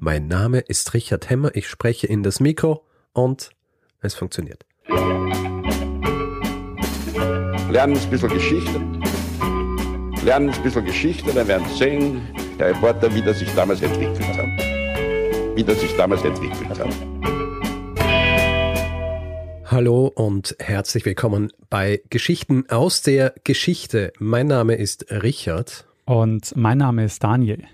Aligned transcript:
Mein 0.00 0.28
Name 0.28 0.60
ist 0.60 0.94
Richard 0.94 1.28
Hemmer, 1.30 1.54
ich 1.54 1.68
spreche 1.68 2.06
in 2.06 2.22
das 2.22 2.40
Mikro 2.40 2.84
und 3.12 3.50
es 4.00 4.14
funktioniert. 4.14 4.64
Lernen 7.70 7.96
ein 7.96 8.10
bisschen 8.10 8.28
Geschichte. 8.28 8.80
Lernen 10.24 10.50
ein 10.50 10.62
bisschen 10.62 10.84
Geschichte, 10.84 11.32
dann 11.32 11.48
werden 11.48 11.66
Sie 11.68 11.76
sehen, 11.76 12.22
der 12.58 12.68
Reporter, 12.68 13.14
wie 13.14 13.22
das 13.22 13.38
sich 13.38 13.52
damals 13.54 13.82
entwickelt 13.82 14.20
hat. 14.36 15.56
Wie 15.56 15.64
das 15.64 15.80
sich 15.80 15.94
damals 15.96 16.24
entwickelt 16.24 16.78
hat. 16.78 16.88
Hallo 19.66 20.06
und 20.06 20.56
herzlich 20.60 21.04
willkommen 21.04 21.50
bei 21.68 22.00
Geschichten 22.10 22.64
aus 22.68 23.02
der 23.02 23.34
Geschichte. 23.44 24.12
Mein 24.18 24.46
Name 24.46 24.76
ist 24.76 25.10
Richard. 25.10 25.86
Und 26.04 26.54
mein 26.56 26.78
Name 26.78 27.04
ist 27.04 27.24
Daniel. 27.24 27.64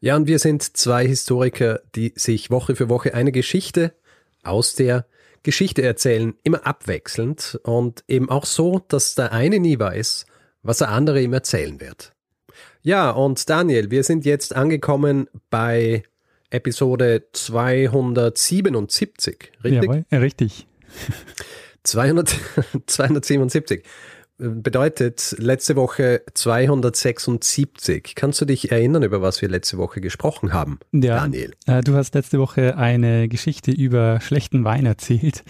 Ja, 0.00 0.16
und 0.16 0.26
wir 0.26 0.38
sind 0.38 0.76
zwei 0.76 1.06
Historiker, 1.06 1.80
die 1.94 2.12
sich 2.16 2.50
Woche 2.50 2.76
für 2.76 2.88
Woche 2.88 3.14
eine 3.14 3.32
Geschichte 3.32 3.94
aus 4.42 4.74
der 4.74 5.06
Geschichte 5.42 5.82
erzählen, 5.82 6.34
immer 6.42 6.66
abwechselnd 6.66 7.58
und 7.62 8.04
eben 8.08 8.30
auch 8.30 8.44
so, 8.44 8.80
dass 8.88 9.14
der 9.14 9.32
eine 9.32 9.58
nie 9.58 9.78
weiß, 9.78 10.26
was 10.62 10.78
der 10.78 10.90
andere 10.90 11.22
ihm 11.22 11.32
erzählen 11.32 11.80
wird. 11.80 12.12
Ja, 12.82 13.10
und 13.10 13.48
Daniel, 13.48 13.90
wir 13.90 14.04
sind 14.04 14.24
jetzt 14.24 14.54
angekommen 14.54 15.28
bei 15.50 16.02
Episode 16.50 17.24
277, 17.32 19.52
richtig? 19.64 19.82
Jawohl, 19.82 20.04
ja, 20.10 20.18
richtig. 20.18 20.66
200, 21.84 22.36
277 22.86 23.84
bedeutet 24.40 25.36
letzte 25.38 25.76
Woche 25.76 26.22
276. 26.34 28.14
Kannst 28.14 28.40
du 28.40 28.44
dich 28.44 28.72
erinnern, 28.72 29.02
über 29.02 29.22
was 29.22 29.40
wir 29.42 29.48
letzte 29.48 29.78
Woche 29.78 30.00
gesprochen 30.00 30.52
haben, 30.52 30.78
Ja, 30.92 31.16
Daniel? 31.20 31.52
äh, 31.66 31.82
du 31.82 31.94
hast 31.94 32.14
letzte 32.14 32.38
Woche 32.38 32.76
eine 32.76 33.28
Geschichte 33.28 33.70
über 33.70 34.20
schlechten 34.20 34.64
Wein 34.64 34.86
erzählt 34.86 35.44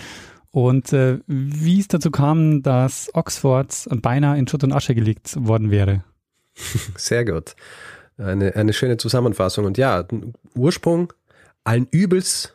und 0.50 0.92
äh, 0.92 1.18
wie 1.26 1.80
es 1.80 1.88
dazu 1.88 2.10
kam, 2.10 2.62
dass 2.62 3.10
Oxford 3.14 3.88
beinahe 4.02 4.38
in 4.38 4.48
Schutt 4.48 4.64
und 4.64 4.72
Asche 4.72 4.94
gelegt 4.94 5.34
worden 5.38 5.70
wäre. 5.70 6.04
Sehr 6.96 7.24
gut. 7.24 7.54
Eine, 8.18 8.54
eine 8.56 8.72
schöne 8.72 8.96
Zusammenfassung. 8.98 9.64
Und 9.64 9.78
ja, 9.78 10.04
Ursprung 10.54 11.12
allen 11.64 11.86
Übels 11.90 12.52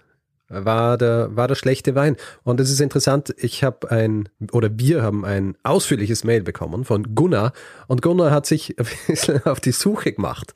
war 0.47 0.97
der, 0.97 1.35
war 1.35 1.47
der 1.47 1.55
schlechte 1.55 1.95
Wein. 1.95 2.17
Und 2.43 2.59
es 2.59 2.71
ist 2.71 2.79
interessant, 2.79 3.33
ich 3.37 3.63
habe 3.63 3.89
ein, 3.91 4.29
oder 4.51 4.69
wir 4.73 5.01
haben 5.01 5.25
ein 5.25 5.57
ausführliches 5.63 6.23
Mail 6.23 6.43
bekommen 6.43 6.85
von 6.85 7.15
Gunnar. 7.15 7.53
Und 7.87 8.01
Gunnar 8.01 8.31
hat 8.31 8.45
sich 8.45 8.75
ein 8.79 8.85
bisschen 9.07 9.45
auf 9.45 9.59
die 9.59 9.71
Suche 9.71 10.13
gemacht, 10.13 10.53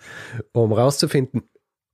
um 0.51 0.71
rauszufinden, 0.71 1.43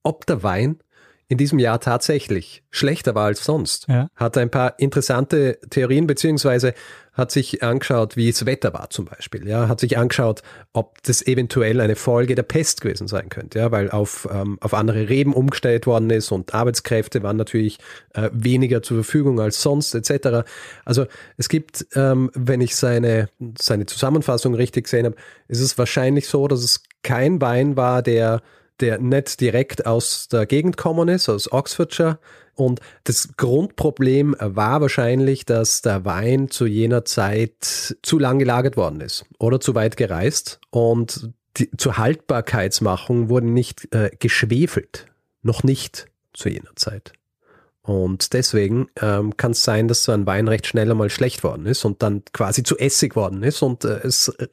ob 0.03 0.25
der 0.25 0.43
Wein 0.43 0.79
in 1.27 1.37
diesem 1.37 1.57
Jahr 1.57 1.79
tatsächlich 1.79 2.63
schlechter 2.69 3.15
war 3.15 3.25
als 3.25 3.43
sonst. 3.43 3.87
Ja. 3.87 4.09
Hat 4.15 4.37
ein 4.37 4.51
paar 4.51 4.77
interessante 4.77 5.59
Theorien, 5.69 6.05
beziehungsweise 6.05 6.73
hat 7.15 7.31
sich 7.31 7.63
angeschaut, 7.63 8.17
wie 8.17 8.29
das 8.29 8.45
Wetter 8.45 8.73
war 8.73 8.89
zum 8.89 9.05
Beispiel. 9.05 9.47
Ja, 9.47 9.67
hat 9.67 9.79
sich 9.79 9.97
angeschaut, 9.97 10.43
ob 10.73 11.01
das 11.03 11.25
eventuell 11.25 11.79
eine 11.81 11.95
Folge 11.95 12.35
der 12.35 12.43
Pest 12.43 12.81
gewesen 12.81 13.07
sein 13.07 13.29
könnte, 13.29 13.59
ja, 13.59 13.71
weil 13.71 13.89
auf, 13.89 14.27
ähm, 14.31 14.57
auf 14.61 14.73
andere 14.73 15.09
Reben 15.09 15.33
umgestellt 15.33 15.87
worden 15.87 16.09
ist 16.09 16.31
und 16.31 16.53
Arbeitskräfte 16.53 17.23
waren 17.23 17.37
natürlich 17.37 17.79
äh, 18.13 18.29
weniger 18.33 18.83
zur 18.83 18.97
Verfügung 18.97 19.39
als 19.39 19.61
sonst, 19.61 19.95
etc. 19.95 20.47
Also 20.83 21.05
es 21.37 21.47
gibt, 21.47 21.87
ähm, 21.95 22.29
wenn 22.33 22.59
ich 22.61 22.75
seine, 22.75 23.29
seine 23.57 23.85
Zusammenfassung 23.85 24.53
richtig 24.53 24.83
gesehen 24.83 25.05
habe, 25.05 25.15
ist 25.47 25.61
es 25.61 25.77
wahrscheinlich 25.77 26.27
so, 26.27 26.47
dass 26.47 26.63
es 26.63 26.83
kein 27.01 27.39
Wein 27.39 27.77
war, 27.77 28.01
der 28.01 28.41
der 28.81 28.99
nicht 28.99 29.39
direkt 29.39 29.85
aus 29.85 30.27
der 30.27 30.45
Gegend 30.45 30.77
gekommen 30.77 31.07
ist, 31.07 31.29
aus 31.29 31.51
Oxfordshire. 31.51 32.19
Und 32.55 32.79
das 33.03 33.35
Grundproblem 33.37 34.35
war 34.39 34.81
wahrscheinlich, 34.81 35.45
dass 35.45 35.81
der 35.81 36.05
Wein 36.05 36.49
zu 36.49 36.65
jener 36.65 37.05
Zeit 37.05 37.97
zu 38.01 38.17
lang 38.17 38.39
gelagert 38.39 38.77
worden 38.77 39.01
ist 39.01 39.25
oder 39.39 39.59
zu 39.59 39.75
weit 39.75 39.97
gereist. 39.97 40.59
Und 40.69 41.31
die, 41.57 41.69
zur 41.77 41.97
Haltbarkeitsmachung 41.97 43.29
wurde 43.29 43.47
nicht 43.47 43.93
äh, 43.93 44.09
geschwefelt. 44.19 45.07
Noch 45.41 45.63
nicht 45.63 46.07
zu 46.33 46.49
jener 46.49 46.75
Zeit. 46.75 47.13
Und 47.85 48.33
deswegen 48.33 48.87
ähm, 48.99 49.37
kann 49.37 49.51
es 49.51 49.63
sein, 49.63 49.87
dass 49.87 50.03
so 50.03 50.11
ein 50.11 50.25
Wein 50.25 50.47
recht 50.47 50.65
schnell 50.65 50.89
einmal 50.89 51.11
schlecht 51.11 51.43
worden 51.43 51.67
ist 51.67 51.85
und 51.85 52.01
dann 52.01 52.23
quasi 52.33 52.63
zu 52.63 52.77
Essig 52.79 53.15
worden 53.15 53.43
ist 53.43 53.61
und 53.61 53.85
äh, 53.85 53.99
es 54.03 54.29
äh, 54.29 54.47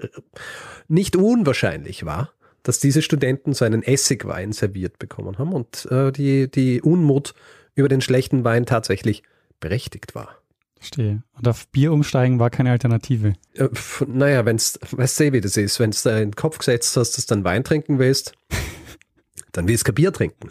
nicht 0.87 1.16
unwahrscheinlich 1.16 2.05
war, 2.05 2.32
dass 2.62 2.78
diese 2.78 3.00
Studenten 3.00 3.55
so 3.55 3.65
einen 3.65 3.82
Essigwein 3.82 4.53
serviert 4.53 4.99
bekommen 4.99 5.38
haben 5.38 5.55
und 5.55 5.91
äh, 5.91 6.12
die, 6.12 6.50
die 6.50 6.82
Unmut 6.82 7.32
über 7.75 7.88
den 7.88 8.00
schlechten 8.00 8.44
Wein 8.44 8.66
tatsächlich 8.66 9.22
berechtigt 9.60 10.15
war. 10.15 10.37
Verstehe. 10.77 11.22
Und 11.38 11.47
auf 11.47 11.69
Bier 11.69 11.93
umsteigen 11.93 12.41
war 12.41 12.50
keine 12.50 12.72
Alternative. 12.72 13.34
Äh, 13.55 13.69
pf, 13.69 14.05
naja, 14.09 14.44
wenn's, 14.44 14.81
weißt 14.91 15.21
du, 15.21 15.33
wie 15.33 15.41
das 15.41 15.56
ist, 15.56 15.78
wenn 15.78 15.93
du 15.93 15.99
da 16.03 16.19
in 16.19 16.31
den 16.31 16.37
Kopf 16.37 16.59
gesetzt 16.59 16.97
hast, 16.97 17.16
dass 17.16 17.27
du 17.27 17.34
dann 17.34 17.44
Wein 17.44 17.62
trinken 17.62 18.00
willst, 18.00 18.32
dann 19.53 19.69
willst 19.69 19.84
du 19.84 19.87
kein 19.87 19.94
Bier 19.94 20.12
trinken, 20.12 20.50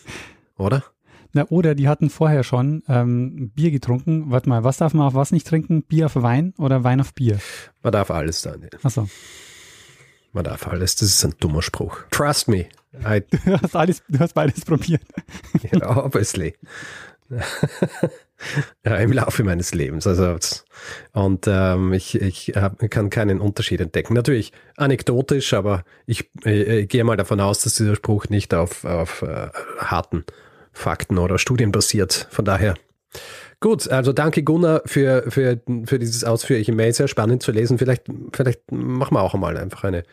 oder? 0.57 0.85
Na, 1.33 1.45
oder 1.49 1.75
die 1.75 1.87
hatten 1.87 2.09
vorher 2.09 2.43
schon 2.43 2.83
ähm, 2.87 3.51
Bier 3.55 3.71
getrunken. 3.71 4.31
Warte 4.31 4.49
mal, 4.49 4.63
was 4.63 4.77
darf 4.77 4.93
man 4.93 5.07
auf 5.07 5.13
was 5.13 5.31
nicht 5.31 5.47
trinken? 5.47 5.83
Bier 5.83 6.07
auf 6.07 6.15
Wein 6.15 6.53
oder 6.57 6.83
Wein 6.83 6.99
auf 7.01 7.13
Bier? 7.13 7.39
Man 7.83 7.93
darf 7.93 8.11
alles, 8.11 8.41
Daniel. 8.41 8.69
Achso. 8.83 9.07
Man 10.33 10.43
darf 10.43 10.67
alles. 10.67 10.95
Das 10.95 11.09
ist 11.09 11.25
ein 11.25 11.35
dummer 11.39 11.61
Spruch. 11.61 11.99
Trust 12.11 12.47
me. 12.47 12.67
I, 12.93 13.21
Du 13.45 13.61
hast 13.61 13.75
alles, 13.75 14.03
du 14.07 14.19
hast 14.19 14.33
beides 14.33 14.65
probiert. 14.65 15.01
yeah, 15.71 15.97
obviously. 15.97 16.55
ja, 18.85 18.95
im 18.97 19.11
Laufe 19.13 19.43
meines 19.43 19.73
Lebens. 19.73 20.05
Also, 20.07 20.37
und 21.13 21.45
ähm, 21.47 21.93
ich, 21.93 22.19
ich 22.19 22.53
hab, 22.55 22.77
kann 22.89 23.09
keinen 23.09 23.39
Unterschied 23.39 23.79
entdecken. 23.79 24.13
Natürlich 24.13 24.51
anekdotisch, 24.75 25.53
aber 25.53 25.83
ich, 26.05 26.29
äh, 26.43 26.85
gehe 26.85 27.03
mal 27.03 27.17
davon 27.17 27.39
aus, 27.39 27.61
dass 27.61 27.75
dieser 27.75 27.95
Spruch 27.95 28.27
nicht 28.29 28.53
auf, 28.53 28.83
auf 28.83 29.21
äh, 29.21 29.49
harten 29.79 30.25
Fakten 30.73 31.17
oder 31.17 31.37
Studien 31.37 31.71
basiert. 31.71 32.27
Von 32.31 32.45
daher. 32.45 32.75
Gut, 33.59 33.89
also 33.89 34.11
danke 34.11 34.43
Gunnar 34.43 34.81
für, 34.85 35.23
für, 35.29 35.59
für 35.85 35.99
dieses 35.99 36.23
ausführliche 36.23 36.71
Mail. 36.71 36.93
Sehr 36.93 37.07
spannend 37.07 37.43
zu 37.43 37.51
lesen. 37.51 37.77
Vielleicht, 37.77 38.05
vielleicht 38.33 38.71
machen 38.71 39.15
wir 39.15 39.21
auch 39.21 39.35
einmal 39.35 39.55
einfach 39.57 39.83
eine, 39.83 40.03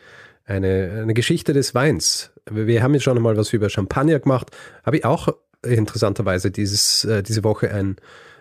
eine, 0.45 0.99
eine 1.01 1.13
Geschichte 1.13 1.53
des 1.53 1.73
Weins. 1.73 2.31
Wir 2.51 2.83
haben 2.83 2.93
jetzt 2.93 3.03
schon 3.03 3.17
einmal 3.17 3.37
was 3.37 3.53
über 3.53 3.69
Champagner 3.69 4.19
gemacht. 4.19 4.51
Habe 4.83 4.97
ich 4.97 5.05
auch 5.05 5.29
interessanterweise 5.63 6.51
dieses, 6.51 7.05
äh, 7.05 7.23
diese 7.23 7.43
Woche 7.43 7.73
ein, 7.73 7.97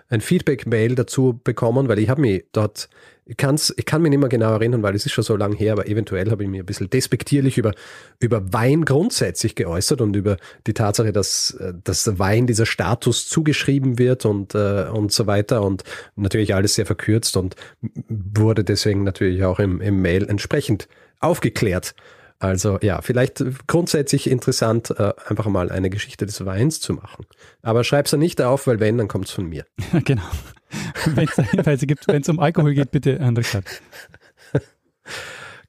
ein 0.09 0.21
Feedback-Mail 0.21 0.95
dazu 0.95 1.41
bekommen, 1.43 1.89
weil 1.89 1.99
ich 1.99 2.09
habe 2.09 2.21
mich 2.21 2.45
dort, 2.53 2.89
ich, 3.27 3.37
kann's, 3.37 3.75
ich 3.77 3.85
kann 3.85 4.01
mich 4.01 4.11
nicht 4.11 4.21
mehr 4.21 4.29
genau 4.29 4.53
erinnern, 4.53 4.83
weil 4.83 4.95
es 4.95 5.05
ist 5.05 5.13
schon 5.13 5.25
so 5.25 5.37
lange 5.37 5.57
her, 5.57 5.73
aber 5.73 5.87
eventuell 5.87 6.31
habe 6.31 6.45
ich 6.45 6.49
mir 6.49 6.63
ein 6.63 6.67
bisschen 6.67 6.89
despektierlich 6.89 7.59
über, 7.59 7.73
über 8.21 8.53
Wein 8.53 8.85
grundsätzlich 8.85 9.55
geäußert 9.55 10.01
und 10.01 10.17
über 10.17 10.39
die 10.67 10.73
Tatsache, 10.73 11.13
dass, 11.13 11.51
äh, 11.61 11.75
dass 11.85 12.19
Wein 12.19 12.47
dieser 12.47 12.67
Status 12.67 13.29
zugeschrieben 13.29 13.99
wird 13.99 14.25
und, 14.25 14.55
äh, 14.55 14.87
und 14.91 15.13
so 15.13 15.27
weiter 15.27 15.63
und 15.63 15.85
natürlich 16.17 16.55
alles 16.55 16.75
sehr 16.75 16.87
verkürzt 16.87 17.37
und 17.37 17.57
wurde 18.09 18.65
deswegen 18.65 19.05
natürlich 19.05 19.45
auch 19.45 19.59
im, 19.59 19.81
im 19.81 20.01
Mail 20.01 20.29
entsprechend 20.29 20.89
aufgeklärt. 21.21 21.95
Also 22.41 22.79
ja, 22.83 23.03
vielleicht 23.03 23.43
grundsätzlich 23.67 24.31
interessant, 24.31 24.91
äh, 24.97 25.13
einfach 25.27 25.47
mal 25.47 25.71
eine 25.73 25.91
Geschichte 25.91 26.25
des 26.25 26.45
Weins 26.45 26.81
zu 26.81 26.93
machen. 26.93 27.27
Aber 27.63 27.83
schreib's 27.83 28.13
ja 28.13 28.19
nicht 28.19 28.41
auf, 28.41 28.67
weil 28.69 28.79
wenn, 28.79 28.97
dann 28.99 29.09
kommt's 29.09 29.33
von 29.33 29.47
mir. 29.49 29.65
genau. 30.05 30.23
Wenn 31.15 31.27
es 31.27 31.51
Hinweise 31.51 31.87
gibt, 31.87 32.07
wenn 32.09 32.21
es 32.21 32.29
um 32.29 32.39
Alkohol 32.39 32.75
geht, 32.75 32.91
bitte 32.91 33.19
an 33.21 33.35
Richard. 33.35 33.65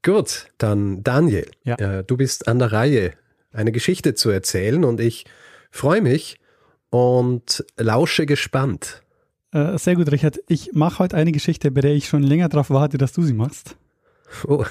Gut, 0.04 0.48
dann 0.58 1.04
Daniel, 1.04 1.50
Ja. 1.64 1.76
äh, 1.76 2.04
du 2.04 2.18
bist 2.18 2.50
an 2.50 2.60
der 2.60 2.74
Reihe, 2.74 3.14
eine 3.54 3.72
Geschichte 3.72 4.14
zu 4.14 4.30
erzählen 4.30 4.84
und 4.84 5.00
ich 5.00 5.26
freue 5.72 6.02
mich 6.02 6.38
und 6.90 7.64
lausche 7.78 8.26
gespannt. 8.26 9.02
Äh, 9.54 9.78
sehr 9.78 9.96
gut, 9.96 10.12
Richard. 10.12 10.40
Ich 10.50 10.74
mache 10.74 11.00
heute 11.00 11.16
eine 11.16 11.32
Geschichte, 11.32 11.72
bei 11.72 11.80
der 11.82 11.94
ich 11.94 12.08
schon 12.10 12.24
länger 12.24 12.50
darauf 12.50 12.70
warte, 12.70 12.98
dass 12.98 13.14
du 13.14 13.22
sie 13.22 13.34
machst. 13.34 13.78
Oh. 14.48 14.66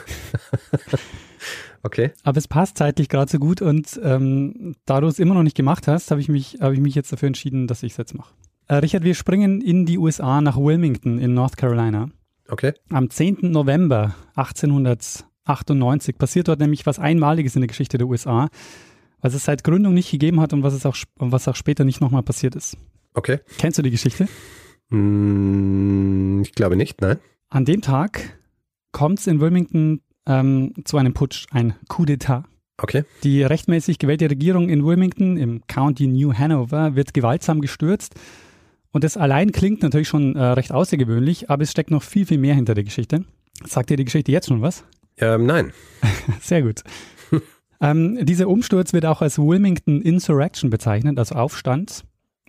Okay. 1.82 2.12
Aber 2.22 2.38
es 2.38 2.48
passt 2.48 2.78
zeitlich 2.78 3.08
gerade 3.08 3.30
so 3.30 3.38
gut 3.38 3.62
und 3.62 4.00
ähm, 4.02 4.74
da 4.84 5.00
du 5.00 5.06
es 5.06 5.18
immer 5.18 5.34
noch 5.34 5.42
nicht 5.42 5.56
gemacht 5.56 5.88
hast, 5.88 6.10
habe 6.10 6.20
ich, 6.20 6.28
mich, 6.28 6.58
habe 6.60 6.74
ich 6.74 6.80
mich 6.80 6.94
jetzt 6.94 7.12
dafür 7.12 7.28
entschieden, 7.28 7.66
dass 7.66 7.82
ich 7.82 7.92
es 7.92 7.98
jetzt 7.98 8.14
mache. 8.14 8.32
Äh, 8.68 8.76
Richard, 8.76 9.04
wir 9.04 9.14
springen 9.14 9.60
in 9.60 9.86
die 9.86 9.98
USA 9.98 10.40
nach 10.40 10.56
Wilmington 10.56 11.18
in 11.18 11.34
North 11.34 11.56
Carolina. 11.56 12.10
Okay. 12.48 12.72
Am 12.90 13.10
10. 13.10 13.38
November 13.42 14.14
1898 14.36 16.16
passiert 16.18 16.48
dort 16.48 16.60
nämlich 16.60 16.86
was 16.86 16.98
Einmaliges 16.98 17.56
in 17.56 17.62
der 17.62 17.68
Geschichte 17.68 17.98
der 17.98 18.06
USA, 18.06 18.48
was 19.20 19.34
es 19.34 19.44
seit 19.44 19.64
Gründung 19.64 19.94
nicht 19.94 20.10
gegeben 20.10 20.40
hat 20.40 20.52
und 20.52 20.62
was, 20.62 20.74
es 20.74 20.86
auch, 20.86 20.96
was 21.16 21.48
auch 21.48 21.56
später 21.56 21.84
nicht 21.84 22.00
nochmal 22.00 22.22
passiert 22.22 22.56
ist. 22.56 22.76
Okay. 23.14 23.40
Kennst 23.58 23.78
du 23.78 23.82
die 23.82 23.90
Geschichte? 23.90 24.28
Hm, 24.90 26.42
ich 26.42 26.52
glaube 26.52 26.76
nicht, 26.76 27.00
nein. 27.00 27.18
An 27.50 27.64
dem 27.64 27.80
Tag 27.80 28.38
kommt 28.92 29.18
es 29.20 29.26
in 29.26 29.40
Wilmington 29.40 30.00
ähm, 30.28 30.74
zu 30.84 30.98
einem 30.98 31.14
Putsch, 31.14 31.46
ein 31.50 31.74
Coup 31.88 32.06
d'etat. 32.06 32.44
Okay. 32.80 33.02
Die 33.24 33.42
rechtmäßig 33.42 33.98
gewählte 33.98 34.30
Regierung 34.30 34.68
in 34.68 34.84
Wilmington 34.84 35.36
im 35.36 35.66
County 35.66 36.06
New 36.06 36.32
Hanover 36.32 36.94
wird 36.94 37.12
gewaltsam 37.12 37.60
gestürzt. 37.60 38.14
Und 38.92 39.02
das 39.02 39.16
allein 39.16 39.50
klingt 39.50 39.82
natürlich 39.82 40.08
schon 40.08 40.36
äh, 40.36 40.42
recht 40.42 40.72
außergewöhnlich, 40.72 41.50
aber 41.50 41.62
es 41.62 41.72
steckt 41.72 41.90
noch 41.90 42.02
viel, 42.02 42.24
viel 42.24 42.38
mehr 42.38 42.54
hinter 42.54 42.74
der 42.74 42.84
Geschichte. 42.84 43.24
Sagt 43.64 43.90
dir 43.90 43.96
die 43.96 44.04
Geschichte 44.04 44.30
jetzt 44.30 44.48
schon 44.48 44.62
was? 44.62 44.84
Ähm, 45.16 45.46
nein. 45.46 45.72
Sehr 46.40 46.62
gut. 46.62 46.82
ähm, 47.80 48.24
dieser 48.24 48.48
Umsturz 48.48 48.92
wird 48.92 49.06
auch 49.06 49.22
als 49.22 49.38
Wilmington 49.38 50.00
Insurrection 50.00 50.70
bezeichnet, 50.70 51.18
also 51.18 51.34
Aufstand. 51.34 52.04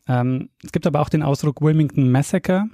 Ähm, 0.07 0.49
es 0.63 0.71
gibt 0.71 0.85
aber 0.85 1.01
auch 1.01 1.09
den 1.09 1.23
Ausdruck 1.23 1.61
Wilmington 1.61 2.11
Massacre 2.11 2.65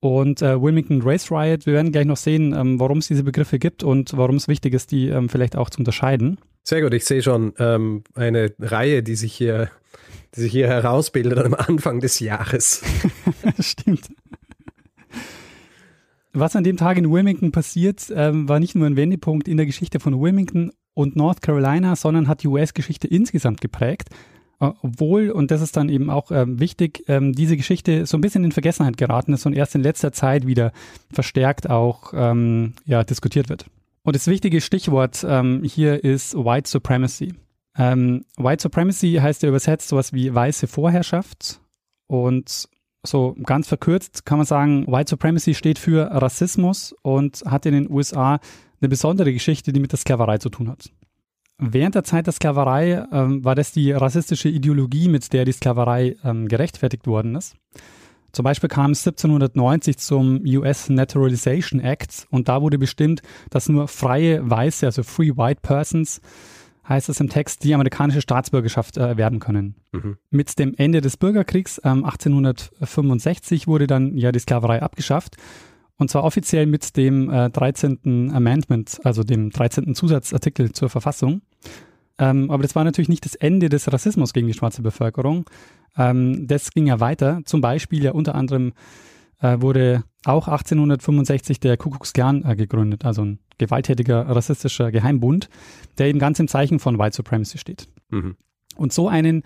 und 0.00 0.42
äh, 0.42 0.60
Wilmington 0.60 1.02
Race 1.02 1.30
Riot. 1.30 1.66
Wir 1.66 1.74
werden 1.74 1.92
gleich 1.92 2.06
noch 2.06 2.16
sehen, 2.16 2.52
ähm, 2.52 2.78
warum 2.78 2.98
es 2.98 3.08
diese 3.08 3.24
Begriffe 3.24 3.58
gibt 3.58 3.82
und 3.82 4.16
warum 4.16 4.36
es 4.36 4.48
wichtig 4.48 4.74
ist, 4.74 4.92
die 4.92 5.08
ähm, 5.08 5.28
vielleicht 5.28 5.56
auch 5.56 5.70
zu 5.70 5.78
unterscheiden. 5.78 6.38
Sehr 6.62 6.82
gut, 6.82 6.94
ich 6.94 7.04
sehe 7.04 7.22
schon 7.22 7.54
ähm, 7.58 8.02
eine 8.14 8.52
Reihe, 8.58 9.02
die 9.02 9.14
sich 9.14 9.32
hier, 9.32 9.70
die 10.34 10.40
sich 10.40 10.52
hier 10.52 10.68
herausbildet 10.68 11.38
am 11.38 11.54
Anfang 11.54 12.00
des 12.00 12.20
Jahres. 12.20 12.82
Stimmt. 13.60 14.08
Was 16.32 16.54
an 16.54 16.64
dem 16.64 16.76
Tag 16.76 16.98
in 16.98 17.10
Wilmington 17.10 17.50
passiert, 17.50 18.12
ähm, 18.14 18.48
war 18.48 18.60
nicht 18.60 18.74
nur 18.74 18.86
ein 18.86 18.96
Wendepunkt 18.96 19.48
in 19.48 19.56
der 19.56 19.64
Geschichte 19.64 20.00
von 20.00 20.20
Wilmington 20.20 20.70
und 20.92 21.16
North 21.16 21.40
Carolina, 21.40 21.96
sondern 21.96 22.28
hat 22.28 22.42
die 22.42 22.48
US-Geschichte 22.48 23.06
insgesamt 23.06 23.60
geprägt. 23.60 24.10
Obwohl, 24.58 25.30
und 25.30 25.50
das 25.50 25.60
ist 25.60 25.76
dann 25.76 25.88
eben 25.88 26.08
auch 26.08 26.30
ähm, 26.30 26.58
wichtig, 26.58 27.04
ähm, 27.08 27.34
diese 27.34 27.56
Geschichte 27.56 28.06
so 28.06 28.16
ein 28.16 28.22
bisschen 28.22 28.42
in 28.44 28.52
Vergessenheit 28.52 28.96
geraten 28.96 29.34
ist 29.34 29.44
und 29.44 29.52
erst 29.52 29.74
in 29.74 29.82
letzter 29.82 30.12
Zeit 30.12 30.46
wieder 30.46 30.72
verstärkt 31.12 31.68
auch 31.68 32.12
ähm, 32.14 32.72
ja, 32.86 33.04
diskutiert 33.04 33.50
wird. 33.50 33.66
Und 34.02 34.16
das 34.16 34.26
wichtige 34.28 34.60
Stichwort 34.60 35.26
ähm, 35.28 35.62
hier 35.62 36.02
ist 36.02 36.34
White 36.34 36.70
Supremacy. 36.70 37.34
Ähm, 37.76 38.24
White 38.38 38.62
Supremacy 38.62 39.18
heißt 39.20 39.42
ja 39.42 39.48
übersetzt 39.50 39.88
sowas 39.88 40.12
wie 40.12 40.34
weiße 40.34 40.66
Vorherrschaft. 40.66 41.60
Und 42.06 42.68
so 43.04 43.36
ganz 43.42 43.68
verkürzt 43.68 44.24
kann 44.24 44.38
man 44.38 44.46
sagen, 44.46 44.86
White 44.86 45.10
Supremacy 45.10 45.54
steht 45.54 45.78
für 45.78 46.10
Rassismus 46.10 46.94
und 47.02 47.42
hat 47.46 47.66
in 47.66 47.74
den 47.74 47.90
USA 47.90 48.40
eine 48.80 48.88
besondere 48.88 49.32
Geschichte, 49.32 49.72
die 49.72 49.80
mit 49.80 49.92
der 49.92 49.98
Sklaverei 49.98 50.38
zu 50.38 50.48
tun 50.48 50.68
hat. 50.68 50.90
Während 51.58 51.94
der 51.94 52.04
Zeit 52.04 52.26
der 52.26 52.34
Sklaverei 52.34 53.06
ähm, 53.10 53.44
war 53.44 53.54
das 53.54 53.72
die 53.72 53.92
rassistische 53.92 54.48
Ideologie, 54.48 55.08
mit 55.08 55.32
der 55.32 55.44
die 55.44 55.52
Sklaverei 55.52 56.16
ähm, 56.22 56.48
gerechtfertigt 56.48 57.06
worden 57.06 57.34
ist. 57.34 57.56
Zum 58.32 58.42
Beispiel 58.42 58.68
kam 58.68 58.90
es 58.90 59.06
1790 59.06 59.96
zum 59.96 60.42
US 60.44 60.90
Naturalization 60.90 61.80
Act 61.80 62.26
und 62.30 62.48
da 62.48 62.60
wurde 62.60 62.78
bestimmt, 62.78 63.22
dass 63.48 63.70
nur 63.70 63.88
freie 63.88 64.48
Weiße, 64.48 64.84
also 64.84 65.02
Free 65.02 65.30
White 65.38 65.60
Persons, 65.62 66.20
heißt 66.86 67.08
es 67.08 67.20
im 67.20 67.30
Text, 67.30 67.64
die 67.64 67.74
amerikanische 67.74 68.20
Staatsbürgerschaft 68.20 68.98
äh, 68.98 69.00
erwerben 69.00 69.40
können. 69.40 69.76
Mhm. 69.92 70.18
Mit 70.30 70.58
dem 70.58 70.74
Ende 70.76 71.00
des 71.00 71.16
Bürgerkriegs 71.16 71.80
ähm, 71.84 72.04
1865 72.04 73.66
wurde 73.66 73.86
dann 73.86 74.16
ja 74.18 74.32
die 74.32 74.38
Sklaverei 74.38 74.82
abgeschafft. 74.82 75.36
Und 75.98 76.10
zwar 76.10 76.24
offiziell 76.24 76.66
mit 76.66 76.96
dem 76.96 77.30
äh, 77.30 77.50
13. 77.50 78.30
Amendment, 78.34 79.00
also 79.04 79.22
dem 79.22 79.50
13. 79.50 79.94
Zusatzartikel 79.94 80.72
zur 80.72 80.90
Verfassung. 80.90 81.42
Ähm, 82.18 82.50
aber 82.50 82.62
das 82.62 82.74
war 82.74 82.84
natürlich 82.84 83.08
nicht 83.08 83.24
das 83.24 83.34
Ende 83.34 83.68
des 83.68 83.92
Rassismus 83.92 84.32
gegen 84.32 84.46
die 84.46 84.54
schwarze 84.54 84.82
Bevölkerung. 84.82 85.48
Ähm, 85.96 86.46
das 86.46 86.70
ging 86.70 86.86
ja 86.86 87.00
weiter. 87.00 87.40
Zum 87.44 87.60
Beispiel 87.60 88.04
ja 88.04 88.12
unter 88.12 88.34
anderem 88.34 88.72
äh, 89.40 89.60
wurde 89.60 90.04
auch 90.24 90.48
1865 90.48 91.60
der 91.60 91.76
Ku 91.76 91.90
Klux 91.90 92.12
Klan 92.12 92.44
äh, 92.44 92.56
gegründet, 92.56 93.04
also 93.04 93.22
ein 93.22 93.38
gewalttätiger 93.58 94.28
rassistischer 94.28 94.90
Geheimbund, 94.90 95.48
der 95.98 96.08
eben 96.08 96.18
ganz 96.18 96.38
im 96.38 96.48
Zeichen 96.48 96.78
von 96.78 96.98
White 96.98 97.16
Supremacy 97.16 97.58
steht. 97.58 97.88
Mhm. 98.10 98.36
Und 98.76 98.92
so 98.92 99.08
einen 99.08 99.42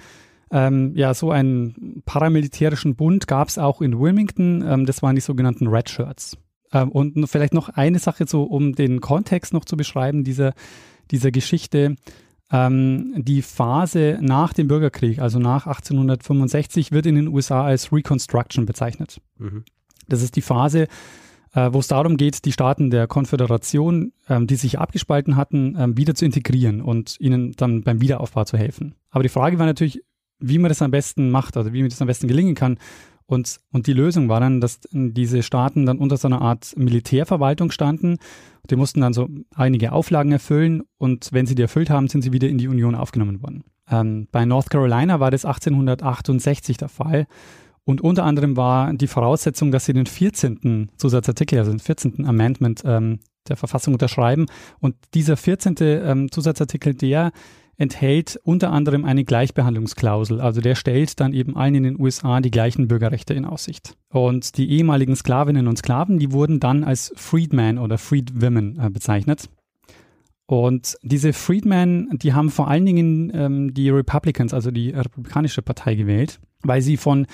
ähm, 0.51 0.93
ja, 0.97 1.15
so 1.15 1.31
einen 1.31 2.03
paramilitärischen 2.05 2.97
Bund 2.97 3.27
gab 3.27 3.49
es 3.49 3.59
auch 3.59 3.81
in 3.81 3.99
Wilmington. 3.99 4.65
Ähm, 4.67 4.87
das 4.87 5.03
waren 5.03 5.15
die 5.15 5.21
sogenannten 5.21 5.69
Red 5.69 5.89
Shirts. 5.89 6.37
Ähm, 6.73 6.91
und 6.91 7.29
vielleicht 7.29 7.55
noch 7.55 7.69
eine 7.69 7.99
Sache, 7.99 8.27
so 8.27 8.43
um 8.43 8.75
den 8.75 9.01
Kontext 9.01 9.53
noch 9.53 9.65
zu 9.65 9.77
beschreiben, 9.77 10.25
dieser, 10.25 10.55
dieser 11.11 11.31
Geschichte. 11.31 11.97
Ähm, 12.53 13.15
die 13.17 13.43
Phase 13.43 14.19
nach 14.21 14.53
dem 14.53 14.67
Bürgerkrieg, 14.67 15.21
also 15.21 15.39
nach 15.39 15.67
1865, 15.67 16.91
wird 16.91 17.07
in 17.07 17.15
den 17.15 17.29
USA 17.29 17.65
als 17.65 17.93
Reconstruction 17.93 18.67
bezeichnet. 18.67 19.21
Mhm. 19.39 19.65
Das 20.09 20.23
ist 20.23 20.35
die 20.35 20.43
Phase, 20.43 20.89
äh, 21.53 21.73
wo 21.73 21.79
es 21.79 21.87
darum 21.87 22.17
geht, 22.17 22.45
die 22.45 22.53
Staaten 22.53 22.91
der 22.91 23.07
Konföderation, 23.07 24.13
ähm, 24.29 24.49
die 24.49 24.57
sich 24.57 24.81
abgespalten 24.81 25.37
hatten, 25.37 25.77
ähm, 25.79 25.97
wieder 25.97 26.17
zu 26.17 26.25
integrieren 26.25 26.81
und 26.81 27.17
ihnen 27.21 27.53
dann 27.53 27.83
beim 27.83 28.01
Wiederaufbau 28.01 28.45
zu 28.45 28.57
helfen. 28.57 28.97
Aber 29.11 29.23
die 29.23 29.29
Frage 29.29 29.59
war 29.61 29.67
natürlich, 29.67 30.03
wie 30.41 30.59
man 30.59 30.69
das 30.69 30.83
am 30.83 30.91
besten 30.91 31.31
macht, 31.31 31.57
also 31.57 31.73
wie 31.73 31.83
mir 31.83 31.89
das 31.89 32.01
am 32.01 32.07
besten 32.07 32.29
gelingen 32.29 32.55
kann. 32.55 32.79
Und, 33.27 33.61
und 33.71 33.87
die 33.87 33.93
Lösung 33.93 34.29
war 34.29 34.41
dann, 34.41 34.61
dass 34.61 34.81
diese 34.91 35.45
Staaten 35.45 35.87
dann 35.87 35.99
unter 35.99 36.17
so 36.17 36.27
einer 36.27 36.43
Art 36.43 36.75
Militärverwaltung 36.77 37.71
standen. 37.71 38.19
Die 38.69 38.75
mussten 38.75 39.01
dann 39.01 39.13
so 39.13 39.29
einige 39.55 39.93
Auflagen 39.93 40.33
erfüllen 40.33 40.83
und 40.99 41.29
wenn 41.33 41.47
sie 41.47 41.55
die 41.55 41.63
erfüllt 41.63 41.91
haben, 41.91 42.09
sind 42.09 42.23
sie 42.23 42.33
wieder 42.33 42.49
in 42.49 42.59
die 42.59 42.67
Union 42.67 42.97
aufgenommen 42.97 43.41
worden. 43.41 43.63
Ähm, 43.89 44.27
bei 44.33 44.45
North 44.45 44.71
Carolina 44.71 45.21
war 45.21 45.31
das 45.31 45.45
1868 45.45 46.77
der 46.77 46.89
Fall. 46.89 47.27
Und 47.85 48.01
unter 48.01 48.25
anderem 48.25 48.57
war 48.57 48.93
die 48.93 49.07
Voraussetzung, 49.07 49.71
dass 49.71 49.85
sie 49.85 49.93
den 49.93 50.07
14. 50.07 50.91
Zusatzartikel, 50.97 51.59
also 51.59 51.71
den 51.71 51.81
14. 51.81 52.27
Amendment 52.27 52.83
ähm, 52.85 53.21
der 53.49 53.57
Verfassung 53.57 53.95
unterschreiben. 53.95 54.47
Und 54.81 54.97
dieser 55.15 55.37
14. 55.37 55.77
Ähm, 55.81 56.31
Zusatzartikel, 56.31 56.95
der 56.95 57.33
enthält 57.81 58.39
unter 58.45 58.73
anderem 58.73 59.07
eine 59.07 59.25
Gleichbehandlungsklausel. 59.25 60.39
Also 60.39 60.61
der 60.61 60.75
stellt 60.75 61.19
dann 61.19 61.33
eben 61.33 61.57
allen 61.57 61.77
in 61.77 61.83
den 61.85 61.99
USA 61.99 62.41
die 62.41 62.51
gleichen 62.51 62.89
Bürgerrechte 62.89 63.33
in 63.33 63.47
Aussicht. 63.47 63.97
Und 64.11 64.59
die 64.59 64.71
ehemaligen 64.71 65.17
Sklavinnen 65.17 65.67
und 65.67 65.79
Sklaven, 65.79 66.19
die 66.19 66.31
wurden 66.31 66.61
dann 66.61 66.85
als 66.85 67.11
Freedmen 67.17 67.79
oder 67.79 67.97
Freedwomen 67.97 68.79
äh, 68.79 68.91
bezeichnet. 68.91 69.49
Und 70.45 70.99
diese 71.03 71.33
Freedmen, 71.33 72.11
die 72.19 72.35
haben 72.35 72.51
vor 72.51 72.69
allen 72.69 72.85
Dingen 72.85 73.33
ähm, 73.35 73.73
die 73.73 73.89
Republicans, 73.89 74.53
also 74.53 74.71
die 74.71 74.91
Republikanische 74.91 75.63
Partei 75.63 75.95
gewählt, 75.95 76.39
weil 76.63 76.83
sie 76.83 76.99
von 76.99 77.27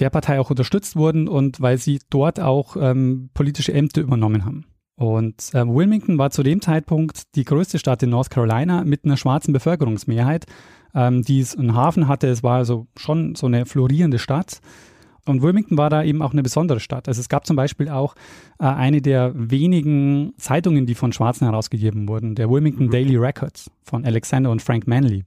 der 0.00 0.10
Partei 0.10 0.40
auch 0.40 0.50
unterstützt 0.50 0.96
wurden 0.96 1.28
und 1.28 1.60
weil 1.60 1.78
sie 1.78 2.00
dort 2.10 2.40
auch 2.40 2.76
ähm, 2.76 3.30
politische 3.32 3.72
Ämter 3.72 4.00
übernommen 4.00 4.44
haben. 4.44 4.64
Und 4.96 5.50
äh, 5.54 5.66
Wilmington 5.66 6.18
war 6.18 6.30
zu 6.30 6.42
dem 6.42 6.60
Zeitpunkt 6.60 7.34
die 7.34 7.44
größte 7.44 7.78
Stadt 7.78 8.02
in 8.02 8.10
North 8.10 8.30
Carolina 8.30 8.84
mit 8.84 9.04
einer 9.04 9.16
schwarzen 9.16 9.52
Bevölkerungsmehrheit, 9.52 10.46
ähm, 10.94 11.22
die 11.22 11.40
es 11.40 11.56
einen 11.56 11.74
Hafen 11.74 12.06
hatte. 12.06 12.28
Es 12.28 12.42
war 12.42 12.58
also 12.58 12.86
schon 12.96 13.34
so 13.34 13.46
eine 13.46 13.66
florierende 13.66 14.18
Stadt. 14.18 14.60
Und 15.26 15.42
Wilmington 15.42 15.78
war 15.78 15.90
da 15.90 16.04
eben 16.04 16.22
auch 16.22 16.32
eine 16.32 16.42
besondere 16.42 16.80
Stadt. 16.80 17.08
Also 17.08 17.20
es 17.20 17.28
gab 17.28 17.46
zum 17.46 17.56
Beispiel 17.56 17.88
auch 17.88 18.14
äh, 18.58 18.66
eine 18.66 19.00
der 19.00 19.32
wenigen 19.34 20.34
Zeitungen, 20.36 20.86
die 20.86 20.94
von 20.94 21.12
Schwarzen 21.12 21.46
herausgegeben 21.46 22.08
wurden, 22.08 22.34
der 22.34 22.50
Wilmington 22.50 22.86
mhm. 22.86 22.90
Daily 22.90 23.16
Records 23.16 23.70
von 23.82 24.04
Alexander 24.04 24.50
und 24.50 24.62
Frank 24.62 24.86
Manley. 24.86 25.24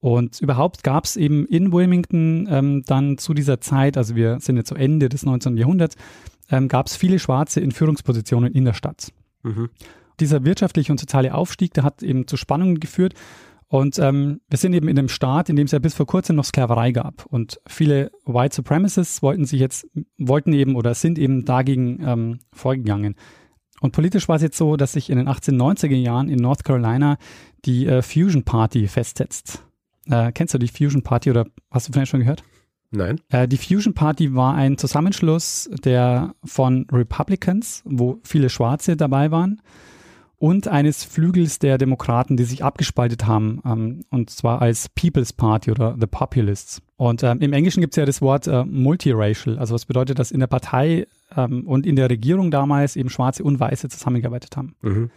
Und 0.00 0.40
überhaupt 0.40 0.84
gab 0.84 1.04
es 1.04 1.16
eben 1.16 1.44
in 1.46 1.72
Wilmington 1.72 2.46
ähm, 2.48 2.82
dann 2.86 3.18
zu 3.18 3.34
dieser 3.34 3.60
Zeit, 3.60 3.96
also 3.96 4.14
wir 4.14 4.38
sind 4.38 4.56
jetzt 4.56 4.68
zu 4.68 4.76
Ende 4.76 5.08
des 5.08 5.24
19. 5.24 5.56
Jahrhunderts, 5.56 5.96
ähm, 6.50 6.68
gab 6.68 6.86
es 6.86 6.96
viele 6.96 7.18
Schwarze 7.18 7.60
in 7.60 7.72
Führungspositionen 7.72 8.52
in 8.52 8.64
der 8.64 8.74
Stadt. 8.74 9.12
Mhm. 9.42 9.70
Dieser 10.20 10.44
wirtschaftliche 10.44 10.92
und 10.92 10.98
soziale 10.98 11.34
Aufstieg, 11.34 11.74
der 11.74 11.84
hat 11.84 12.02
eben 12.02 12.26
zu 12.26 12.36
Spannungen 12.36 12.80
geführt. 12.80 13.14
Und 13.68 13.98
ähm, 13.98 14.40
wir 14.48 14.56
sind 14.56 14.72
eben 14.72 14.88
in 14.88 14.98
einem 14.98 15.10
Staat, 15.10 15.50
in 15.50 15.56
dem 15.56 15.66
es 15.66 15.72
ja 15.72 15.78
bis 15.78 15.94
vor 15.94 16.06
kurzem 16.06 16.36
noch 16.36 16.44
Sklaverei 16.44 16.90
gab. 16.90 17.26
Und 17.26 17.60
viele 17.66 18.10
White 18.24 18.56
Supremacists 18.56 19.22
wollten 19.22 19.44
sich 19.44 19.60
jetzt, 19.60 19.86
wollten 20.16 20.54
eben 20.54 20.74
oder 20.74 20.94
sind 20.94 21.18
eben 21.18 21.44
dagegen 21.44 22.02
ähm, 22.02 22.38
vorgegangen. 22.52 23.14
Und 23.80 23.92
politisch 23.92 24.26
war 24.28 24.36
es 24.36 24.42
jetzt 24.42 24.56
so, 24.56 24.76
dass 24.76 24.92
sich 24.92 25.10
in 25.10 25.18
den 25.18 25.28
1890er 25.28 25.94
Jahren 25.94 26.28
in 26.28 26.38
North 26.38 26.64
Carolina 26.64 27.18
die 27.64 27.86
äh, 27.86 28.02
Fusion 28.02 28.42
Party 28.42 28.88
festsetzt. 28.88 29.62
Äh, 30.06 30.32
kennst 30.32 30.54
du 30.54 30.58
die 30.58 30.68
Fusion 30.68 31.02
Party 31.02 31.30
oder 31.30 31.46
hast 31.70 31.88
du 31.88 31.92
vielleicht 31.92 32.10
schon 32.10 32.20
gehört? 32.20 32.42
Nein. 32.90 33.20
Äh, 33.30 33.46
die 33.46 33.58
Fusion 33.58 33.94
Party 33.94 34.34
war 34.34 34.54
ein 34.54 34.78
Zusammenschluss 34.78 35.68
der 35.84 36.34
von 36.44 36.86
Republicans, 36.90 37.82
wo 37.84 38.18
viele 38.22 38.48
Schwarze 38.48 38.96
dabei 38.96 39.30
waren, 39.30 39.60
und 40.38 40.68
eines 40.68 41.02
Flügels 41.02 41.58
der 41.58 41.78
Demokraten, 41.78 42.36
die 42.36 42.44
sich 42.44 42.62
abgespaltet 42.62 43.26
haben, 43.26 43.60
ähm, 43.64 44.04
und 44.10 44.30
zwar 44.30 44.62
als 44.62 44.88
People's 44.90 45.32
Party 45.32 45.70
oder 45.72 45.96
The 45.98 46.06
Populists. 46.06 46.80
Und 46.96 47.22
ähm, 47.24 47.40
im 47.40 47.52
Englischen 47.52 47.80
gibt 47.80 47.94
es 47.94 47.96
ja 47.96 48.06
das 48.06 48.22
Wort 48.22 48.46
äh, 48.46 48.64
multiracial, 48.64 49.58
also 49.58 49.74
was 49.74 49.86
bedeutet, 49.86 50.18
dass 50.18 50.30
in 50.30 50.40
der 50.40 50.46
Partei 50.46 51.06
ähm, 51.36 51.66
und 51.66 51.86
in 51.86 51.96
der 51.96 52.08
Regierung 52.08 52.50
damals 52.50 52.94
eben 52.96 53.10
Schwarze 53.10 53.42
und 53.42 53.58
Weiße 53.58 53.88
zusammengearbeitet 53.88 54.56
haben. 54.56 54.76
Mhm. 54.82 55.10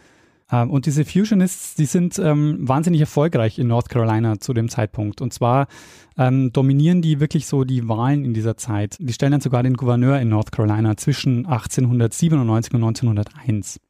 Ähm, 0.52 0.70
und 0.70 0.86
diese 0.86 1.04
Fusionists, 1.04 1.74
die 1.74 1.86
sind 1.86 2.18
ähm, 2.18 2.58
wahnsinnig 2.60 3.00
erfolgreich 3.00 3.58
in 3.58 3.66
North 3.66 3.88
Carolina 3.88 4.38
zu 4.38 4.52
dem 4.52 4.68
Zeitpunkt. 4.68 5.20
Und 5.20 5.32
zwar 5.32 5.66
ähm, 6.18 6.52
dominieren 6.52 7.02
die 7.02 7.18
wirklich 7.18 7.46
so 7.46 7.64
die 7.64 7.88
Wahlen 7.88 8.24
in 8.24 8.34
dieser 8.34 8.56
Zeit. 8.56 8.96
Die 9.00 9.12
stellen 9.12 9.32
dann 9.32 9.40
sogar 9.40 9.62
den 9.62 9.74
Gouverneur 9.74 10.20
in 10.20 10.28
North 10.28 10.52
Carolina 10.52 10.96
zwischen 10.96 11.46
1897 11.46 12.32
und 12.74 12.82
1901. 12.82 13.80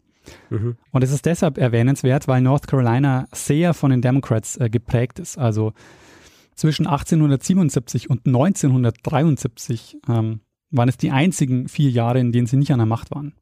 Mhm. 0.51 0.77
Und 0.93 1.03
es 1.03 1.11
ist 1.11 1.27
deshalb 1.27 1.59
erwähnenswert, 1.59 2.29
weil 2.29 2.41
North 2.41 2.69
Carolina 2.69 3.27
sehr 3.33 3.75
von 3.75 3.91
den 3.91 4.03
Democrats 4.03 4.57
äh, 4.57 4.71
geprägt 4.71 5.19
ist. 5.19 5.37
Also 5.37 5.73
zwischen 6.55 6.87
1877 6.87 8.09
und 8.09 8.27
1973 8.27 9.99
ähm, 10.09 10.41
waren 10.71 10.89
es 10.89 10.97
die 10.97 11.11
einzigen 11.11 11.69
vier 11.69 11.91
Jahre, 11.91 12.21
in 12.21 12.31
denen 12.31 12.47
sie 12.47 12.57
nicht 12.57 12.73
an 12.73 12.79
der 12.79 12.87
Macht 12.87 13.11
waren. 13.11 13.35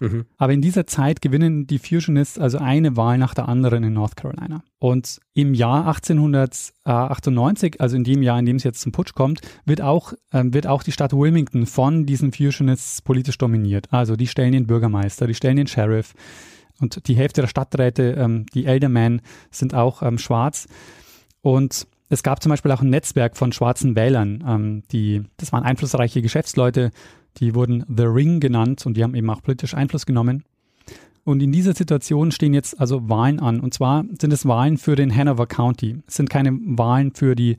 Mhm. 0.00 0.24
Aber 0.38 0.52
in 0.52 0.62
dieser 0.62 0.86
Zeit 0.86 1.20
gewinnen 1.20 1.66
die 1.66 1.78
Fusionists 1.78 2.38
also 2.38 2.58
eine 2.58 2.96
Wahl 2.96 3.18
nach 3.18 3.34
der 3.34 3.48
anderen 3.48 3.84
in 3.84 3.92
North 3.92 4.16
Carolina. 4.16 4.62
Und 4.78 5.20
im 5.34 5.54
Jahr 5.54 5.86
1898, 5.86 7.80
also 7.80 7.96
in 7.96 8.04
dem 8.04 8.22
Jahr, 8.22 8.38
in 8.38 8.46
dem 8.46 8.56
es 8.56 8.64
jetzt 8.64 8.80
zum 8.80 8.92
Putsch 8.92 9.14
kommt, 9.14 9.40
wird 9.66 9.82
auch, 9.82 10.14
ähm, 10.32 10.54
wird 10.54 10.66
auch 10.66 10.82
die 10.82 10.92
Stadt 10.92 11.12
Wilmington 11.12 11.66
von 11.66 12.06
diesen 12.06 12.32
Fusionists 12.32 13.02
politisch 13.02 13.38
dominiert. 13.38 13.88
Also 13.90 14.16
die 14.16 14.26
stellen 14.26 14.52
den 14.52 14.66
Bürgermeister, 14.66 15.26
die 15.26 15.34
stellen 15.34 15.56
den 15.56 15.66
Sheriff 15.66 16.14
und 16.80 17.06
die 17.06 17.14
Hälfte 17.14 17.42
der 17.42 17.48
Stadträte, 17.48 18.14
ähm, 18.18 18.46
die 18.54 18.64
Eldermen, 18.64 19.20
sind 19.50 19.74
auch 19.74 20.02
ähm, 20.02 20.18
schwarz. 20.18 20.66
Und 21.42 21.86
es 22.08 22.22
gab 22.22 22.42
zum 22.42 22.50
Beispiel 22.50 22.72
auch 22.72 22.82
ein 22.82 22.90
Netzwerk 22.90 23.36
von 23.36 23.52
schwarzen 23.52 23.94
Wählern, 23.94 24.42
ähm, 24.46 24.82
die, 24.90 25.22
das 25.36 25.52
waren 25.52 25.62
einflussreiche 25.62 26.22
Geschäftsleute, 26.22 26.90
die 27.38 27.54
wurden 27.54 27.84
The 27.88 28.04
Ring 28.04 28.40
genannt 28.40 28.84
und 28.86 28.96
die 28.96 29.02
haben 29.02 29.14
eben 29.14 29.30
auch 29.30 29.42
politisch 29.42 29.74
Einfluss 29.74 30.06
genommen. 30.06 30.44
Und 31.24 31.42
in 31.42 31.52
dieser 31.52 31.74
Situation 31.74 32.32
stehen 32.32 32.54
jetzt 32.54 32.80
also 32.80 33.08
Wahlen 33.08 33.40
an. 33.40 33.60
Und 33.60 33.74
zwar 33.74 34.04
sind 34.18 34.32
es 34.32 34.46
Wahlen 34.46 34.78
für 34.78 34.96
den 34.96 35.14
Hanover 35.14 35.46
County. 35.46 35.98
Es 36.06 36.16
sind 36.16 36.30
keine 36.30 36.52
Wahlen 36.52 37.12
für 37.14 37.34
die, 37.34 37.56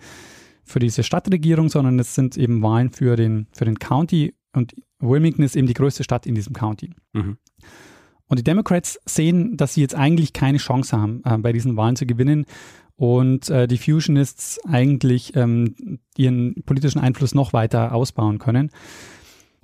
für 0.63 0.79
diese 0.79 1.03
Stadtregierung, 1.03 1.69
sondern 1.69 1.99
es 1.99 2.15
sind 2.15 2.37
eben 2.37 2.61
Wahlen 2.61 2.89
für 2.89 3.15
den, 3.15 3.47
für 3.53 3.65
den 3.65 3.79
County. 3.79 4.33
Und 4.53 4.75
Wilmington 4.99 5.45
ist 5.45 5.55
eben 5.55 5.67
die 5.67 5.73
größte 5.73 6.03
Stadt 6.03 6.25
in 6.25 6.35
diesem 6.35 6.53
County. 6.53 6.91
Mhm. 7.13 7.37
Und 8.27 8.39
die 8.39 8.43
Democrats 8.43 8.99
sehen, 9.05 9.57
dass 9.57 9.73
sie 9.73 9.81
jetzt 9.81 9.95
eigentlich 9.95 10.33
keine 10.33 10.57
Chance 10.57 10.97
haben, 10.97 11.21
äh, 11.25 11.37
bei 11.37 11.51
diesen 11.51 11.75
Wahlen 11.75 11.95
zu 11.95 12.05
gewinnen 12.05 12.45
und 12.95 13.49
äh, 13.49 13.67
die 13.67 13.77
Fusionists 13.77 14.59
eigentlich 14.65 15.35
ähm, 15.35 15.99
ihren 16.17 16.55
politischen 16.65 16.99
Einfluss 16.99 17.35
noch 17.35 17.51
weiter 17.51 17.93
ausbauen 17.93 18.39
können. 18.39 18.69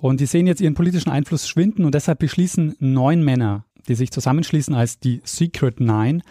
Und 0.00 0.20
die 0.20 0.26
sehen 0.26 0.46
jetzt 0.46 0.60
ihren 0.60 0.74
politischen 0.74 1.10
Einfluss 1.10 1.48
schwinden 1.48 1.84
und 1.84 1.94
deshalb 1.94 2.20
beschließen 2.20 2.76
neun 2.78 3.22
Männer, 3.22 3.64
die 3.88 3.96
sich 3.96 4.12
zusammenschließen 4.12 4.74
als 4.74 5.00
die 5.00 5.20
Secret 5.24 5.80
Nine, 5.80 6.22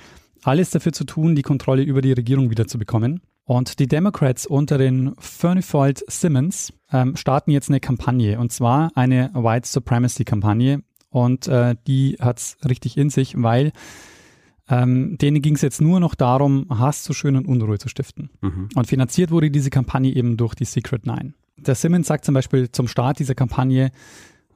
alles 0.44 0.70
dafür 0.70 0.94
zu 0.94 1.04
tun, 1.04 1.36
die 1.36 1.42
Kontrolle 1.42 1.84
über 1.84 2.02
die 2.02 2.14
Regierung 2.14 2.50
wiederzubekommen. 2.50 3.22
Und 3.44 3.80
die 3.80 3.88
Democrats 3.88 4.46
unter 4.46 4.78
den 4.78 5.14
Furnifold 5.20 6.04
Simmons 6.08 6.74
ähm, 6.92 7.16
starten 7.16 7.52
jetzt 7.52 7.70
eine 7.70 7.80
Kampagne 7.80 8.40
und 8.40 8.52
zwar 8.52 8.92
eine 8.96 9.32
White 9.34 9.68
Supremacy 9.68 10.26
Kampagne 10.26 10.84
und 11.10 11.48
äh, 11.48 11.76
die 11.88 12.18
hat's 12.20 12.58
richtig 12.68 12.98
in 12.98 13.10
sich, 13.10 13.42
weil 13.42 13.72
ähm, 14.70 15.18
denen 15.18 15.42
ging 15.42 15.56
es 15.56 15.62
jetzt 15.62 15.82
nur 15.82 16.00
noch 16.00 16.16
darum, 16.16 16.68
Hass 16.70 17.04
zu 17.04 17.14
schön 17.14 17.38
und 17.38 17.48
Unruhe 17.48 17.78
zu 17.78 17.88
stiften. 17.88 18.30
Mhm. 18.42 18.70
Und 18.76 18.88
finanziert 18.88 19.32
wurde 19.32 19.50
diese 19.50 19.70
Kampagne 19.70 20.14
eben 20.14 20.36
durch 20.36 20.54
die 20.56 20.66
Secret 20.66 21.06
Nine. 21.06 21.34
Der 21.58 21.76
Simmons 21.76 22.08
sagt 22.08 22.26
zum 22.26 22.34
Beispiel 22.34 22.72
zum 22.72 22.88
Start 22.88 23.20
dieser 23.20 23.36
Kampagne, 23.36 23.92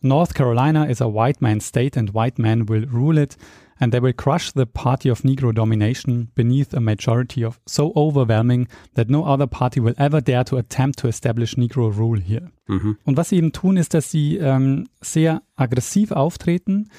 North 0.01 0.33
Carolina 0.33 0.85
is 0.85 1.01
a 1.01 1.05
white 1.05 1.41
man's 1.41 1.67
state 1.67 1.97
and 1.97 2.13
white 2.13 2.41
men 2.41 2.67
will 2.67 2.87
rule 2.91 3.21
it 3.21 3.37
and 3.79 3.91
they 3.91 4.01
will 4.01 4.13
crush 4.13 4.51
the 4.53 4.65
party 4.65 5.09
of 5.09 5.23
Negro 5.23 5.53
domination 5.53 6.29
beneath 6.35 6.73
a 6.73 6.79
majority 6.79 7.43
of 7.43 7.59
so 7.65 7.91
overwhelming 7.95 8.67
that 8.93 9.09
no 9.09 9.25
other 9.25 9.47
party 9.47 9.79
will 9.79 9.95
ever 9.97 10.21
dare 10.21 10.43
to 10.45 10.57
attempt 10.57 10.99
to 10.99 11.07
establish 11.07 11.55
Negro 11.55 11.89
rule 11.89 12.19
here. 12.19 12.51
Mhm. 12.67 12.97
Und 13.05 13.17
was 13.17 13.29
sie 13.29 13.37
eben 13.37 13.51
tun, 13.51 13.77
ist, 13.77 13.93
dass 13.93 14.11
sie 14.11 14.37
ähm, 14.37 14.87
sehr 15.01 15.41
aggressiv 15.55 16.11
auftreten, 16.11 16.89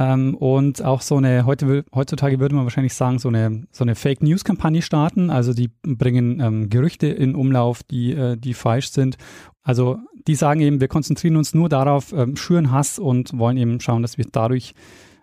ähm, 0.00 0.34
und 0.34 0.82
auch 0.82 1.02
so 1.02 1.18
eine, 1.18 1.44
heute, 1.44 1.84
heutzutage 1.94 2.40
würde 2.40 2.54
man 2.54 2.64
wahrscheinlich 2.64 2.94
sagen, 2.94 3.18
so 3.18 3.28
eine, 3.28 3.64
so 3.70 3.84
eine 3.84 3.94
Fake 3.94 4.22
News 4.22 4.44
Kampagne 4.44 4.80
starten. 4.80 5.28
Also 5.28 5.52
die 5.52 5.68
bringen 5.82 6.40
ähm, 6.40 6.70
Gerüchte 6.70 7.06
in 7.08 7.34
Umlauf, 7.34 7.82
die, 7.82 8.12
äh, 8.14 8.38
die 8.38 8.54
falsch 8.54 8.90
sind. 8.92 9.18
Also 9.62 9.98
die 10.26 10.36
sagen 10.36 10.62
eben, 10.62 10.80
wir 10.80 10.88
konzentrieren 10.88 11.36
uns 11.36 11.52
nur 11.52 11.68
darauf, 11.68 12.14
ähm, 12.14 12.34
schüren 12.36 12.70
Hass 12.70 12.98
und 12.98 13.36
wollen 13.38 13.58
eben 13.58 13.78
schauen, 13.80 14.00
dass 14.00 14.16
wir 14.16 14.24
dadurch, 14.32 14.72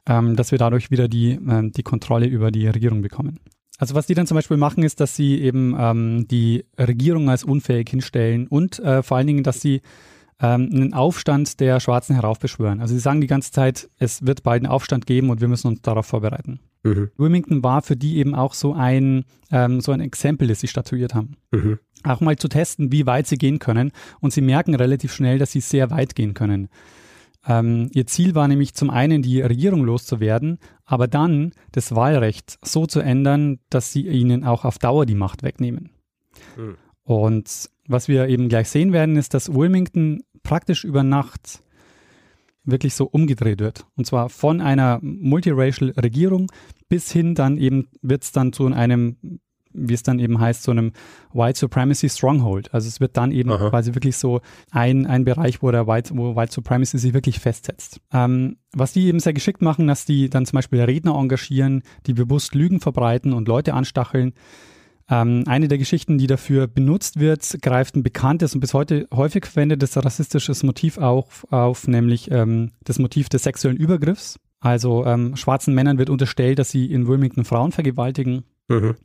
ähm, 0.06 0.36
dass 0.36 0.52
wir 0.52 0.60
dadurch 0.60 0.92
wieder 0.92 1.08
die, 1.08 1.32
äh, 1.32 1.72
die 1.72 1.84
Kontrolle 1.84 2.28
über 2.28 2.52
die 2.52 2.68
Regierung 2.68 3.02
bekommen. 3.02 3.40
Also 3.80 3.96
was 3.96 4.06
die 4.06 4.14
dann 4.14 4.28
zum 4.28 4.36
Beispiel 4.36 4.58
machen, 4.58 4.84
ist, 4.84 5.00
dass 5.00 5.16
sie 5.16 5.42
eben 5.42 5.76
ähm, 5.80 6.28
die 6.28 6.66
Regierung 6.80 7.32
als 7.32 7.44
unfähig 7.44 7.90
hinstellen 7.90 8.48
und 8.48 8.78
äh, 8.80 9.02
vor 9.02 9.18
allen 9.18 9.28
Dingen, 9.28 9.44
dass 9.44 9.60
sie 9.60 9.82
ähm, 10.40 10.70
einen 10.72 10.94
Aufstand 10.94 11.60
der 11.60 11.80
Schwarzen 11.80 12.16
heraufbeschwören. 12.16 12.80
Also 12.82 12.94
sie 12.94 13.00
sagen 13.00 13.22
die 13.22 13.28
ganze 13.28 13.52
Zeit, 13.52 13.90
es 13.98 14.26
wird 14.26 14.44
bald 14.44 14.64
einen 14.64 14.72
Aufstand 14.72 15.06
geben 15.06 15.30
und 15.30 15.42
wir 15.42 15.48
müssen 15.48 15.68
uns 15.68 15.82
darauf 15.82 16.06
vorbereiten. 16.06 16.60
Mhm. 16.84 17.10
Wilmington 17.18 17.64
war 17.64 17.82
für 17.82 17.96
die 17.96 18.18
eben 18.18 18.36
auch 18.36 18.54
so 18.54 18.74
ein, 18.74 19.26
ähm, 19.52 19.82
so 19.82 19.92
ein 19.92 20.00
Exempel, 20.00 20.48
das 20.48 20.60
sie 20.60 20.68
statuiert 20.68 21.16
haben. 21.16 21.38
Mhm. 21.52 21.80
Auch 22.04 22.22
mal 22.22 22.36
zu 22.36 22.48
testen, 22.48 22.92
wie 22.92 23.06
weit 23.06 23.28
sie 23.28 23.38
gehen 23.38 23.60
können. 23.60 23.92
Und 24.20 24.32
sie 24.32 24.42
merken 24.42 24.76
relativ 24.76 25.12
schnell, 25.14 25.40
dass 25.40 25.52
sie 25.52 25.62
sehr 25.62 25.90
weit 25.90 26.16
gehen 26.16 26.34
können. 26.34 26.70
Ähm, 27.48 27.90
ihr 27.94 28.06
Ziel 28.06 28.36
war 28.36 28.48
nämlich 28.48 28.74
zum 28.74 28.90
einen, 28.90 29.22
die 29.22 29.42
Regierung 29.42 29.84
loszuwerden, 29.84 30.60
aber 30.86 31.08
dann 31.08 31.54
das 31.72 31.96
Wahlrecht 31.96 32.60
so 32.62 32.86
zu 32.86 33.00
ändern, 33.00 33.60
dass 33.70 33.92
sie 33.94 34.08
ihnen 34.08 34.44
auch 34.44 34.66
auf 34.66 34.80
Dauer 34.80 35.06
die 35.06 35.16
Macht 35.16 35.44
wegnehmen. 35.44 35.92
Mhm. 36.58 36.76
Und 37.04 37.70
was 37.88 38.08
wir 38.08 38.28
eben 38.28 38.50
gleich 38.50 38.70
sehen 38.70 38.94
werden, 38.94 39.16
ist, 39.16 39.34
dass 39.34 39.54
Wilmington 39.54 40.22
praktisch 40.44 40.84
über 40.84 41.04
Nacht 41.04 41.62
wirklich 42.68 42.94
so 42.94 43.06
umgedreht 43.06 43.60
wird. 43.60 43.86
Und 43.96 44.06
zwar 44.06 44.30
von 44.30 44.62
einer 44.62 45.00
multiracial 45.02 45.92
Regierung 45.92 46.52
bis 46.90 47.12
hin 47.12 47.34
dann 47.34 47.58
eben 47.58 47.88
wird 48.02 48.24
es 48.24 48.32
dann 48.32 48.54
zu 48.54 48.68
einem, 48.68 49.40
wie 49.74 49.94
es 49.94 50.04
dann 50.04 50.20
eben 50.20 50.40
heißt, 50.40 50.64
zu 50.64 50.72
einem 50.72 50.92
White 51.34 51.60
Supremacy 51.60 52.10
Stronghold. 52.10 52.74
Also 52.74 52.88
es 52.88 53.00
wird 53.00 53.18
dann 53.18 53.32
eben 53.32 53.52
Aha. 53.52 53.70
quasi 53.70 53.94
wirklich 53.96 54.18
so 54.18 54.42
ein, 54.72 55.06
ein 55.06 55.24
Bereich, 55.24 55.62
wo 55.62 55.72
der 55.72 55.88
White, 55.88 56.12
wo 56.16 56.36
White 56.36 56.54
Supremacy 56.54 56.98
sich 56.98 57.14
wirklich 57.14 57.40
festsetzt. 57.40 58.02
Ähm, 58.12 58.58
was 58.74 58.94
die 58.94 59.08
eben 59.08 59.20
sehr 59.20 59.34
geschickt 59.34 59.62
machen, 59.62 59.88
dass 59.88 60.06
die 60.06 60.30
dann 60.30 60.46
zum 60.46 60.58
Beispiel 60.58 60.82
Redner 60.82 61.16
engagieren, 61.16 61.84
die 62.06 62.14
bewusst 62.14 62.54
Lügen 62.54 62.80
verbreiten 62.80 63.34
und 63.34 63.48
Leute 63.48 63.74
anstacheln, 63.74 64.34
ähm, 65.10 65.44
eine 65.48 65.68
der 65.68 65.78
Geschichten, 65.78 66.18
die 66.18 66.28
dafür 66.28 66.68
benutzt 66.68 67.20
wird, 67.20 67.62
greift 67.62 67.96
ein 67.96 68.04
bekanntes 68.04 68.54
und 68.54 68.60
bis 68.60 68.74
heute 68.74 69.08
häufig 69.14 69.46
verwendetes 69.46 69.96
rassistisches 69.96 70.64
Motiv 70.64 70.98
auf, 70.98 71.48
auf 71.50 71.88
nämlich 71.88 72.30
ähm, 72.30 72.72
das 72.84 73.00
Motiv 73.00 73.30
des 73.30 73.44
sexuellen 73.44 73.78
Übergriffs. 73.78 74.40
Also 74.60 75.06
ähm, 75.06 75.36
schwarzen 75.36 75.74
Männern 75.74 75.98
wird 75.98 76.10
unterstellt, 76.10 76.60
dass 76.60 76.72
sie 76.72 76.92
in 76.92 77.08
Wilmington 77.08 77.46
Frauen 77.46 77.72
vergewaltigen. 77.72 78.44
Mhm. 78.68 78.96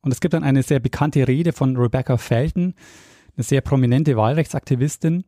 Und 0.00 0.12
es 0.12 0.20
gibt 0.20 0.34
dann 0.34 0.42
eine 0.42 0.64
sehr 0.64 0.80
bekannte 0.80 1.28
Rede 1.28 1.52
von 1.52 1.76
Rebecca 1.76 2.16
Felton, 2.16 2.74
eine 3.36 3.44
sehr 3.44 3.60
prominente 3.60 4.16
Wahlrechtsaktivistin. 4.16 5.24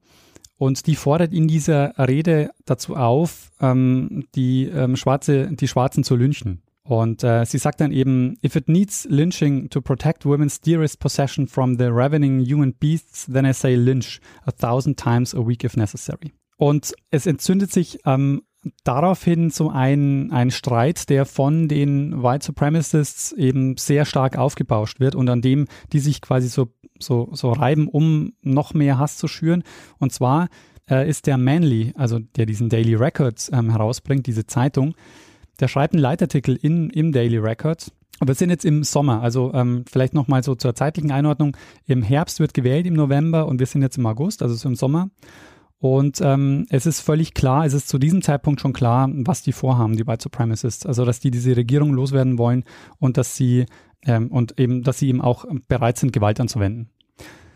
Und 0.56 0.86
die 0.86 0.96
fordert 0.96 1.32
in 1.32 1.46
dieser 1.46 1.94
Rede 1.98 2.50
dazu 2.64 2.96
auf, 2.96 3.52
ähm, 3.60 4.24
die, 4.34 4.64
ähm, 4.64 4.96
Schwarze, 4.96 5.48
die 5.52 5.68
Schwarzen 5.68 6.02
zu 6.02 6.16
lynchen. 6.16 6.63
Und 6.86 7.24
äh, 7.24 7.44
sie 7.46 7.58
sagt 7.58 7.80
dann 7.80 7.92
eben, 7.92 8.36
if 8.44 8.56
it 8.56 8.68
needs 8.68 9.06
lynching 9.08 9.70
to 9.70 9.80
protect 9.80 10.26
women's 10.26 10.60
dearest 10.60 11.00
possession 11.00 11.46
from 11.46 11.78
the 11.78 11.86
ravening 11.86 12.40
human 12.40 12.74
beasts, 12.74 13.26
then 13.26 13.46
I 13.46 13.54
say 13.54 13.74
lynch 13.74 14.20
a 14.44 14.52
thousand 14.52 14.98
times 14.98 15.34
a 15.34 15.46
week 15.46 15.64
if 15.64 15.76
necessary. 15.76 16.32
Und 16.58 16.94
es 17.10 17.26
entzündet 17.26 17.72
sich 17.72 17.98
ähm, 18.04 18.42
daraufhin 18.84 19.50
so 19.50 19.70
ein, 19.70 20.30
ein 20.30 20.50
Streit, 20.50 21.08
der 21.08 21.24
von 21.24 21.68
den 21.68 22.22
White 22.22 22.44
Supremacists 22.44 23.32
eben 23.32 23.76
sehr 23.76 24.04
stark 24.04 24.36
aufgebauscht 24.36 25.00
wird 25.00 25.14
und 25.14 25.28
an 25.28 25.42
dem 25.42 25.66
die 25.92 26.00
sich 26.00 26.20
quasi 26.20 26.48
so, 26.48 26.68
so, 26.98 27.30
so 27.32 27.52
reiben, 27.52 27.88
um 27.88 28.34
noch 28.42 28.74
mehr 28.74 28.98
Hass 28.98 29.16
zu 29.16 29.26
schüren. 29.26 29.62
Und 29.98 30.12
zwar 30.12 30.48
äh, 30.90 31.08
ist 31.08 31.26
der 31.26 31.38
Manly, 31.38 31.92
also 31.96 32.18
der 32.18 32.46
diesen 32.46 32.68
Daily 32.68 32.94
Records 32.94 33.50
ähm, 33.52 33.70
herausbringt, 33.70 34.26
diese 34.26 34.46
Zeitung, 34.46 34.94
der 35.60 35.68
schreibt 35.68 35.94
einen 35.94 36.02
Leitartikel 36.02 36.56
in, 36.56 36.90
im 36.90 37.12
Daily 37.12 37.38
Record. 37.38 37.92
Aber 38.20 38.28
wir 38.28 38.34
sind 38.34 38.50
jetzt 38.50 38.64
im 38.64 38.84
Sommer, 38.84 39.22
also 39.22 39.52
ähm, 39.54 39.84
vielleicht 39.90 40.14
nochmal 40.14 40.42
so 40.44 40.54
zur 40.54 40.74
zeitlichen 40.74 41.10
Einordnung. 41.10 41.56
Im 41.86 42.02
Herbst 42.02 42.38
wird 42.38 42.54
gewählt, 42.54 42.86
im 42.86 42.94
November 42.94 43.46
und 43.46 43.58
wir 43.58 43.66
sind 43.66 43.82
jetzt 43.82 43.98
im 43.98 44.06
August, 44.06 44.42
also 44.42 44.54
so 44.54 44.68
im 44.68 44.76
Sommer. 44.76 45.10
Und 45.78 46.20
ähm, 46.22 46.66
es 46.70 46.86
ist 46.86 47.00
völlig 47.00 47.34
klar, 47.34 47.66
es 47.66 47.74
ist 47.74 47.88
zu 47.88 47.98
diesem 47.98 48.22
Zeitpunkt 48.22 48.60
schon 48.60 48.72
klar, 48.72 49.10
was 49.12 49.42
die 49.42 49.52
vorhaben, 49.52 49.96
die 49.96 50.06
White 50.06 50.22
Supremacists. 50.22 50.86
Also, 50.86 51.04
dass 51.04 51.20
die 51.20 51.30
diese 51.30 51.56
Regierung 51.56 51.92
loswerden 51.92 52.38
wollen 52.38 52.64
und 52.98 53.18
dass 53.18 53.36
sie 53.36 53.66
ähm, 54.06 54.28
und 54.28 54.58
eben, 54.58 54.82
dass 54.82 54.98
sie 54.98 55.08
eben 55.08 55.20
auch 55.20 55.44
bereit 55.68 55.98
sind, 55.98 56.12
Gewalt 56.12 56.40
anzuwenden. 56.40 56.88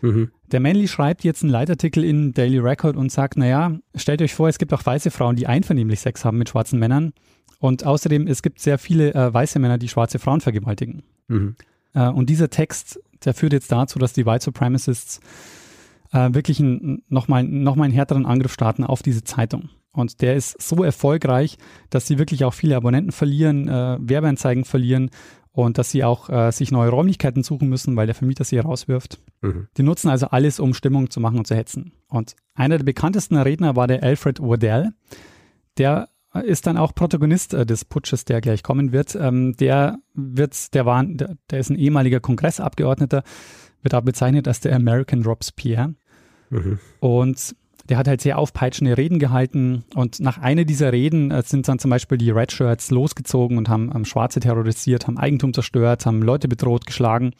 Mhm. 0.01 0.29
Der 0.51 0.59
Manley 0.59 0.87
schreibt 0.87 1.23
jetzt 1.23 1.43
einen 1.43 1.51
Leitartikel 1.51 2.03
in 2.03 2.33
Daily 2.33 2.59
Record 2.59 2.95
und 2.95 3.11
sagt, 3.11 3.37
naja, 3.37 3.77
stellt 3.95 4.21
euch 4.21 4.33
vor, 4.33 4.47
es 4.47 4.57
gibt 4.57 4.73
auch 4.73 4.85
weiße 4.85 5.11
Frauen, 5.11 5.35
die 5.35 5.47
einvernehmlich 5.47 5.99
Sex 5.99 6.23
haben 6.25 6.37
mit 6.37 6.49
schwarzen 6.49 6.79
Männern. 6.79 7.13
Und 7.59 7.85
außerdem, 7.85 8.27
es 8.27 8.41
gibt 8.41 8.59
sehr 8.59 8.77
viele 8.77 9.13
äh, 9.13 9.33
weiße 9.33 9.59
Männer, 9.59 9.77
die 9.77 9.89
schwarze 9.89 10.17
Frauen 10.17 10.41
vergewaltigen. 10.41 11.03
Mhm. 11.27 11.55
Äh, 11.93 12.07
und 12.07 12.29
dieser 12.29 12.49
Text, 12.49 12.99
der 13.25 13.33
führt 13.33 13.53
jetzt 13.53 13.71
dazu, 13.71 13.99
dass 13.99 14.13
die 14.13 14.25
White 14.25 14.45
Supremacists 14.45 15.19
äh, 16.11 16.33
wirklich 16.33 16.59
nochmal 16.59 17.43
noch 17.43 17.75
mal 17.75 17.83
einen 17.83 17.93
härteren 17.93 18.25
Angriff 18.25 18.53
starten 18.53 18.83
auf 18.83 19.03
diese 19.03 19.23
Zeitung. 19.23 19.69
Und 19.91 20.21
der 20.21 20.35
ist 20.35 20.61
so 20.61 20.83
erfolgreich, 20.83 21.57
dass 21.89 22.07
sie 22.07 22.17
wirklich 22.17 22.45
auch 22.45 22.53
viele 22.53 22.75
Abonnenten 22.75 23.11
verlieren, 23.11 23.67
äh, 23.67 23.97
Werbeanzeigen 23.99 24.63
verlieren 24.63 25.09
und 25.51 25.77
dass 25.77 25.91
sie 25.91 26.03
auch 26.03 26.29
äh, 26.29 26.51
sich 26.51 26.71
neue 26.71 26.89
Räumlichkeiten 26.89 27.43
suchen 27.43 27.67
müssen, 27.67 27.95
weil 27.95 28.05
der 28.05 28.15
Vermieter 28.15 28.43
sie 28.43 28.59
rauswirft. 28.59 29.19
Mhm. 29.41 29.67
Die 29.75 29.83
nutzen 29.83 30.09
also 30.09 30.27
alles, 30.27 30.59
um 30.59 30.73
Stimmung 30.73 31.09
zu 31.09 31.19
machen 31.19 31.39
und 31.39 31.47
zu 31.47 31.55
hetzen. 31.55 31.91
Und 32.07 32.35
einer 32.53 32.77
der 32.77 32.85
bekanntesten 32.85 33.35
Redner 33.35 33.75
war 33.75 33.87
der 33.87 34.03
Alfred 34.03 34.39
Waddell. 34.39 34.93
Der 35.77 36.09
ist 36.43 36.67
dann 36.67 36.77
auch 36.77 36.93
Protagonist 36.93 37.53
äh, 37.53 37.65
des 37.65 37.85
Putsches, 37.85 38.25
der 38.25 38.41
gleich 38.41 38.63
kommen 38.63 38.91
wird. 38.91 39.15
Ähm, 39.15 39.55
der 39.57 39.97
wird, 40.13 40.73
der 40.73 40.85
war, 40.85 41.03
der, 41.03 41.59
ist 41.59 41.69
ein 41.69 41.77
ehemaliger 41.77 42.19
Kongressabgeordneter, 42.19 43.23
wird 43.81 43.95
auch 43.95 44.01
bezeichnet 44.01 44.47
als 44.47 44.59
der 44.59 44.75
American 44.75 45.23
Robespierre. 45.23 45.95
Mhm. 46.49 46.79
Und 46.99 47.55
der 47.89 47.97
hat 47.97 48.07
halt 48.07 48.21
sehr 48.21 48.37
aufpeitschende 48.37 48.97
Reden 48.97 49.17
gehalten 49.17 49.83
und 49.95 50.19
nach 50.19 50.37
einer 50.37 50.63
dieser 50.63 50.93
Reden 50.93 51.31
äh, 51.31 51.41
sind 51.43 51.67
dann 51.67 51.79
zum 51.79 51.89
Beispiel 51.89 52.19
die 52.19 52.29
Red 52.29 52.51
Shirts 52.51 52.91
losgezogen 52.91 53.57
und 53.57 53.67
haben, 53.67 53.91
haben 53.91 54.05
Schwarze 54.05 54.39
terrorisiert, 54.39 55.07
haben 55.07 55.17
Eigentum 55.17 55.53
zerstört, 55.53 56.05
haben 56.05 56.21
Leute 56.21 56.47
bedroht, 56.47 56.85
geschlagen. 56.85 57.31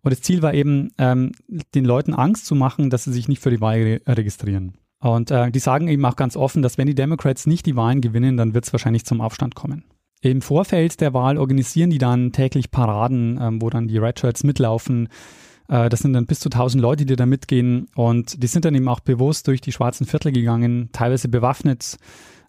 Und 0.00 0.12
das 0.12 0.22
Ziel 0.22 0.42
war 0.42 0.54
eben, 0.54 0.90
ähm, 0.98 1.32
den 1.74 1.84
Leuten 1.84 2.14
Angst 2.14 2.46
zu 2.46 2.54
machen, 2.54 2.88
dass 2.88 3.04
sie 3.04 3.12
sich 3.12 3.28
nicht 3.28 3.42
für 3.42 3.50
die 3.50 3.60
Wahl 3.60 3.76
re 3.76 4.00
registrieren. 4.06 4.74
Und 5.04 5.30
äh, 5.30 5.50
die 5.50 5.58
sagen 5.58 5.86
eben 5.88 6.02
auch 6.06 6.16
ganz 6.16 6.34
offen, 6.34 6.62
dass 6.62 6.78
wenn 6.78 6.86
die 6.86 6.94
Democrats 6.94 7.46
nicht 7.46 7.66
die 7.66 7.76
Wahlen 7.76 8.00
gewinnen, 8.00 8.38
dann 8.38 8.54
wird 8.54 8.64
es 8.64 8.72
wahrscheinlich 8.72 9.04
zum 9.04 9.20
Aufstand 9.20 9.54
kommen. 9.54 9.84
Im 10.22 10.40
Vorfeld 10.40 11.02
der 11.02 11.12
Wahl 11.12 11.36
organisieren 11.36 11.90
die 11.90 11.98
dann 11.98 12.32
täglich 12.32 12.70
Paraden, 12.70 13.38
ähm, 13.38 13.60
wo 13.60 13.68
dann 13.68 13.86
die 13.86 13.98
Red 13.98 14.18
Shirts 14.18 14.44
mitlaufen, 14.44 15.10
äh, 15.68 15.90
das 15.90 16.00
sind 16.00 16.14
dann 16.14 16.24
bis 16.24 16.40
zu 16.40 16.48
1000 16.48 16.80
Leute, 16.80 17.04
die 17.04 17.16
da 17.16 17.26
mitgehen 17.26 17.86
und 17.94 18.42
die 18.42 18.46
sind 18.46 18.64
dann 18.64 18.74
eben 18.74 18.88
auch 18.88 19.00
bewusst 19.00 19.46
durch 19.46 19.60
die 19.60 19.72
schwarzen 19.72 20.06
Viertel 20.06 20.32
gegangen, 20.32 20.88
teilweise 20.92 21.28
bewaffnet 21.28 21.98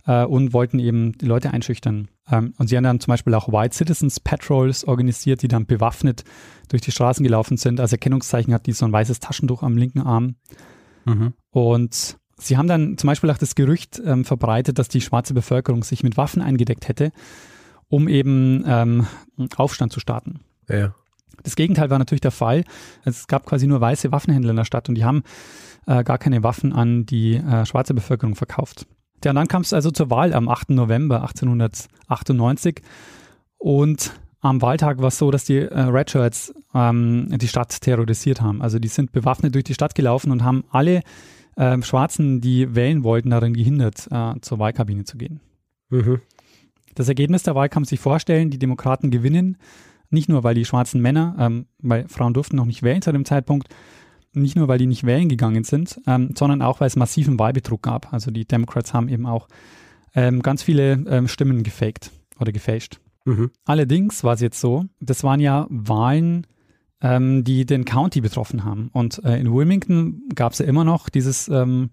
äh, 0.08 0.24
und 0.24 0.54
wollten 0.54 0.80
eben 0.80 1.12
die 1.18 1.26
Leute 1.26 1.52
einschüchtern. 1.52 2.08
Ähm, 2.32 2.54
und 2.58 2.70
sie 2.70 2.78
haben 2.78 2.86
dann 2.86 3.02
zum 3.02 3.12
Beispiel 3.12 3.34
auch 3.34 3.50
White 3.50 3.76
Citizens 3.76 4.22
Patrols 4.22 4.86
organisiert, 4.86 5.42
die 5.42 5.50
dann 5.50 5.66
bewaffnet 5.66 6.24
durch 6.70 6.82
die 6.82 6.92
Straßen 6.92 7.22
gelaufen 7.22 7.58
sind. 7.58 7.82
Als 7.82 7.92
Erkennungszeichen 7.92 8.54
hat 8.54 8.66
die 8.66 8.72
so 8.72 8.86
ein 8.86 8.94
weißes 8.94 9.20
Taschentuch 9.20 9.62
am 9.62 9.76
linken 9.76 10.00
Arm. 10.00 10.36
Mhm. 11.04 11.34
Und 11.52 12.18
sie 12.38 12.58
haben 12.58 12.68
dann 12.68 12.98
zum 12.98 13.08
Beispiel 13.08 13.30
auch 13.30 13.38
das 13.38 13.56
Gerücht 13.56 14.02
ähm, 14.06 14.26
verbreitet, 14.26 14.80
dass 14.80 14.90
die 14.90 15.02
schwarze 15.02 15.34
Bevölkerung 15.34 15.84
sich 15.84 16.04
mit 16.04 16.18
Waffen 16.18 16.42
eingedeckt 16.42 16.88
hätte, 16.88 17.12
um 17.88 18.08
eben 18.08 18.64
ähm, 18.68 19.08
Aufstand 19.56 19.94
zu 19.94 20.00
starten. 20.00 20.42
Ja. 20.70 20.94
Das 21.44 21.56
Gegenteil 21.56 21.90
war 21.90 22.00
natürlich 22.00 22.22
der 22.22 22.32
Fall. 22.32 22.64
Es 23.04 23.28
gab 23.28 23.46
quasi 23.46 23.68
nur 23.68 23.82
weiße 23.82 24.12
Waffenhändler 24.12 24.52
in 24.52 24.56
der 24.58 24.66
Stadt 24.66 24.90
und 24.90 24.96
die 24.96 25.06
haben 25.06 25.24
äh, 25.86 26.04
gar 26.04 26.18
keine 26.18 26.44
Waffen 26.44 26.74
an 26.74 27.06
die 27.06 27.36
äh, 27.36 27.66
schwarze 27.66 27.94
Bevölkerung 27.94 28.36
verkauft. 28.36 28.88
Ja, 29.24 29.32
und 29.32 29.36
dann 29.38 29.48
kam 29.48 29.64
es 29.64 29.74
also 29.74 29.90
zur 29.90 30.10
Wahl 30.10 30.34
am 30.34 30.48
8. 30.48 30.70
November 30.72 31.22
1898 31.22 32.82
und 33.58 34.14
am 34.42 34.62
Wahltag 34.62 35.00
war 35.00 35.08
es 35.08 35.18
so, 35.18 35.32
dass 35.32 35.46
die 35.46 35.58
äh, 35.58 35.80
Redshirts 35.80 36.54
ähm, 36.76 37.30
die 37.32 37.48
Stadt 37.48 37.82
terrorisiert 37.82 38.42
haben. 38.42 38.62
Also 38.62 38.78
die 38.78 38.88
sind 38.88 39.12
bewaffnet 39.12 39.56
durch 39.56 39.64
die 39.64 39.74
Stadt 39.74 39.96
gelaufen 39.96 40.32
und 40.32 40.44
haben 40.44 40.64
alle 40.70 41.02
äh, 41.56 41.82
Schwarzen, 41.82 42.42
die 42.42 42.76
wählen 42.76 43.04
wollten, 43.04 43.30
darin 43.30 43.54
gehindert, 43.54 44.08
äh, 44.12 44.34
zur 44.42 44.60
Wahlkabine 44.60 45.04
zu 45.04 45.18
gehen. 45.18 45.40
Mhm. 45.90 46.22
Das 46.96 47.10
Ergebnis 47.10 47.44
der 47.44 47.56
Wahl 47.56 47.70
kann 47.70 47.82
man 47.82 47.88
sich 47.88 48.00
vorstellen, 48.00 48.50
die 48.50 48.60
Demokraten 48.60 49.12
gewinnen 49.12 49.58
nicht 50.10 50.30
nur, 50.30 50.44
weil 50.44 50.56
die 50.56 50.66
schwarzen 50.66 51.02
Männer, 51.02 51.36
ähm, 51.40 51.68
weil 51.80 52.08
Frauen 52.08 52.34
durften 52.34 52.56
noch 52.56 52.66
nicht 52.66 52.84
wählen 52.84 53.02
zu 53.02 53.12
dem 53.12 53.26
Zeitpunkt, 53.26 53.70
nicht 54.34 54.56
nur, 54.56 54.68
weil 54.68 54.78
die 54.78 54.88
nicht 54.88 55.06
wählen 55.06 55.30
gegangen 55.30 55.64
sind, 55.64 56.02
ähm, 56.08 56.32
sondern 56.36 56.62
auch, 56.62 56.80
weil 56.80 56.88
es 56.88 56.96
massiven 56.96 57.40
Wahlbetrug 57.40 57.82
gab. 57.82 58.12
Also 58.12 58.32
die 58.32 58.46
Democrats 58.46 58.94
haben 58.94 59.08
eben 59.08 59.26
auch 59.26 59.48
ähm, 60.14 60.42
ganz 60.42 60.64
viele 60.64 61.04
ähm, 61.08 61.28
Stimmen 61.28 61.64
gefaked 61.64 62.12
oder 62.40 62.52
gefälscht. 62.52 63.00
Mhm. 63.26 63.52
Allerdings 63.66 64.24
war 64.24 64.34
es 64.34 64.42
jetzt 64.42 64.60
so, 64.60 64.86
das 65.00 65.24
waren 65.24 65.40
ja 65.40 65.68
Wahlen, 65.70 66.46
ähm, 67.02 67.44
die 67.44 67.66
den 67.66 67.86
County 67.86 68.22
betroffen 68.22 68.64
haben. 68.64 68.90
Und 68.94 69.24
äh, 69.24 69.40
in 69.40 69.54
Wilmington 69.54 70.24
gab 70.34 70.54
es 70.54 70.60
ja 70.60 70.66
immer 70.66 70.84
noch 70.84 71.10
dieses, 71.10 71.48
ähm, 71.48 71.90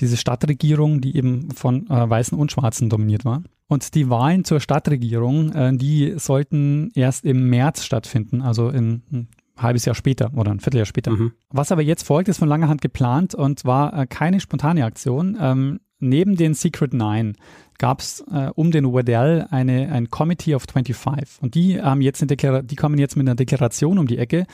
diese 0.00 0.16
Stadtregierung, 0.16 1.00
die 1.00 1.16
eben 1.16 1.50
von 1.52 1.88
äh, 1.88 2.08
Weißen 2.08 2.38
und 2.38 2.52
Schwarzen 2.52 2.88
dominiert 2.88 3.24
war. 3.24 3.42
Und 3.66 3.94
die 3.94 4.10
Wahlen 4.10 4.44
zur 4.44 4.60
Stadtregierung, 4.60 5.52
äh, 5.52 5.76
die 5.76 6.14
sollten 6.16 6.90
erst 6.94 7.24
im 7.24 7.48
März 7.48 7.84
stattfinden, 7.84 8.42
also 8.42 8.68
in 8.68 9.02
ein 9.12 9.28
halbes 9.56 9.84
Jahr 9.84 9.94
später 9.94 10.32
oder 10.34 10.50
ein 10.50 10.60
Vierteljahr 10.60 10.86
später. 10.86 11.12
Mhm. 11.12 11.32
Was 11.50 11.72
aber 11.72 11.82
jetzt 11.82 12.04
folgt, 12.04 12.28
ist 12.28 12.38
von 12.38 12.48
langer 12.48 12.68
Hand 12.68 12.82
geplant 12.82 13.34
und 13.34 13.64
war 13.64 13.96
äh, 13.96 14.06
keine 14.06 14.40
spontane 14.40 14.84
Aktion. 14.84 15.38
Ähm, 15.40 15.80
neben 16.00 16.36
den 16.36 16.54
Secret 16.54 16.92
Nine 16.92 17.34
gab 17.78 18.00
es 18.00 18.24
äh, 18.30 18.50
um 18.54 18.70
den 18.70 18.92
Waddell 18.92 19.46
eine, 19.50 19.90
ein 19.92 20.10
Committee 20.10 20.54
of 20.54 20.64
25 20.70 21.42
und 21.42 21.54
die, 21.54 21.74
ähm, 21.74 22.00
jetzt 22.00 22.24
die 22.28 22.76
kommen 22.76 22.98
jetzt 22.98 23.16
mit 23.16 23.26
einer 23.26 23.34
Deklaration 23.34 23.98
um 23.98 24.06
die 24.06 24.18
Ecke, 24.18 24.46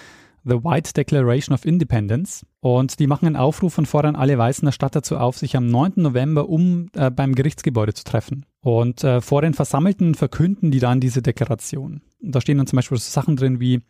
The 0.45 0.65
White 0.65 0.95
Declaration 0.95 1.55
of 1.55 1.65
Independence. 1.65 2.47
Und 2.61 2.99
die 2.99 3.07
machen 3.07 3.27
einen 3.27 3.37
Aufruf 3.37 3.79
und 3.79 3.87
fordern 3.87 4.17
alle 4.17 4.39
Weißen 4.39 4.65
der 4.65 4.73
Stadt 4.73 4.97
dazu 4.97 5.17
auf, 5.19 5.37
sich 5.37 5.57
am 5.57 5.67
9. 5.67 5.95
November 5.97 6.49
um 6.49 6.89
äh, 6.95 7.11
beim 7.11 7.35
Gerichtsgebäude 7.35 7.95
zu 7.95 8.05
treffen. 8.05 8.47
Und 8.63 9.05
äh, 9.05 9.21
vor 9.21 9.43
den 9.43 9.55
Versammelten 9.55 10.15
verkünden 10.15 10.71
die 10.71 10.79
dann 10.79 11.01
diese 11.01 11.23
Deklaration. 11.23 12.03
Und 12.23 12.35
da 12.35 12.41
stehen 12.41 12.59
dann 12.59 12.67
zum 12.67 12.77
Beispiel 12.77 12.99
so 12.99 13.11
Sachen 13.11 13.37
drin 13.37 13.61
wie 13.61 13.81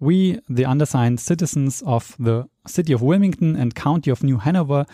We, 0.00 0.40
the 0.46 0.66
undersigned 0.66 1.20
citizens 1.20 1.82
of 1.82 2.16
the 2.18 2.42
City 2.66 2.94
of 2.94 3.02
Wilmington 3.02 3.56
and 3.56 3.74
County 3.74 4.12
of 4.12 4.22
New 4.22 4.40
Hanover, 4.40 4.86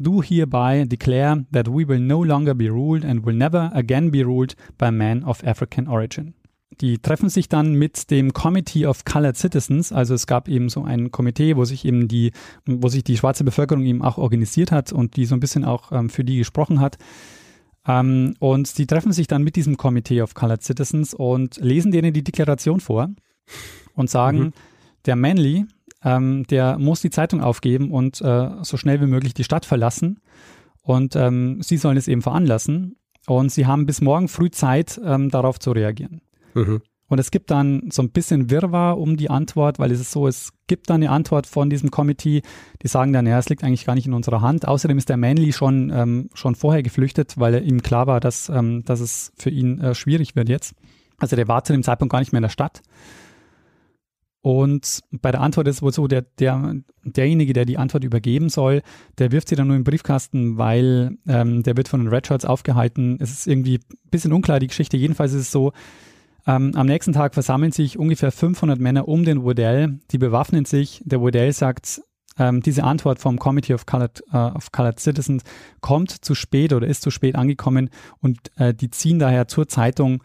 do 0.00 0.22
hereby 0.22 0.84
declare 0.86 1.44
that 1.52 1.68
we 1.68 1.86
will 1.86 2.00
no 2.00 2.24
longer 2.24 2.54
be 2.54 2.68
ruled 2.68 3.04
and 3.04 3.24
will 3.24 3.36
never 3.36 3.70
again 3.74 4.10
be 4.10 4.22
ruled 4.22 4.56
by 4.78 4.90
men 4.90 5.22
of 5.24 5.44
African 5.44 5.86
origin. 5.86 6.34
Die 6.80 6.98
treffen 6.98 7.28
sich 7.28 7.48
dann 7.48 7.74
mit 7.74 8.10
dem 8.10 8.32
Committee 8.32 8.86
of 8.86 9.04
Colored 9.04 9.36
Citizens. 9.36 9.92
Also 9.92 10.14
es 10.14 10.26
gab 10.26 10.48
eben 10.48 10.70
so 10.70 10.82
ein 10.82 11.10
Komitee, 11.10 11.56
wo 11.56 11.64
sich 11.64 11.84
eben 11.84 12.08
die, 12.08 12.32
wo 12.64 12.88
sich 12.88 13.04
die 13.04 13.18
schwarze 13.18 13.44
Bevölkerung 13.44 13.84
eben 13.84 14.02
auch 14.02 14.16
organisiert 14.16 14.72
hat 14.72 14.92
und 14.92 15.16
die 15.16 15.26
so 15.26 15.34
ein 15.34 15.40
bisschen 15.40 15.64
auch 15.64 15.92
ähm, 15.92 16.08
für 16.08 16.24
die 16.24 16.38
gesprochen 16.38 16.80
hat. 16.80 16.96
Ähm, 17.86 18.34
und 18.38 18.78
die 18.78 18.86
treffen 18.86 19.12
sich 19.12 19.26
dann 19.26 19.42
mit 19.42 19.56
diesem 19.56 19.76
Committee 19.76 20.22
of 20.22 20.32
Colored 20.34 20.62
Citizens 20.62 21.12
und 21.12 21.56
lesen 21.56 21.92
denen 21.92 22.14
die 22.14 22.24
Deklaration 22.24 22.80
vor 22.80 23.10
und 23.94 24.08
sagen, 24.08 24.38
mhm. 24.38 24.52
der 25.04 25.16
Manly, 25.16 25.66
ähm, 26.04 26.44
der 26.48 26.78
muss 26.78 27.00
die 27.00 27.10
Zeitung 27.10 27.42
aufgeben 27.42 27.90
und 27.90 28.20
äh, 28.20 28.50
so 28.62 28.76
schnell 28.76 29.00
wie 29.00 29.06
möglich 29.06 29.34
die 29.34 29.44
Stadt 29.44 29.66
verlassen. 29.66 30.20
Und 30.82 31.14
ähm, 31.16 31.60
sie 31.62 31.76
sollen 31.76 31.96
es 31.96 32.08
eben 32.08 32.22
veranlassen. 32.22 32.96
Und 33.26 33.52
sie 33.52 33.66
haben 33.66 33.86
bis 33.86 34.00
morgen 34.00 34.28
früh 34.28 34.50
Zeit, 34.50 35.00
ähm, 35.04 35.30
darauf 35.30 35.58
zu 35.58 35.72
reagieren. 35.72 36.22
Mhm. 36.54 36.80
Und 37.10 37.18
es 37.18 37.32
gibt 37.32 37.50
dann 37.50 37.90
so 37.90 38.02
ein 38.02 38.10
bisschen 38.10 38.50
Wirrwarr 38.50 38.96
um 38.96 39.16
die 39.16 39.30
Antwort, 39.30 39.80
weil 39.80 39.90
es 39.90 40.00
ist 40.00 40.12
so, 40.12 40.28
es 40.28 40.52
gibt 40.68 40.88
dann 40.90 41.02
eine 41.02 41.10
Antwort 41.10 41.48
von 41.48 41.68
diesem 41.68 41.90
Committee, 41.90 42.42
die 42.82 42.88
sagen 42.88 43.12
dann, 43.12 43.26
ja, 43.26 43.36
es 43.36 43.48
liegt 43.48 43.64
eigentlich 43.64 43.84
gar 43.84 43.96
nicht 43.96 44.06
in 44.06 44.14
unserer 44.14 44.42
Hand. 44.42 44.68
Außerdem 44.68 44.96
ist 44.96 45.08
der 45.08 45.16
Manley 45.16 45.52
schon, 45.52 45.90
ähm, 45.90 46.30
schon 46.34 46.54
vorher 46.54 46.84
geflüchtet, 46.84 47.34
weil 47.36 47.66
ihm 47.66 47.82
klar 47.82 48.06
war, 48.06 48.20
dass, 48.20 48.48
ähm, 48.48 48.84
dass 48.84 49.00
es 49.00 49.32
für 49.36 49.50
ihn 49.50 49.80
äh, 49.80 49.94
schwierig 49.96 50.36
wird 50.36 50.48
jetzt. 50.48 50.76
Also 51.18 51.34
der 51.34 51.48
war 51.48 51.64
zu 51.64 51.72
dem 51.72 51.82
Zeitpunkt 51.82 52.12
gar 52.12 52.20
nicht 52.20 52.32
mehr 52.32 52.38
in 52.38 52.44
der 52.44 52.48
Stadt. 52.48 52.80
Und 54.42 55.00
bei 55.10 55.30
der 55.32 55.42
Antwort 55.42 55.68
ist 55.68 55.76
es 55.76 55.82
wohl 55.82 55.92
so, 55.92 56.06
der, 56.08 56.22
der, 56.22 56.76
derjenige, 57.04 57.52
der 57.52 57.66
die 57.66 57.76
Antwort 57.76 58.04
übergeben 58.04 58.48
soll, 58.48 58.82
der 59.18 59.32
wirft 59.32 59.48
sie 59.48 59.56
dann 59.56 59.68
nur 59.68 59.76
im 59.76 59.84
Briefkasten, 59.84 60.56
weil 60.56 61.18
ähm, 61.28 61.62
der 61.62 61.76
wird 61.76 61.88
von 61.88 62.00
den 62.00 62.08
Redshirts 62.08 62.46
aufgehalten. 62.46 63.18
Es 63.20 63.30
ist 63.30 63.46
irgendwie 63.46 63.78
ein 63.78 64.10
bisschen 64.10 64.32
unklar, 64.32 64.58
die 64.58 64.68
Geschichte. 64.68 64.96
Jedenfalls 64.96 65.34
ist 65.34 65.42
es 65.42 65.50
so, 65.50 65.72
ähm, 66.46 66.72
am 66.74 66.86
nächsten 66.86 67.12
Tag 67.12 67.34
versammeln 67.34 67.72
sich 67.72 67.98
ungefähr 67.98 68.32
500 68.32 68.80
Männer 68.80 69.08
um 69.08 69.24
den 69.24 69.44
Waddell, 69.44 70.00
die 70.10 70.18
bewaffnen 70.18 70.64
sich. 70.64 71.02
Der 71.04 71.20
Waddell 71.20 71.52
sagt, 71.52 72.00
ähm, 72.38 72.62
diese 72.62 72.84
Antwort 72.84 73.18
vom 73.18 73.38
Committee 73.38 73.74
of 73.74 73.84
Colored, 73.84 74.22
uh, 74.32 74.56
of 74.56 74.72
Colored 74.72 74.98
Citizens 74.98 75.42
kommt 75.80 76.24
zu 76.24 76.34
spät 76.34 76.72
oder 76.72 76.86
ist 76.86 77.02
zu 77.02 77.10
spät 77.10 77.34
angekommen 77.34 77.90
und 78.20 78.38
äh, 78.56 78.72
die 78.72 78.90
ziehen 78.90 79.18
daher 79.18 79.48
zur 79.48 79.68
Zeitung 79.68 80.22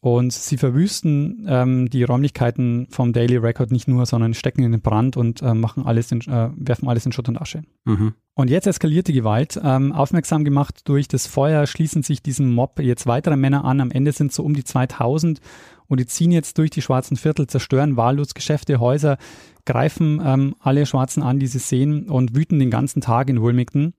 und 0.00 0.32
sie 0.32 0.56
verwüsten 0.56 1.46
ähm, 1.46 1.90
die 1.90 2.04
Räumlichkeiten 2.04 2.86
vom 2.90 3.12
Daily 3.12 3.36
Record 3.36 3.70
nicht 3.70 3.86
nur, 3.86 4.06
sondern 4.06 4.32
stecken 4.32 4.62
in 4.62 4.72
den 4.72 4.80
Brand 4.80 5.18
und 5.18 5.42
äh, 5.42 5.52
machen 5.52 5.84
alles 5.84 6.10
in, 6.10 6.22
äh, 6.22 6.48
werfen 6.56 6.88
alles 6.88 7.04
in 7.04 7.12
Schutt 7.12 7.28
und 7.28 7.40
Asche. 7.40 7.62
Mhm. 7.84 8.14
Und 8.34 8.48
jetzt 8.48 8.66
eskaliert 8.66 9.08
die 9.08 9.12
Gewalt. 9.12 9.60
Ähm, 9.62 9.92
aufmerksam 9.92 10.44
gemacht 10.44 10.88
durch 10.88 11.06
das 11.06 11.26
Feuer 11.26 11.66
schließen 11.66 12.02
sich 12.02 12.22
diesem 12.22 12.50
Mob 12.50 12.80
jetzt 12.80 13.06
weitere 13.06 13.36
Männer 13.36 13.66
an. 13.66 13.82
Am 13.82 13.90
Ende 13.90 14.12
sind 14.12 14.28
es 14.28 14.36
so 14.36 14.42
um 14.42 14.54
die 14.54 14.64
2000 14.64 15.40
und 15.86 16.00
die 16.00 16.06
ziehen 16.06 16.32
jetzt 16.32 16.56
durch 16.56 16.70
die 16.70 16.80
schwarzen 16.80 17.18
Viertel, 17.18 17.46
zerstören 17.48 17.98
wahllos 17.98 18.32
Geschäfte, 18.32 18.80
Häuser, 18.80 19.18
greifen 19.66 20.22
ähm, 20.24 20.54
alle 20.60 20.86
Schwarzen 20.86 21.22
an, 21.22 21.38
die 21.38 21.46
sie 21.46 21.58
sehen 21.58 22.08
und 22.08 22.34
wüten 22.34 22.58
den 22.58 22.70
ganzen 22.70 23.02
Tag 23.02 23.28
in 23.28 23.42
Wilmington. 23.42 23.92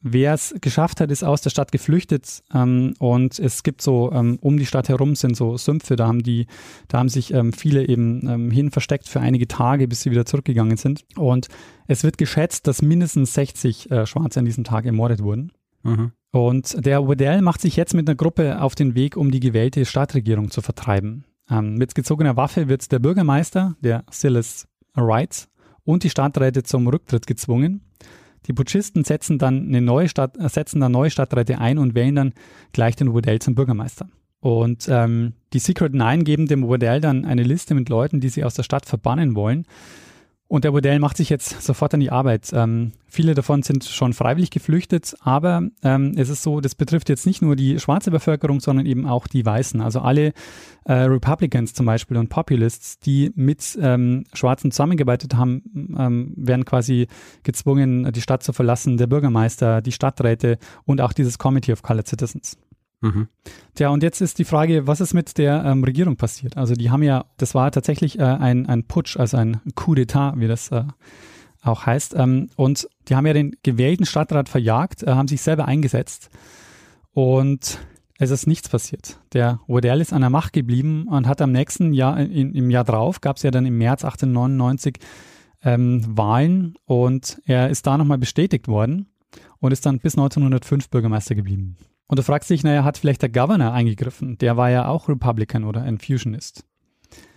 Wer 0.00 0.34
es 0.34 0.54
geschafft 0.60 1.00
hat, 1.00 1.10
ist 1.10 1.24
aus 1.24 1.40
der 1.40 1.50
Stadt 1.50 1.72
geflüchtet 1.72 2.44
ähm, 2.54 2.94
und 3.00 3.38
es 3.40 3.64
gibt 3.64 3.82
so 3.82 4.12
ähm, 4.12 4.38
um 4.40 4.56
die 4.56 4.66
Stadt 4.66 4.88
herum 4.88 5.16
sind 5.16 5.36
so 5.36 5.56
Sümpfe, 5.56 5.96
da 5.96 6.06
haben 6.06 6.22
die, 6.22 6.46
da 6.86 6.98
haben 6.98 7.08
sich 7.08 7.34
ähm, 7.34 7.52
viele 7.52 7.88
eben 7.88 8.26
ähm, 8.28 8.50
hin 8.52 8.70
versteckt 8.70 9.08
für 9.08 9.18
einige 9.18 9.48
Tage, 9.48 9.88
bis 9.88 10.02
sie 10.02 10.12
wieder 10.12 10.24
zurückgegangen 10.24 10.76
sind. 10.76 11.04
Und 11.16 11.48
es 11.88 12.04
wird 12.04 12.16
geschätzt, 12.16 12.68
dass 12.68 12.80
mindestens 12.80 13.34
60 13.34 13.90
äh, 13.90 14.06
Schwarze 14.06 14.38
an 14.38 14.44
diesem 14.44 14.62
Tag 14.62 14.86
ermordet 14.86 15.20
wurden. 15.20 15.50
Mhm. 15.82 16.12
Und 16.30 16.86
der 16.86 17.08
Waddell 17.08 17.42
macht 17.42 17.60
sich 17.60 17.74
jetzt 17.74 17.94
mit 17.94 18.08
einer 18.08 18.14
Gruppe 18.14 18.60
auf 18.60 18.76
den 18.76 18.94
Weg, 18.94 19.16
um 19.16 19.32
die 19.32 19.40
gewählte 19.40 19.84
Stadtregierung 19.84 20.52
zu 20.52 20.60
vertreiben. 20.60 21.24
Ähm, 21.50 21.74
mit 21.74 21.96
gezogener 21.96 22.36
Waffe 22.36 22.68
wird 22.68 22.92
der 22.92 23.00
Bürgermeister, 23.00 23.74
der 23.80 24.04
Silas 24.10 24.68
Wright, 24.94 25.48
und 25.82 26.04
die 26.04 26.10
Stadträte 26.10 26.62
zum 26.62 26.86
Rücktritt 26.86 27.26
gezwungen. 27.26 27.80
Die 28.46 28.52
Putschisten 28.52 29.04
setzen 29.04 29.38
dann, 29.38 29.68
eine 29.68 29.80
neue 29.80 30.08
Stadt, 30.08 30.36
setzen 30.50 30.80
dann 30.80 30.92
neue 30.92 31.10
Stadträte 31.10 31.58
ein 31.58 31.78
und 31.78 31.94
wählen 31.94 32.14
dann 32.14 32.34
gleich 32.72 32.96
den 32.96 33.12
Waddell 33.14 33.40
zum 33.40 33.54
Bürgermeister. 33.54 34.08
Und 34.40 34.86
ähm, 34.88 35.32
die 35.52 35.58
Secret 35.58 35.94
Nine 35.94 36.24
geben 36.24 36.46
dem 36.46 36.68
Waddell 36.68 37.00
dann 37.00 37.24
eine 37.24 37.42
Liste 37.42 37.74
mit 37.74 37.88
Leuten, 37.88 38.20
die 38.20 38.28
sie 38.28 38.44
aus 38.44 38.54
der 38.54 38.62
Stadt 38.62 38.86
verbannen 38.86 39.34
wollen. 39.34 39.66
Und 40.48 40.64
der 40.64 40.72
Modell 40.72 40.98
macht 40.98 41.18
sich 41.18 41.28
jetzt 41.28 41.60
sofort 41.62 41.92
an 41.92 42.00
die 42.00 42.10
Arbeit. 42.10 42.48
Ähm, 42.54 42.92
viele 43.06 43.34
davon 43.34 43.62
sind 43.62 43.84
schon 43.84 44.14
freiwillig 44.14 44.50
geflüchtet, 44.50 45.14
aber 45.20 45.62
ähm, 45.82 46.14
es 46.16 46.30
ist 46.30 46.42
so, 46.42 46.62
das 46.62 46.74
betrifft 46.74 47.10
jetzt 47.10 47.26
nicht 47.26 47.42
nur 47.42 47.54
die 47.54 47.78
schwarze 47.78 48.10
Bevölkerung, 48.10 48.60
sondern 48.60 48.86
eben 48.86 49.06
auch 49.06 49.26
die 49.26 49.44
Weißen. 49.44 49.82
Also 49.82 50.00
alle 50.00 50.32
äh, 50.86 50.94
Republicans 50.94 51.74
zum 51.74 51.84
Beispiel 51.84 52.16
und 52.16 52.30
Populists, 52.30 52.98
die 52.98 53.30
mit 53.34 53.78
ähm, 53.80 54.24
Schwarzen 54.32 54.70
zusammengearbeitet 54.70 55.36
haben, 55.36 55.94
ähm, 55.98 56.32
werden 56.34 56.64
quasi 56.64 57.08
gezwungen, 57.42 58.10
die 58.10 58.22
Stadt 58.22 58.42
zu 58.42 58.54
verlassen. 58.54 58.96
Der 58.96 59.06
Bürgermeister, 59.06 59.82
die 59.82 59.92
Stadträte 59.92 60.56
und 60.86 61.02
auch 61.02 61.12
dieses 61.12 61.36
Committee 61.36 61.72
of 61.72 61.82
Colored 61.82 62.08
Citizens. 62.08 62.56
Mhm. 63.00 63.28
Tja, 63.74 63.90
und 63.90 64.02
jetzt 64.02 64.20
ist 64.20 64.38
die 64.38 64.44
Frage, 64.44 64.86
was 64.86 65.00
ist 65.00 65.14
mit 65.14 65.38
der 65.38 65.64
ähm, 65.64 65.84
Regierung 65.84 66.16
passiert? 66.16 66.56
Also 66.56 66.74
die 66.74 66.90
haben 66.90 67.02
ja, 67.02 67.26
das 67.36 67.54
war 67.54 67.70
tatsächlich 67.70 68.18
äh, 68.18 68.22
ein, 68.22 68.66
ein 68.66 68.84
Putsch, 68.84 69.16
also 69.16 69.36
ein 69.36 69.60
Coup 69.74 69.96
d'etat, 69.96 70.38
wie 70.40 70.48
das 70.48 70.70
äh, 70.70 70.84
auch 71.62 71.86
heißt. 71.86 72.14
Ähm, 72.16 72.50
und 72.56 72.88
die 73.08 73.14
haben 73.14 73.26
ja 73.26 73.32
den 73.32 73.56
gewählten 73.62 74.04
Stadtrat 74.04 74.48
verjagt, 74.48 75.02
äh, 75.02 75.10
haben 75.10 75.28
sich 75.28 75.42
selber 75.42 75.66
eingesetzt 75.66 76.30
und 77.12 77.78
es 78.18 78.30
ist 78.30 78.48
nichts 78.48 78.68
passiert. 78.68 79.20
Der 79.32 79.60
Waddell 79.68 80.00
ist 80.00 80.12
an 80.12 80.22
der 80.22 80.30
Macht 80.30 80.52
geblieben 80.52 81.06
und 81.08 81.28
hat 81.28 81.40
am 81.40 81.52
nächsten 81.52 81.92
Jahr, 81.92 82.18
in, 82.18 82.52
im 82.52 82.68
Jahr 82.68 82.84
drauf, 82.84 83.20
gab 83.20 83.36
es 83.36 83.44
ja 83.44 83.52
dann 83.52 83.64
im 83.64 83.78
März 83.78 84.04
1899 84.04 84.98
ähm, 85.62 86.02
Wahlen 86.16 86.74
und 86.84 87.40
er 87.44 87.70
ist 87.70 87.86
da 87.86 87.96
nochmal 87.96 88.18
bestätigt 88.18 88.66
worden 88.66 89.06
und 89.60 89.72
ist 89.72 89.86
dann 89.86 90.00
bis 90.00 90.14
1905 90.14 90.90
Bürgermeister 90.90 91.36
geblieben. 91.36 91.76
Und 92.08 92.18
du 92.18 92.22
fragst 92.22 92.50
dich, 92.50 92.64
naja, 92.64 92.84
hat 92.84 92.98
vielleicht 92.98 93.22
der 93.22 93.28
Governor 93.28 93.72
eingegriffen? 93.72 94.38
Der 94.38 94.56
war 94.56 94.70
ja 94.70 94.88
auch 94.88 95.08
Republican 95.08 95.64
oder 95.64 95.82
ein 95.82 95.98
Fusionist. 95.98 96.64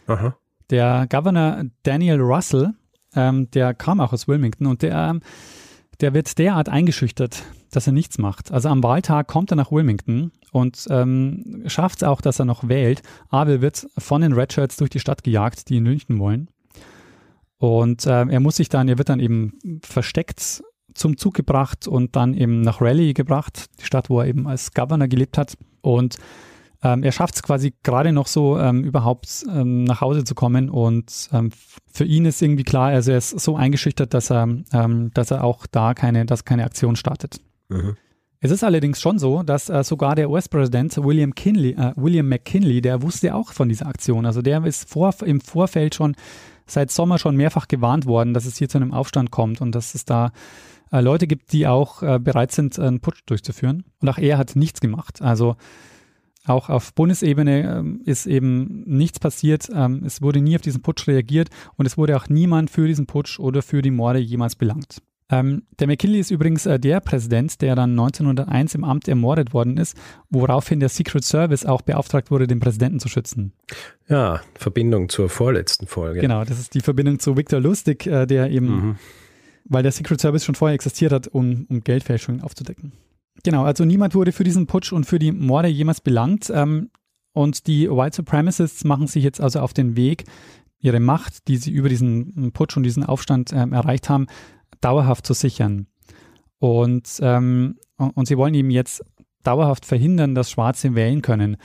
Aha. 0.08 0.36
Der 0.70 1.08
Governor 1.10 1.66
Daniel 1.84 2.22
Russell, 2.22 2.74
ähm, 3.14 3.52
der 3.52 3.74
kam 3.74 4.00
auch 4.00 4.14
aus 4.14 4.30
Wilmington 4.30 4.68
und 4.68 4.82
der, 4.82 5.20
der 6.00 6.14
wird 6.14 6.38
derart 6.38 6.70
eingeschüchtert, 6.70 7.44
dass 7.72 7.86
er 7.86 7.94
nichts 7.94 8.18
macht. 8.18 8.52
Also 8.52 8.70
am 8.70 8.82
Wahltag 8.82 9.28
kommt 9.28 9.52
er 9.52 9.58
nach 9.58 9.74
Wilmington 9.74 10.32
und 10.54 10.88
ähm, 10.90 11.64
schafft 11.68 11.98
es 11.98 12.04
auch, 12.04 12.22
dass 12.22 12.40
er 12.40 12.46
noch 12.46 12.70
wählt, 12.70 13.02
aber 13.28 13.52
er 13.52 13.62
wird 13.62 13.88
von 13.98 14.22
den 14.22 14.32
Redshirts 14.32 14.78
durch 14.78 14.90
die 14.90 15.00
Stadt 15.00 15.24
gejagt, 15.24 15.68
die 15.70 15.76
ihn 15.76 15.86
lynchen 15.86 16.18
wollen. 16.20 16.50
Und 17.58 18.06
äh, 18.06 18.26
er 18.26 18.40
muss 18.40 18.56
sich 18.56 18.70
dann, 18.70 18.88
er 18.88 18.98
wird 18.98 19.10
dann 19.10 19.20
eben 19.20 19.60
versteckt 19.84 20.64
zum 20.94 21.18
Zug 21.18 21.34
gebracht 21.34 21.88
und 21.88 22.16
dann 22.16 22.34
eben 22.34 22.62
nach 22.62 22.82
Raleigh 22.82 23.14
gebracht, 23.14 23.66
die 23.80 23.86
Stadt, 23.86 24.10
wo 24.10 24.20
er 24.20 24.28
eben 24.28 24.48
als 24.48 24.74
Governor 24.74 25.08
gelebt 25.08 25.38
hat. 25.38 25.58
Und 25.82 26.18
ähm, 26.84 27.04
er 27.04 27.12
schafft 27.12 27.36
es 27.36 27.44
quasi 27.44 27.74
gerade 27.84 28.12
noch 28.12 28.28
so, 28.28 28.58
ähm, 28.58 28.84
überhaupt 28.84 29.46
ähm, 29.50 29.84
nach 29.84 30.02
Hause 30.02 30.24
zu 30.24 30.36
kommen. 30.36 30.70
Und 30.70 31.30
ähm, 31.32 31.52
für 31.92 32.06
ihn 32.06 32.26
ist 32.26 32.42
irgendwie 32.42 32.64
klar, 32.64 32.90
also 32.90 33.12
er 33.12 33.18
ist 33.18 33.40
so 33.40 33.56
eingeschüchtert, 33.56 34.14
dass 34.14 34.32
er, 34.32 34.48
ähm, 34.74 35.12
dass 35.14 35.32
er 35.32 35.44
auch 35.44 35.68
da 35.68 35.94
keine, 35.94 36.26
dass 36.26 36.46
keine 36.46 36.66
Aktion 36.66 36.96
startet. 36.96 37.40
Mhm. 37.70 37.96
Es 38.44 38.50
ist 38.50 38.64
allerdings 38.64 39.00
schon 39.00 39.20
so, 39.20 39.44
dass 39.44 39.70
äh, 39.70 39.84
sogar 39.84 40.16
der 40.16 40.32
US-Präsident 40.32 40.98
William, 40.98 41.36
Kinley, 41.36 41.74
äh, 41.74 41.94
William 41.96 42.28
McKinley, 42.28 42.82
der 42.82 43.04
wusste 43.04 43.36
auch 43.36 43.54
von 43.54 43.70
dieser 43.70 43.86
Aktion. 43.86 44.26
Also 44.26 44.42
der 44.42 44.66
ist 44.66 44.90
vor, 44.90 45.14
im 45.24 45.42
Vorfeld 45.42 45.94
schon 45.94 46.16
seit 46.66 46.90
Sommer 46.90 47.20
schon 47.20 47.36
mehrfach 47.36 47.68
gewarnt 47.68 48.08
worden, 48.08 48.34
dass 48.34 48.46
es 48.46 48.58
hier 48.58 48.68
zu 48.68 48.80
einem 48.80 48.94
Aufstand 48.94 49.30
kommt 49.30 49.62
und 49.62 49.76
dass 49.76 49.94
es 49.94 50.06
da 50.06 50.32
Leute 51.00 51.28
gibt, 51.28 51.54
die 51.54 51.68
auch 51.68 52.04
äh, 52.04 52.20
bereit 52.20 52.52
sind, 52.52 52.78
einen 52.78 53.00
Putsch 53.00 53.22
durchzuführen. 53.26 53.86
Und 54.02 54.10
auch 54.10 54.18
er 54.18 54.38
hat 54.38 54.56
nichts 54.56 54.82
gemacht. 54.82 55.22
Also 55.22 55.56
auch 56.46 56.70
auf 56.70 56.94
Bundesebene 56.94 57.78
ähm, 57.78 58.02
ist 58.06 58.26
eben 58.26 58.84
nichts 58.86 59.20
passiert. 59.20 59.70
Ähm, 59.74 60.04
es 60.06 60.22
wurde 60.22 60.42
nie 60.42 60.56
auf 60.56 60.62
diesen 60.62 60.82
Putsch 60.82 61.08
reagiert 61.08 61.50
und 61.78 61.86
es 61.86 61.98
wurde 61.98 62.18
auch 62.18 62.30
niemand 62.30 62.70
für 62.70 62.88
diesen 62.88 63.06
Putsch 63.06 63.40
oder 63.40 63.62
für 63.62 63.82
die 63.82 63.92
Morde 63.92 64.20
jemals 64.20 64.56
belangt. 64.56 64.98
Ähm, 65.30 65.64
der 65.80 65.88
McKinley 65.88 66.20
ist 66.20 66.30
übrigens 66.30 66.66
äh, 66.66 66.78
der 66.78 67.00
Präsident, 67.00 67.62
der 67.62 67.76
dann 67.76 67.92
1901 67.92 68.76
im 68.76 68.84
Amt 68.84 69.08
ermordet 69.08 69.54
worden 69.54 69.78
ist, 69.78 69.96
woraufhin 70.30 70.82
der 70.82 70.90
Secret 70.90 71.24
Service 71.24 71.66
auch 71.66 71.84
beauftragt 71.84 72.32
wurde, 72.32 72.48
den 72.48 72.60
Präsidenten 72.60 73.00
zu 73.00 73.08
schützen. 73.08 73.54
Ja, 74.10 74.42
Verbindung 74.56 75.08
zur 75.08 75.30
vorletzten 75.30 75.88
Folge. 75.88 76.20
Genau, 76.20 76.44
das 76.44 76.60
ist 76.60 76.74
die 76.74 76.82
Verbindung 76.82 77.20
zu 77.20 77.38
Victor 77.38 77.62
Lustig, 77.62 78.08
äh, 78.08 78.26
der 78.26 78.50
eben 78.50 78.66
mhm 78.68 78.96
weil 79.66 79.84
der 79.84 79.92
Secret 79.92 80.20
Service 80.22 80.46
schon 80.46 80.56
vorher 80.56 80.76
existiert 80.76 81.12
hat, 81.12 81.28
um, 81.28 81.66
um 81.70 81.82
Geldfälschungen 81.84 82.42
aufzudecken. 82.42 82.94
Genau, 83.44 83.64
also 83.64 83.86
niemand 83.86 84.14
wurde 84.16 84.32
für 84.32 84.44
diesen 84.44 84.68
Putsch 84.68 84.92
und 84.92 85.06
für 85.06 85.20
die 85.20 85.32
Morde 85.32 85.68
jemals 85.68 86.02
belangt. 86.02 86.52
Ähm, 86.54 86.90
und 87.34 87.68
die 87.68 87.90
White 87.90 88.18
Supremacists 88.18 88.84
machen 88.84 89.08
sich 89.08 89.24
jetzt 89.24 89.40
also 89.40 89.62
auf 89.62 89.74
den 89.74 89.96
Weg, 89.96 90.26
ihre 90.80 91.00
Macht, 91.00 91.48
die 91.48 91.58
sie 91.58 91.72
über 91.72 91.90
diesen 91.90 92.52
Putsch 92.52 92.76
und 92.76 92.84
diesen 92.84 93.06
Aufstand 93.06 93.54
ähm, 93.54 93.72
erreicht 93.72 94.10
haben, 94.10 94.28
dauerhaft 94.82 95.26
zu 95.26 95.34
sichern. 95.34 95.88
Und, 96.60 97.20
ähm, 97.22 97.78
und 97.98 98.28
sie 98.28 98.38
wollen 98.38 98.54
eben 98.54 98.70
jetzt 98.70 99.04
dauerhaft 99.44 99.86
verhindern, 99.86 100.36
dass 100.36 100.52
Schwarze 100.52 100.94
wählen 100.96 101.22
können. 101.22 101.58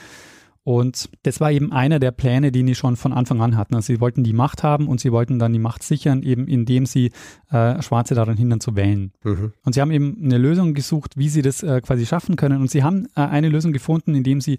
Und 0.67 1.11
das 1.23 1.39
war 1.39 1.53
eben 1.53 1.71
einer 1.71 2.01
der 2.01 2.11
Pläne, 2.11 2.51
die 2.51 2.65
die 2.65 2.75
schon 2.75 2.97
von 2.97 3.13
Anfang 3.13 3.41
an 3.41 3.57
hatten. 3.57 3.77
Also 3.77 3.87
sie 3.87 4.01
wollten 4.01 4.25
die 4.25 4.33
Macht 4.33 4.65
haben 4.65 4.89
und 4.89 4.99
sie 4.99 5.13
wollten 5.13 5.39
dann 5.39 5.53
die 5.53 5.61
Macht 5.61 5.85
sichern, 5.85 6.25
eben 6.25 6.49
indem 6.49 6.87
sie 6.87 7.13
äh, 7.53 7.81
Schwarze 7.81 8.17
daran 8.17 8.37
hindern 8.37 8.59
zu 8.59 8.75
wählen. 8.75 9.13
Mhm. 9.23 9.53
Und 9.65 9.75
sie 9.75 9.81
haben 9.81 9.93
eben 9.93 10.19
eine 10.25 10.39
Lösung 10.39 10.75
gesucht, 10.75 11.17
wie 11.17 11.29
sie 11.29 11.43
das 11.43 11.63
äh, 11.63 11.81
quasi 11.83 12.05
schaffen 12.05 12.35
können. 12.35 12.61
Und 12.61 12.69
sie 12.69 12.83
haben 12.83 13.07
äh, 13.15 13.21
eine 13.21 13.49
Lösung 13.49 13.73
gefunden, 13.73 14.17
indem 14.17 14.41
sie 14.41 14.59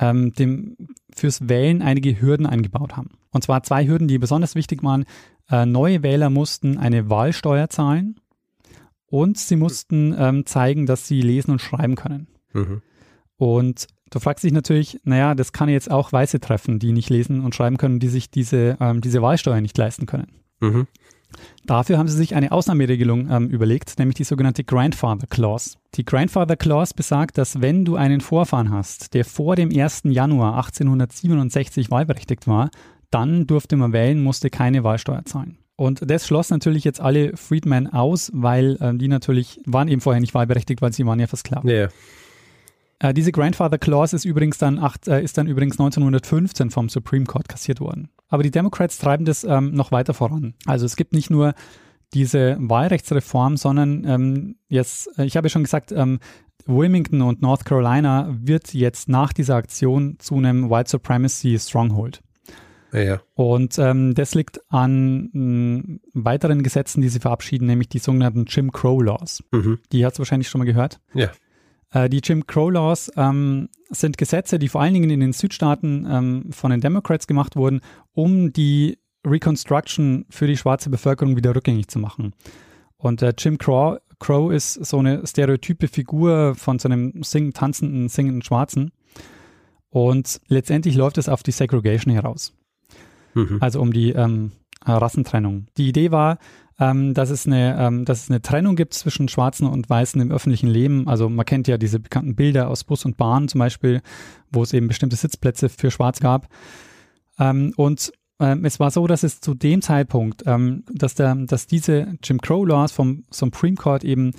ähm, 0.00 0.32
dem, 0.32 0.76
fürs 1.14 1.48
Wählen 1.48 1.82
einige 1.82 2.20
Hürden 2.20 2.44
eingebaut 2.44 2.96
haben. 2.96 3.10
Und 3.30 3.44
zwar 3.44 3.62
zwei 3.62 3.86
Hürden, 3.86 4.08
die 4.08 4.18
besonders 4.18 4.56
wichtig 4.56 4.82
waren. 4.82 5.04
Äh, 5.48 5.66
neue 5.66 6.02
Wähler 6.02 6.30
mussten 6.30 6.78
eine 6.78 7.10
Wahlsteuer 7.10 7.70
zahlen 7.70 8.16
und 9.06 9.38
sie 9.38 9.54
mussten 9.54 10.16
ähm, 10.18 10.46
zeigen, 10.46 10.86
dass 10.86 11.06
sie 11.06 11.22
lesen 11.22 11.52
und 11.52 11.60
schreiben 11.60 11.94
können. 11.94 12.26
Mhm. 12.52 12.82
Und 13.36 13.86
Du 14.10 14.20
fragst 14.20 14.44
dich 14.44 14.52
natürlich, 14.52 15.00
naja, 15.04 15.34
das 15.34 15.52
kann 15.52 15.68
jetzt 15.68 15.90
auch 15.90 16.12
Weiße 16.12 16.40
treffen, 16.40 16.78
die 16.78 16.92
nicht 16.92 17.10
lesen 17.10 17.40
und 17.40 17.54
schreiben 17.54 17.76
können, 17.76 18.00
die 18.00 18.08
sich 18.08 18.30
diese, 18.30 18.76
ähm, 18.80 19.00
diese 19.00 19.22
Wahlsteuer 19.22 19.60
nicht 19.60 19.76
leisten 19.76 20.06
können. 20.06 20.28
Mhm. 20.60 20.86
Dafür 21.66 21.98
haben 21.98 22.08
sie 22.08 22.16
sich 22.16 22.34
eine 22.34 22.52
Ausnahmeregelung 22.52 23.30
ähm, 23.30 23.48
überlegt, 23.48 23.98
nämlich 23.98 24.16
die 24.16 24.24
sogenannte 24.24 24.64
Grandfather 24.64 25.26
Clause. 25.26 25.76
Die 25.94 26.04
Grandfather 26.04 26.56
Clause 26.56 26.94
besagt, 26.94 27.36
dass 27.36 27.60
wenn 27.60 27.84
du 27.84 27.96
einen 27.96 28.20
Vorfahren 28.20 28.70
hast, 28.70 29.12
der 29.14 29.24
vor 29.24 29.54
dem 29.54 29.70
1. 29.70 30.02
Januar 30.04 30.56
1867 30.56 31.90
wahlberechtigt 31.90 32.46
war, 32.46 32.70
dann 33.10 33.46
durfte 33.46 33.76
man 33.76 33.92
wählen, 33.92 34.22
musste 34.22 34.50
keine 34.50 34.84
Wahlsteuer 34.84 35.24
zahlen. 35.24 35.58
Und 35.76 36.10
das 36.10 36.26
schloss 36.26 36.50
natürlich 36.50 36.82
jetzt 36.84 37.00
alle 37.00 37.36
Freedmen 37.36 37.86
aus, 37.86 38.30
weil 38.34 38.78
ähm, 38.80 38.98
die 38.98 39.06
natürlich 39.06 39.60
waren 39.64 39.86
eben 39.88 40.00
vorher 40.00 40.20
nicht 40.20 40.34
wahlberechtigt, 40.34 40.82
weil 40.82 40.92
sie 40.92 41.06
waren 41.06 41.20
ja 41.20 41.26
versklavt. 41.26 41.64
Yeah. 41.64 41.90
Äh, 43.00 43.14
diese 43.14 43.32
Grandfather 43.32 43.78
Clause 43.78 44.14
ist 44.14 44.24
übrigens 44.24 44.58
dann 44.58 44.78
acht, 44.78 45.06
äh, 45.08 45.22
ist 45.22 45.38
dann 45.38 45.46
übrigens 45.46 45.78
1915 45.78 46.70
vom 46.70 46.88
Supreme 46.88 47.26
Court 47.26 47.48
kassiert 47.48 47.80
worden. 47.80 48.10
Aber 48.28 48.42
die 48.42 48.50
Democrats 48.50 48.98
treiben 48.98 49.24
das 49.24 49.44
ähm, 49.44 49.72
noch 49.72 49.92
weiter 49.92 50.14
voran. 50.14 50.54
Also 50.66 50.84
es 50.84 50.96
gibt 50.96 51.12
nicht 51.12 51.30
nur 51.30 51.54
diese 52.14 52.56
Wahlrechtsreform, 52.58 53.56
sondern 53.56 54.04
ähm, 54.04 54.56
jetzt, 54.68 55.18
äh, 55.18 55.24
ich 55.24 55.36
habe 55.36 55.46
ja 55.46 55.50
schon 55.50 55.64
gesagt, 55.64 55.92
ähm, 55.92 56.18
Wilmington 56.66 57.22
und 57.22 57.40
North 57.40 57.64
Carolina 57.64 58.28
wird 58.30 58.74
jetzt 58.74 59.08
nach 59.08 59.32
dieser 59.32 59.56
Aktion 59.56 60.16
zu 60.18 60.36
einem 60.36 60.68
White 60.68 60.90
Supremacy 60.90 61.58
Stronghold. 61.58 62.20
Ja. 62.92 63.20
Und 63.34 63.78
ähm, 63.78 64.14
das 64.14 64.34
liegt 64.34 64.60
an 64.70 65.30
m, 65.34 66.00
weiteren 66.14 66.62
Gesetzen, 66.62 67.00
die 67.00 67.08
sie 67.08 67.20
verabschieden, 67.20 67.66
nämlich 67.66 67.88
die 67.88 67.98
sogenannten 67.98 68.46
Jim 68.46 68.72
Crow 68.72 69.02
Laws. 69.02 69.42
Mhm. 69.52 69.78
Die 69.92 70.04
hast 70.04 70.18
du 70.18 70.20
wahrscheinlich 70.20 70.48
schon 70.48 70.58
mal 70.60 70.64
gehört. 70.64 71.00
Ja. 71.14 71.30
Äh, 71.90 72.08
die 72.08 72.20
Jim 72.22 72.46
Crow 72.46 72.70
Laws 72.70 73.10
ähm, 73.16 73.68
sind 73.90 74.18
Gesetze, 74.18 74.58
die 74.58 74.68
vor 74.68 74.80
allen 74.80 74.94
Dingen 74.94 75.10
in 75.10 75.20
den 75.20 75.32
Südstaaten 75.32 76.06
ähm, 76.10 76.52
von 76.52 76.70
den 76.70 76.80
Democrats 76.80 77.26
gemacht 77.26 77.56
wurden, 77.56 77.80
um 78.12 78.52
die 78.52 78.98
Reconstruction 79.26 80.26
für 80.30 80.46
die 80.46 80.56
schwarze 80.56 80.90
Bevölkerung 80.90 81.36
wieder 81.36 81.54
rückgängig 81.54 81.88
zu 81.88 81.98
machen. 81.98 82.34
Und 82.96 83.22
äh, 83.22 83.32
Jim 83.36 83.58
Crow, 83.58 83.98
Crow 84.18 84.52
ist 84.52 84.74
so 84.74 84.98
eine 84.98 85.26
stereotype 85.26 85.88
Figur 85.88 86.54
von 86.54 86.78
so 86.78 86.88
einem 86.88 87.22
sing 87.22 87.52
tanzenden, 87.52 88.08
singenden 88.08 88.42
Schwarzen. 88.42 88.90
Und 89.90 90.40
letztendlich 90.48 90.96
läuft 90.96 91.18
es 91.18 91.28
auf 91.28 91.42
die 91.42 91.52
Segregation 91.52 92.12
heraus. 92.12 92.52
Mhm. 93.34 93.58
Also 93.60 93.80
um 93.80 93.92
die, 93.92 94.10
ähm, 94.10 94.52
äh, 94.52 94.67
Rassentrennung. 94.84 95.66
Die 95.76 95.88
Idee 95.88 96.10
war, 96.10 96.38
ähm, 96.78 97.14
dass, 97.14 97.30
es 97.30 97.46
eine, 97.46 97.76
ähm, 97.78 98.04
dass 98.04 98.24
es 98.24 98.30
eine 98.30 98.40
Trennung 98.40 98.76
gibt 98.76 98.94
zwischen 98.94 99.28
Schwarzen 99.28 99.66
und 99.66 99.90
Weißen 99.90 100.20
im 100.20 100.30
öffentlichen 100.30 100.68
Leben. 100.68 101.08
Also 101.08 101.28
man 101.28 101.44
kennt 101.44 101.68
ja 101.68 101.76
diese 101.76 101.98
bekannten 101.98 102.36
Bilder 102.36 102.68
aus 102.68 102.84
Bus 102.84 103.04
und 103.04 103.16
Bahn 103.16 103.48
zum 103.48 103.58
Beispiel, 103.58 104.00
wo 104.50 104.62
es 104.62 104.72
eben 104.72 104.88
bestimmte 104.88 105.16
Sitzplätze 105.16 105.68
für 105.68 105.90
Schwarz 105.90 106.20
gab. 106.20 106.48
Ähm, 107.38 107.72
und 107.76 108.12
ähm, 108.40 108.64
es 108.64 108.78
war 108.78 108.90
so, 108.90 109.06
dass 109.06 109.24
es 109.24 109.40
zu 109.40 109.54
dem 109.54 109.82
Zeitpunkt, 109.82 110.44
ähm, 110.46 110.84
dass, 110.92 111.14
der, 111.14 111.34
dass 111.34 111.66
diese 111.66 112.14
Jim 112.22 112.40
Crow 112.40 112.66
Laws 112.66 112.92
vom 112.92 113.24
Supreme 113.30 113.76
Court 113.76 114.04
eben 114.04 114.32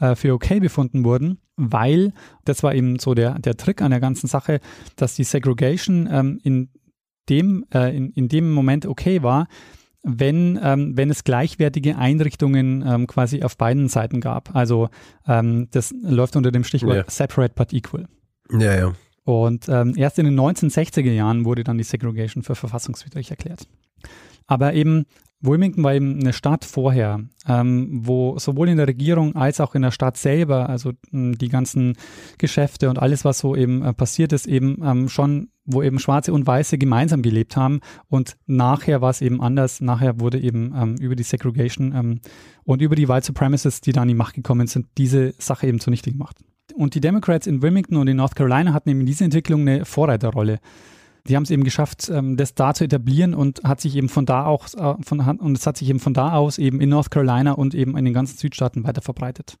äh, 0.00 0.16
für 0.16 0.34
okay 0.34 0.58
befunden 0.58 1.04
wurden, 1.04 1.38
weil 1.56 2.12
das 2.44 2.62
war 2.62 2.74
eben 2.74 2.98
so 2.98 3.14
der, 3.14 3.38
der 3.38 3.56
Trick 3.56 3.80
an 3.80 3.92
der 3.92 4.00
ganzen 4.00 4.26
Sache, 4.26 4.60
dass 4.96 5.14
die 5.14 5.24
Segregation 5.24 6.08
ähm, 6.10 6.40
in 6.42 6.70
dem, 7.28 7.64
äh, 7.72 7.96
in, 7.96 8.10
in 8.10 8.28
dem 8.28 8.52
Moment 8.52 8.86
okay 8.86 9.22
war, 9.22 9.48
wenn, 10.02 10.58
ähm, 10.62 10.96
wenn 10.96 11.10
es 11.10 11.24
gleichwertige 11.24 11.96
Einrichtungen 11.98 12.84
ähm, 12.86 13.06
quasi 13.06 13.42
auf 13.42 13.56
beiden 13.56 13.88
Seiten 13.88 14.20
gab. 14.20 14.54
Also 14.54 14.88
ähm, 15.26 15.68
das 15.72 15.92
läuft 16.02 16.36
unter 16.36 16.52
dem 16.52 16.62
Stichwort 16.64 16.96
Ja. 16.96 17.04
separate 17.08 17.54
but 17.56 17.72
equal. 17.72 18.06
Ja, 18.50 18.74
ja. 18.76 18.92
Und 19.24 19.68
ähm, 19.68 19.94
erst 19.96 20.20
in 20.20 20.26
den 20.26 20.38
1960er 20.38 21.10
Jahren 21.10 21.44
wurde 21.44 21.64
dann 21.64 21.78
die 21.78 21.84
Segregation 21.84 22.44
für 22.44 22.54
verfassungswidrig 22.54 23.30
erklärt. 23.30 23.66
Aber 24.46 24.74
eben 24.74 25.06
Wilmington 25.40 25.82
war 25.82 25.94
eben 25.94 26.20
eine 26.20 26.32
Stadt 26.32 26.64
vorher, 26.64 27.20
ähm, 27.48 27.88
wo 28.06 28.38
sowohl 28.38 28.68
in 28.68 28.76
der 28.76 28.86
Regierung 28.86 29.34
als 29.34 29.60
auch 29.60 29.74
in 29.74 29.82
der 29.82 29.90
Stadt 29.90 30.16
selber, 30.16 30.68
also 30.68 30.92
die 31.12 31.48
ganzen 31.48 31.96
Geschäfte 32.38 32.88
und 32.88 32.98
alles, 33.00 33.24
was 33.24 33.40
so 33.40 33.56
eben 33.56 33.82
äh, 33.82 33.92
passiert 33.92 34.32
ist, 34.32 34.46
eben 34.46 34.80
ähm, 34.84 35.08
schon, 35.08 35.48
wo 35.66 35.82
eben 35.82 35.98
Schwarze 35.98 36.32
und 36.32 36.46
Weiße 36.46 36.78
gemeinsam 36.78 37.22
gelebt 37.22 37.56
haben. 37.56 37.80
Und 38.08 38.36
nachher 38.46 39.00
war 39.00 39.10
es 39.10 39.20
eben 39.20 39.40
anders. 39.40 39.80
Nachher 39.80 40.20
wurde 40.20 40.40
eben 40.40 40.72
ähm, 40.76 40.96
über 40.96 41.16
die 41.16 41.22
Segregation 41.22 41.92
ähm, 41.94 42.20
und 42.64 42.82
über 42.82 42.96
die 42.96 43.08
White 43.08 43.26
Supremacists, 43.26 43.80
die 43.80 43.92
da 43.92 44.02
an 44.02 44.08
die 44.08 44.14
Macht 44.14 44.34
gekommen 44.34 44.66
sind, 44.66 44.86
diese 44.96 45.34
Sache 45.38 45.66
eben 45.66 45.80
zunichte 45.80 46.10
gemacht. 46.10 46.36
Und 46.74 46.94
die 46.94 47.00
Democrats 47.00 47.46
in 47.46 47.62
Wilmington 47.62 47.96
und 47.96 48.08
in 48.08 48.16
North 48.16 48.36
Carolina 48.36 48.72
hatten 48.72 48.90
eben 48.90 49.00
in 49.00 49.06
dieser 49.06 49.24
Entwicklung 49.24 49.62
eine 49.62 49.84
Vorreiterrolle. 49.84 50.58
Die 51.26 51.34
haben 51.34 51.42
es 51.42 51.50
eben 51.50 51.64
geschafft, 51.64 52.08
ähm, 52.08 52.36
das 52.36 52.54
da 52.54 52.74
zu 52.74 52.84
etablieren 52.84 53.34
und 53.34 53.62
hat 53.64 53.80
sich 53.80 53.96
eben 53.96 54.08
von 54.08 54.26
da 54.26 54.46
auch 54.46 54.66
äh, 54.74 55.02
von, 55.02 55.20
und 55.20 55.56
es 55.56 55.66
hat 55.66 55.76
sich 55.76 55.88
eben 55.88 56.00
von 56.00 56.14
da 56.14 56.32
aus 56.32 56.58
eben 56.58 56.80
in 56.80 56.90
North 56.90 57.10
Carolina 57.10 57.52
und 57.52 57.74
eben 57.74 57.96
in 57.96 58.04
den 58.04 58.14
ganzen 58.14 58.38
Südstaaten 58.38 58.84
weiter 58.84 59.02
verbreitet. 59.02 59.58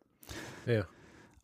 Ja. 0.66 0.84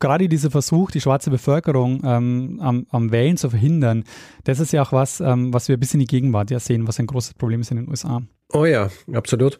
Gerade 0.03 0.27
dieser 0.27 0.51
Versuch, 0.51 0.91
die 0.91 0.99
schwarze 0.99 1.29
Bevölkerung 1.29 2.01
ähm, 2.03 2.59
am, 2.61 2.85
am 2.89 3.11
Wählen 3.11 3.37
zu 3.37 3.49
verhindern, 3.49 4.03
das 4.43 4.59
ist 4.59 4.73
ja 4.73 4.81
auch 4.81 4.91
was, 4.91 5.21
ähm, 5.21 5.53
was 5.53 5.69
wir 5.69 5.77
bis 5.77 5.93
in 5.93 6.01
die 6.01 6.07
Gegenwart 6.07 6.51
ja 6.51 6.59
sehen, 6.59 6.87
was 6.87 6.99
ein 6.99 7.07
großes 7.07 7.35
Problem 7.35 7.61
ist 7.61 7.71
in 7.71 7.77
den 7.77 7.87
USA. 7.87 8.21
Oh 8.51 8.65
ja, 8.65 8.89
absolut. 9.13 9.57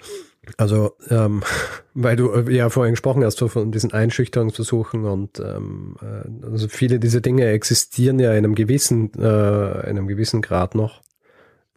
Also, 0.58 0.91
ähm, 1.10 1.43
weil 1.93 2.17
du 2.17 2.32
äh, 2.32 2.53
ja 2.53 2.69
vorhin 2.69 2.93
gesprochen 2.93 3.23
hast 3.23 3.39
von 3.39 3.71
diesen 3.71 3.93
Einschüchterungsversuchen 3.93 5.06
und 5.06 5.39
ähm, 5.39 5.95
äh, 6.01 6.45
also 6.45 6.67
viele 6.67 6.99
dieser 6.99 7.21
Dinge 7.21 7.47
existieren 7.47 8.19
ja 8.19 8.32
in 8.32 8.39
einem 8.39 8.56
gewissen, 8.56 9.13
äh, 9.13 9.89
in 9.89 9.97
einem 9.97 10.08
gewissen 10.08 10.41
Grad 10.41 10.75
noch. 10.75 11.01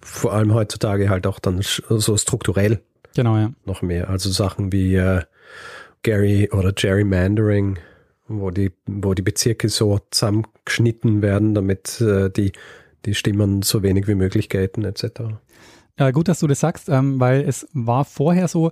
Vor 0.00 0.32
allem 0.32 0.52
heutzutage 0.52 1.08
halt 1.08 1.28
auch 1.28 1.38
dann 1.38 1.60
so 1.62 2.16
strukturell 2.16 2.80
Genau, 3.16 3.36
ja. 3.36 3.52
noch 3.64 3.80
mehr. 3.80 4.10
Also 4.10 4.28
Sachen 4.30 4.72
wie 4.72 4.96
äh, 4.96 5.22
Gary 6.02 6.50
oder 6.52 6.72
Gerrymandering, 6.72 7.78
wo 8.28 8.50
die, 8.50 8.72
wo 8.86 9.14
die 9.14 9.22
Bezirke 9.22 9.68
so 9.68 10.00
zusammengeschnitten 10.10 11.22
werden, 11.22 11.54
damit 11.54 12.00
äh, 12.00 12.30
die, 12.30 12.52
die 13.04 13.14
Stimmen 13.14 13.62
so 13.62 13.82
wenig 13.82 14.08
wie 14.08 14.14
möglich 14.14 14.48
gelten, 14.48 14.84
etc. 14.84 15.04
Ja, 15.98 16.10
gut, 16.10 16.28
dass 16.28 16.40
du 16.40 16.46
das 16.46 16.60
sagst, 16.60 16.88
ähm, 16.88 17.20
weil 17.20 17.42
es 17.42 17.66
war 17.72 18.04
vorher 18.04 18.48
so, 18.48 18.70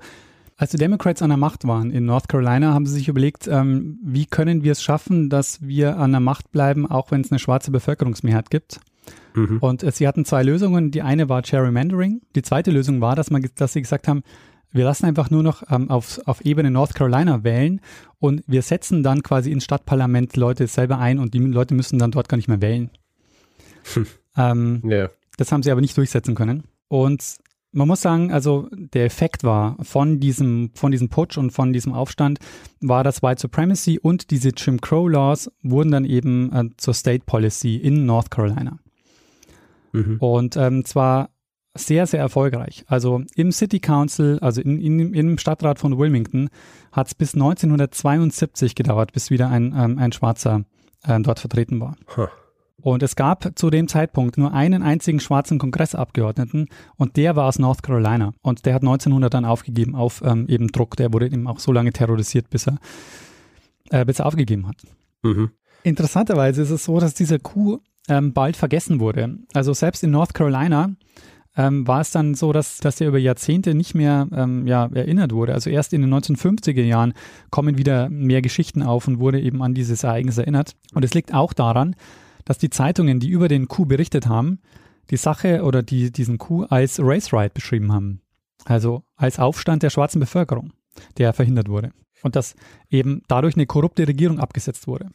als 0.57 0.71
die 0.71 0.77
Democrats 0.77 1.23
an 1.23 1.31
der 1.31 1.37
Macht 1.37 1.67
waren 1.67 1.91
in 1.91 2.05
North 2.05 2.29
Carolina, 2.29 2.75
haben 2.75 2.87
sie 2.87 2.95
sich 2.95 3.09
überlegt, 3.09 3.49
ähm, 3.49 3.99
wie 4.05 4.27
können 4.27 4.63
wir 4.63 4.73
es 4.73 4.83
schaffen, 4.83 5.31
dass 5.31 5.63
wir 5.63 5.99
an 5.99 6.13
der 6.13 6.21
Macht 6.21 6.53
bleiben, 6.53 6.89
auch 6.89 7.11
wenn 7.11 7.23
es 7.23 7.33
eine 7.33 7.39
schwarze 7.39 7.71
Bevölkerungsmehrheit 7.71 8.51
gibt. 8.51 8.81
Mhm. 9.35 9.59
Und 9.59 9.83
äh, 9.83 9.91
sie 9.91 10.07
hatten 10.07 10.25
zwei 10.25 10.43
Lösungen. 10.43 10.91
Die 10.91 11.03
eine 11.03 11.29
war 11.29 11.43
Gerrymandering. 11.43 12.23
Die 12.37 12.43
zweite 12.43 12.71
Lösung 12.71 13.01
war, 13.01 13.17
dass, 13.17 13.31
man, 13.31 13.45
dass 13.57 13.73
sie 13.73 13.83
gesagt 13.83 14.07
haben, 14.07 14.23
wir 14.75 14.85
lassen 14.85 15.07
einfach 15.07 15.31
nur 15.31 15.43
noch 15.43 15.63
ähm, 15.71 15.89
auf, 15.89 16.21
auf 16.27 16.45
Ebene 16.45 16.71
North 16.71 16.95
Carolina 16.95 17.45
wählen 17.45 17.81
und 18.19 18.43
wir 18.47 18.61
setzen 18.63 19.03
dann 19.03 19.23
quasi 19.23 19.51
ins 19.51 19.65
Stadtparlament 19.65 20.37
Leute 20.37 20.67
selber 20.67 20.99
ein 20.99 21.19
und 21.19 21.33
die 21.33 21.39
Leute 21.39 21.75
müssen 21.75 21.99
dann 21.99 22.11
dort 22.11 22.29
gar 22.29 22.37
nicht 22.37 22.49
mehr 22.49 22.61
wählen. 22.61 22.91
Ähm, 24.37 24.83
Ja. 24.85 25.09
das 25.37 25.53
haben 25.53 25.63
sie 25.63 25.71
aber 25.71 25.81
nicht 25.81 25.97
durchsetzen 25.97 26.35
können. 26.35 26.65
Und 26.89 27.37
man 27.73 27.89
muss 27.89 28.03
sagen, 28.03 28.33
also 28.33 28.69
der 28.73 29.05
Effekt 29.05 29.43
war 29.45 29.77
von 29.83 30.21
diesem, 30.21 30.71
von 30.75 30.93
diesem 30.93 31.09
Putsch 31.09 31.39
und 31.39 31.51
von 31.51 31.73
diesem 31.73 31.93
Aufstand, 31.93 32.39
war 32.81 33.03
das 33.05 33.23
White 33.23 33.41
Supremacy 33.41 33.99
und 33.99 34.31
diese 34.31 34.51
Jim 34.51 34.81
Crow 34.81 35.11
Laws 35.11 35.51
wurden 35.63 35.91
dann 35.91 36.05
eben 36.05 36.53
äh, 36.53 36.71
zur 36.77 36.95
State 36.95 37.25
Policy 37.27 37.77
in 37.77 38.07
North 38.07 38.31
Carolina. 38.31 38.79
Mhm. 39.93 40.17
Und 40.19 40.57
ähm, 40.57 40.85
zwar 40.85 41.31
sehr, 41.75 42.07
sehr 42.07 42.21
erfolgreich. 42.21 42.85
Also 42.87 43.23
im 43.35 43.53
City 43.53 43.81
Council, 43.81 44.39
also 44.41 44.61
in, 44.61 44.81
in, 44.81 45.15
im 45.15 45.39
Stadtrat 45.39 45.79
von 45.79 45.99
Wilmington, 45.99 46.49
hat 46.93 47.09
es 47.09 47.15
bis 47.15 47.35
1972 47.35 48.75
gedauert, 48.75 49.13
bis 49.13 49.31
wieder 49.31 49.49
ein, 49.49 49.75
ähm, 49.77 49.99
ein 49.99 50.13
Schwarzer 50.13 50.65
äh, 51.05 51.21
dort 51.21 51.41
vertreten 51.41 51.81
war. 51.81 51.97
Huh. 52.17 52.29
Und 52.81 53.03
es 53.03 53.17
gab 53.17 53.59
zu 53.59 53.71
dem 53.71 53.89
Zeitpunkt 53.89 54.37
nur 54.37 54.53
einen 54.53 54.83
einzigen 54.83 55.19
schwarzen 55.19 55.59
Kongressabgeordneten 55.59 56.69
und 56.97 57.17
der 57.17 57.35
war 57.35 57.47
aus 57.47 57.59
North 57.59 57.83
Carolina. 57.83 58.35
Und 58.43 58.67
der 58.67 58.75
hat 58.75 58.83
1900 58.83 59.33
dann 59.33 59.47
aufgegeben 59.47 59.95
auf 59.95 60.23
ähm, 60.25 60.47
eben 60.49 60.69
Druck. 60.69 60.97
Der 60.97 61.13
wurde 61.13 61.27
eben 61.27 61.47
auch 61.47 61.61
so 61.61 61.73
lange 61.73 61.93
terrorisiert, 61.93 62.51
bis 62.51 62.67
er, 62.67 62.79
äh, 63.89 64.05
bis 64.05 64.19
er 64.19 64.27
aufgegeben 64.27 64.69
hat. 64.69 64.77
Mhm. 65.23 65.51
Interessanterweise 65.83 66.63
ist 66.63 66.71
es 66.71 66.85
so, 66.85 67.01
dass 67.01 67.15
dieser 67.15 67.39
Coup 67.39 67.81
ähm, 68.09 68.35
bald 68.35 68.57
vergessen 68.57 69.01
wurde. 69.01 69.39
Also 69.55 69.73
selbst 69.73 70.03
in 70.05 70.11
North 70.11 70.35
Carolina 70.35 70.91
ähm, 71.57 71.87
war 71.87 72.01
es 72.01 72.11
dann 72.11 72.35
so, 72.35 72.53
dass, 72.53 72.79
dass 72.79 72.97
der 72.97 73.09
über 73.09 73.19
Jahrzehnte 73.19 73.75
nicht 73.75 73.95
mehr 73.95 74.27
ähm, 74.33 74.67
ja, 74.67 74.87
erinnert 74.93 75.33
wurde. 75.33 75.55
Also 75.55 75.71
erst 75.71 75.93
in 75.93 76.03
den 76.03 76.13
1950er 76.13 76.83
Jahren 76.83 77.15
kommen 77.51 77.79
wieder 77.79 78.09
mehr 78.09 78.43
Geschichten 78.43 78.83
auf 78.83 79.07
und 79.07 79.21
wurde 79.21 79.41
eben 79.41 79.63
an 79.63 79.75
dieses 79.75 80.03
Ereignis 80.03 80.39
erinnert. 80.39 80.75
Und 80.95 81.05
es 81.05 81.15
liegt 81.15 81.33
auch 81.33 81.53
daran, 81.53 81.95
dass 82.45 82.59
die 82.59 82.71
Zeitungen, 82.71 83.21
die 83.21 83.29
über 83.31 83.49
den 83.49 83.69
Coup 83.69 83.89
berichtet 83.89 84.27
haben, 84.27 84.59
die 85.11 85.17
Sache 85.17 85.63
oder 85.63 85.83
die, 85.83 86.11
diesen 86.11 86.39
Coup 86.39 86.67
als 86.71 86.99
Race 87.01 87.33
Riot 87.33 87.55
beschrieben 87.55 87.93
haben. 87.93 88.21
Also 88.65 89.03
als 89.17 89.39
Aufstand 89.39 89.83
der 89.83 89.91
schwarzen 89.91 90.21
Bevölkerung, 90.21 90.73
der 91.19 91.33
verhindert 91.33 91.69
wurde. 91.69 91.93
Und 92.23 92.37
dass 92.37 92.55
eben 92.89 93.23
dadurch 93.29 93.55
eine 93.55 93.67
korrupte 93.67 94.09
Regierung 94.09 94.39
abgesetzt 94.41 94.87
wurde. 94.87 95.11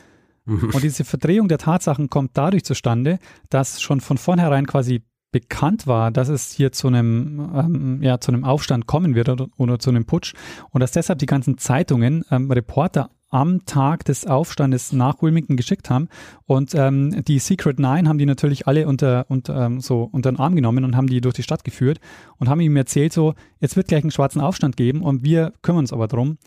Und 0.46 0.82
diese 0.82 1.04
Verdrehung 1.04 1.48
der 1.48 1.58
Tatsachen 1.58 2.08
kommt 2.08 2.30
dadurch 2.34 2.64
zustande, 2.64 3.18
dass 3.50 3.82
schon 3.82 4.00
von 4.00 4.16
vornherein 4.16 4.66
quasi 4.66 5.02
bekannt 5.36 5.86
war, 5.86 6.10
dass 6.10 6.30
es 6.30 6.50
hier 6.50 6.72
zu 6.72 6.88
einem, 6.88 7.50
ähm, 7.54 7.98
ja, 8.00 8.18
zu 8.20 8.32
einem 8.32 8.44
Aufstand 8.44 8.86
kommen 8.86 9.14
wird 9.14 9.28
oder, 9.28 9.48
oder 9.58 9.78
zu 9.78 9.90
einem 9.90 10.06
Putsch 10.06 10.32
und 10.70 10.80
dass 10.80 10.92
deshalb 10.92 11.18
die 11.18 11.26
ganzen 11.26 11.58
Zeitungen 11.58 12.24
ähm, 12.30 12.50
Reporter 12.50 13.10
am 13.28 13.66
Tag 13.66 14.06
des 14.06 14.26
Aufstandes 14.26 14.94
nach 14.94 15.20
Wilmington 15.20 15.58
geschickt 15.58 15.90
haben 15.90 16.08
und 16.46 16.74
ähm, 16.74 17.22
die 17.24 17.38
Secret 17.38 17.78
Nine 17.78 18.08
haben 18.08 18.16
die 18.16 18.24
natürlich 18.24 18.66
alle 18.66 18.86
unter, 18.86 19.26
unter, 19.28 19.66
ähm, 19.66 19.80
so 19.80 20.08
unter 20.10 20.32
den 20.32 20.38
Arm 20.38 20.56
genommen 20.56 20.84
und 20.84 20.96
haben 20.96 21.08
die 21.08 21.20
durch 21.20 21.34
die 21.34 21.42
Stadt 21.42 21.62
geführt 21.62 22.00
und 22.38 22.48
haben 22.48 22.60
ihm 22.60 22.74
erzählt 22.74 23.12
so, 23.12 23.34
jetzt 23.60 23.76
wird 23.76 23.88
gleich 23.88 24.04
einen 24.04 24.12
schwarzen 24.12 24.40
Aufstand 24.40 24.78
geben 24.78 25.02
und 25.02 25.22
wir 25.22 25.52
kümmern 25.60 25.80
uns 25.80 25.92
aber 25.92 26.08
drum 26.08 26.38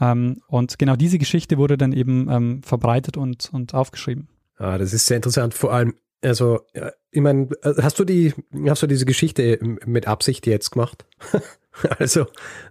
ähm, 0.00 0.40
und 0.46 0.78
genau 0.78 0.96
diese 0.96 1.18
Geschichte 1.18 1.58
wurde 1.58 1.76
dann 1.76 1.92
eben 1.92 2.30
ähm, 2.30 2.62
verbreitet 2.62 3.18
und, 3.18 3.50
und 3.52 3.74
aufgeschrieben. 3.74 4.28
Ah, 4.56 4.78
das 4.78 4.94
ist 4.94 5.04
sehr 5.04 5.16
interessant. 5.16 5.52
Vor 5.52 5.74
allem, 5.74 5.94
also, 6.22 6.60
ja, 6.74 6.90
ich 7.12 7.20
meine, 7.20 7.48
hast 7.62 7.98
du 7.98 8.04
die, 8.04 8.34
hast 8.66 8.82
du 8.82 8.86
diese 8.86 9.04
Geschichte 9.04 9.58
mit 9.84 10.06
Absicht 10.06 10.46
jetzt 10.46 10.70
gemacht? 10.70 11.04
also 11.98 12.26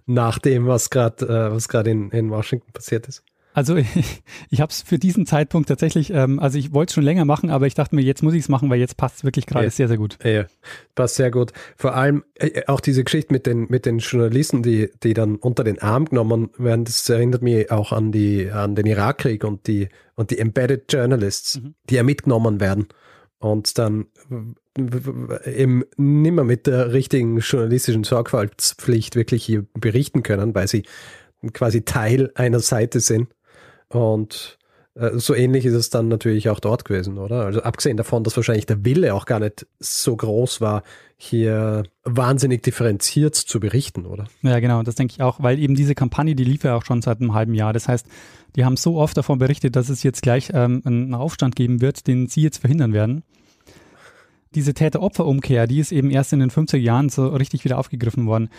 nach 0.06 0.38
dem, 0.38 0.66
was 0.66 0.90
gerade, 0.90 1.26
äh, 1.26 1.52
was 1.52 1.68
gerade 1.68 1.90
in, 1.90 2.10
in 2.10 2.30
Washington 2.30 2.72
passiert 2.72 3.06
ist. 3.08 3.22
Also 3.52 3.76
ich, 3.76 3.86
ich 4.48 4.60
habe 4.60 4.70
es 4.70 4.82
für 4.82 4.98
diesen 4.98 5.26
Zeitpunkt 5.26 5.68
tatsächlich, 5.68 6.10
ähm, 6.12 6.38
also 6.38 6.56
ich 6.56 6.72
wollte 6.72 6.90
es 6.90 6.94
schon 6.94 7.04
länger 7.04 7.24
machen, 7.24 7.50
aber 7.50 7.66
ich 7.66 7.74
dachte 7.74 7.94
mir, 7.96 8.02
jetzt 8.02 8.22
muss 8.22 8.32
ich 8.34 8.42
es 8.42 8.48
machen, 8.48 8.70
weil 8.70 8.78
jetzt 8.78 8.96
passt 8.96 9.18
es 9.18 9.24
wirklich 9.24 9.46
gerade 9.46 9.64
Ja. 9.66 9.70
sehr, 9.70 9.88
sehr 9.88 9.96
gut. 9.98 10.18
Ja, 10.24 10.46
passt 10.94 11.16
sehr 11.16 11.30
gut. 11.30 11.52
Vor 11.76 11.94
allem 11.94 12.24
äh, 12.36 12.62
auch 12.66 12.80
diese 12.80 13.02
Geschichte 13.04 13.32
mit 13.32 13.46
den, 13.46 13.66
mit 13.68 13.86
den 13.86 13.98
Journalisten, 13.98 14.62
die, 14.62 14.90
die 15.02 15.14
dann 15.14 15.36
unter 15.36 15.64
den 15.64 15.82
Arm 15.82 16.04
genommen 16.06 16.50
werden, 16.58 16.84
das 16.84 17.08
erinnert 17.08 17.42
mich 17.42 17.70
auch 17.70 17.92
an 17.92 18.12
die, 18.12 18.50
an 18.50 18.74
den 18.74 18.86
Irakkrieg 18.86 19.44
und 19.44 19.66
die, 19.66 19.88
und 20.14 20.30
die 20.30 20.38
Embedded 20.38 20.90
Journalists, 20.92 21.60
Mhm. 21.60 21.74
die 21.90 21.96
ja 21.96 22.02
mitgenommen 22.04 22.60
werden 22.60 22.86
und 23.40 23.78
dann 23.78 24.06
eben 25.46 25.84
nimmer 25.96 26.44
mit 26.44 26.66
der 26.66 26.92
richtigen 26.92 27.38
journalistischen 27.38 28.04
Sorgfaltspflicht 28.04 29.16
wirklich 29.16 29.44
hier 29.44 29.66
berichten 29.74 30.22
können, 30.22 30.54
weil 30.54 30.68
sie 30.68 30.84
quasi 31.52 31.82
Teil 31.82 32.30
einer 32.34 32.60
Seite 32.60 33.00
sind. 33.00 33.28
Und 33.88 34.58
äh, 34.94 35.12
so 35.14 35.34
ähnlich 35.34 35.64
ist 35.64 35.74
es 35.74 35.88
dann 35.88 36.08
natürlich 36.08 36.50
auch 36.50 36.60
dort 36.60 36.84
gewesen, 36.84 37.18
oder? 37.18 37.46
Also 37.46 37.62
abgesehen 37.62 37.96
davon, 37.96 38.24
dass 38.24 38.36
wahrscheinlich 38.36 38.66
der 38.66 38.84
Wille 38.84 39.14
auch 39.14 39.24
gar 39.24 39.40
nicht 39.40 39.66
so 39.78 40.14
groß 40.14 40.60
war, 40.60 40.82
hier 41.16 41.84
wahnsinnig 42.04 42.62
differenziert 42.62 43.34
zu 43.34 43.58
berichten, 43.58 44.04
oder? 44.04 44.26
Ja, 44.42 44.60
genau, 44.60 44.82
das 44.82 44.96
denke 44.96 45.14
ich 45.14 45.22
auch, 45.22 45.42
weil 45.42 45.58
eben 45.58 45.74
diese 45.74 45.94
Kampagne, 45.94 46.34
die 46.34 46.44
lief 46.44 46.64
ja 46.64 46.76
auch 46.76 46.84
schon 46.84 47.02
seit 47.02 47.20
einem 47.20 47.34
halben 47.34 47.54
Jahr. 47.54 47.72
Das 47.72 47.88
heißt, 47.88 48.06
die 48.56 48.64
haben 48.64 48.76
so 48.76 48.96
oft 48.96 49.16
davon 49.16 49.38
berichtet, 49.38 49.76
dass 49.76 49.88
es 49.88 50.02
jetzt 50.02 50.22
gleich 50.22 50.50
ähm, 50.52 50.82
einen 50.84 51.14
Aufstand 51.14 51.56
geben 51.56 51.80
wird, 51.80 52.06
den 52.06 52.26
sie 52.26 52.42
jetzt 52.42 52.58
verhindern 52.58 52.92
werden. 52.92 53.22
Diese 54.54 54.74
Täter-Opfer-Umkehr, 54.74 55.66
die 55.66 55.78
ist 55.78 55.92
eben 55.92 56.10
erst 56.10 56.32
in 56.32 56.40
den 56.40 56.50
50er 56.50 56.76
Jahren 56.76 57.08
so 57.08 57.28
richtig 57.28 57.64
wieder 57.64 57.78
aufgegriffen 57.78 58.26
worden. 58.26 58.50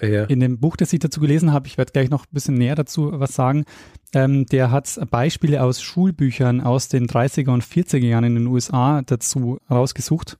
Ja. 0.00 0.24
In 0.24 0.40
dem 0.40 0.58
Buch, 0.58 0.76
das 0.76 0.92
ich 0.92 0.98
dazu 0.98 1.20
gelesen 1.20 1.52
habe, 1.52 1.66
ich 1.66 1.78
werde 1.78 1.92
gleich 1.92 2.10
noch 2.10 2.24
ein 2.24 2.32
bisschen 2.32 2.54
näher 2.54 2.74
dazu 2.74 3.10
was 3.12 3.34
sagen, 3.34 3.64
ähm, 4.12 4.46
der 4.46 4.70
hat 4.70 4.98
Beispiele 5.10 5.62
aus 5.62 5.82
Schulbüchern 5.82 6.60
aus 6.60 6.88
den 6.88 7.06
30er 7.06 7.50
und 7.50 7.64
40er 7.64 7.98
Jahren 8.04 8.24
in 8.24 8.34
den 8.34 8.46
USA 8.46 9.02
dazu 9.02 9.58
rausgesucht. 9.70 10.38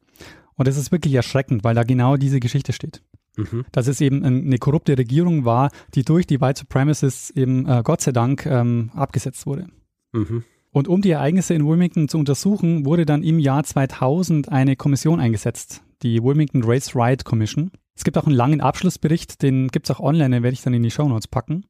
Und 0.56 0.68
das 0.68 0.76
ist 0.76 0.92
wirklich 0.92 1.14
erschreckend, 1.14 1.64
weil 1.64 1.74
da 1.74 1.82
genau 1.82 2.16
diese 2.16 2.40
Geschichte 2.40 2.72
steht. 2.72 3.02
Mhm. 3.36 3.64
Dass 3.72 3.88
es 3.88 4.00
eben 4.00 4.24
eine 4.24 4.58
korrupte 4.58 4.96
Regierung 4.96 5.44
war, 5.44 5.70
die 5.94 6.04
durch 6.04 6.26
die 6.26 6.40
White 6.40 6.60
Supremacists 6.60 7.30
eben 7.30 7.66
äh, 7.66 7.82
Gott 7.84 8.00
sei 8.00 8.12
Dank 8.12 8.46
ähm, 8.46 8.90
abgesetzt 8.94 9.46
wurde. 9.46 9.66
Mhm. 10.12 10.44
Und 10.70 10.88
um 10.88 11.02
die 11.02 11.10
Ereignisse 11.10 11.54
in 11.54 11.66
Wilmington 11.66 12.08
zu 12.08 12.18
untersuchen, 12.18 12.84
wurde 12.84 13.06
dann 13.06 13.22
im 13.22 13.38
Jahr 13.38 13.62
2000 13.62 14.48
eine 14.48 14.74
Kommission 14.76 15.20
eingesetzt, 15.20 15.82
die 16.02 16.22
Wilmington 16.22 16.64
Race 16.64 16.96
Riot 16.96 17.24
Commission. 17.24 17.70
Es 17.96 18.02
gibt 18.02 18.18
auch 18.18 18.26
einen 18.26 18.34
langen 18.34 18.60
Abschlussbericht, 18.60 19.40
den 19.42 19.68
gibt 19.68 19.88
es 19.88 19.94
auch 19.94 20.00
online, 20.00 20.36
den 20.36 20.42
werde 20.42 20.54
ich 20.54 20.62
dann 20.62 20.74
in 20.74 20.82
die 20.82 20.90
Show 20.90 21.08
Notes 21.08 21.28
packen. 21.28 21.64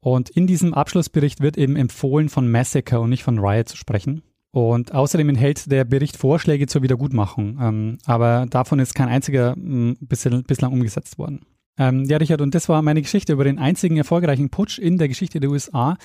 Und 0.00 0.28
in 0.28 0.46
diesem 0.46 0.74
Abschlussbericht 0.74 1.40
wird 1.40 1.56
eben 1.56 1.76
empfohlen, 1.76 2.28
von 2.28 2.50
Massacre 2.50 3.00
und 3.00 3.10
nicht 3.10 3.22
von 3.22 3.38
Riot 3.38 3.68
zu 3.68 3.76
sprechen. 3.76 4.22
Und 4.54 4.94
außerdem 4.94 5.30
enthält 5.30 5.68
der 5.72 5.84
Bericht 5.84 6.16
Vorschläge 6.16 6.68
zur 6.68 6.84
Wiedergutmachung. 6.84 7.58
Ähm, 7.60 7.98
aber 8.06 8.46
davon 8.48 8.78
ist 8.78 8.94
kein 8.94 9.08
einziger 9.08 9.54
m, 9.56 9.96
hm, 9.98 10.44
bislang 10.46 10.72
umgesetzt 10.72 11.18
worden. 11.18 11.40
Ähm, 11.76 12.04
ja, 12.04 12.18
Richard, 12.18 12.40
und 12.40 12.54
das 12.54 12.68
war 12.68 12.80
meine 12.80 13.02
Geschichte 13.02 13.32
über 13.32 13.42
den 13.42 13.58
einzigen 13.58 13.96
erfolgreichen 13.96 14.50
Putsch 14.50 14.78
in 14.78 14.96
der 14.96 15.08
Geschichte 15.08 15.40
der 15.40 15.50
USA, 15.50 15.96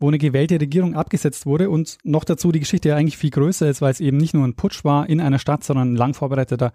wo 0.00 0.08
eine 0.08 0.18
gewählte 0.18 0.60
Regierung 0.60 0.96
abgesetzt 0.96 1.46
wurde 1.46 1.70
und 1.70 1.98
noch 2.02 2.24
dazu 2.24 2.50
die 2.50 2.58
Geschichte 2.58 2.88
ja 2.88 2.96
eigentlich 2.96 3.18
viel 3.18 3.30
größer 3.30 3.70
ist, 3.70 3.80
weil 3.80 3.92
es 3.92 4.00
eben 4.00 4.16
nicht 4.16 4.34
nur 4.34 4.44
ein 4.44 4.54
Putsch 4.54 4.84
war 4.84 5.08
in 5.08 5.20
einer 5.20 5.38
Stadt, 5.38 5.62
sondern 5.62 5.92
ein 5.92 5.96
lang 5.96 6.14
vorbereiteter 6.14 6.72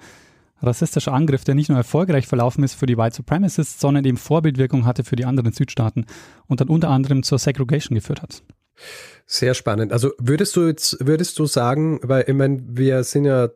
rassistischer 0.61 1.11
Angriff, 1.11 1.43
der 1.43 1.55
nicht 1.55 1.67
nur 1.67 1.77
erfolgreich 1.77 2.25
verlaufen 2.25 2.63
ist 2.63 2.75
für 2.75 2.85
die 2.85 2.97
White 2.97 3.17
Supremacists, 3.17 3.81
sondern 3.81 4.05
eben 4.05 4.15
Vorbildwirkung 4.15 4.85
hatte 4.85 5.03
für 5.03 5.17
die 5.17 5.25
anderen 5.25 5.51
Südstaaten 5.51 6.05
und 6.45 6.61
dann 6.61 6.69
unter 6.69 6.89
anderem 6.89 7.21
zur 7.21 7.37
Segregation 7.37 7.95
geführt 7.95 8.21
hat. 8.21 8.43
Sehr 9.29 9.53
spannend. 9.53 9.91
Also 9.91 10.13
würdest 10.19 10.55
du 10.55 10.67
jetzt, 10.67 11.05
würdest 11.05 11.37
du 11.37 11.47
sagen, 11.47 11.99
weil 12.01 12.23
ich 12.27 12.33
meine, 12.33 12.63
wir 12.65 13.03
sind 13.03 13.25
ja, 13.25 13.49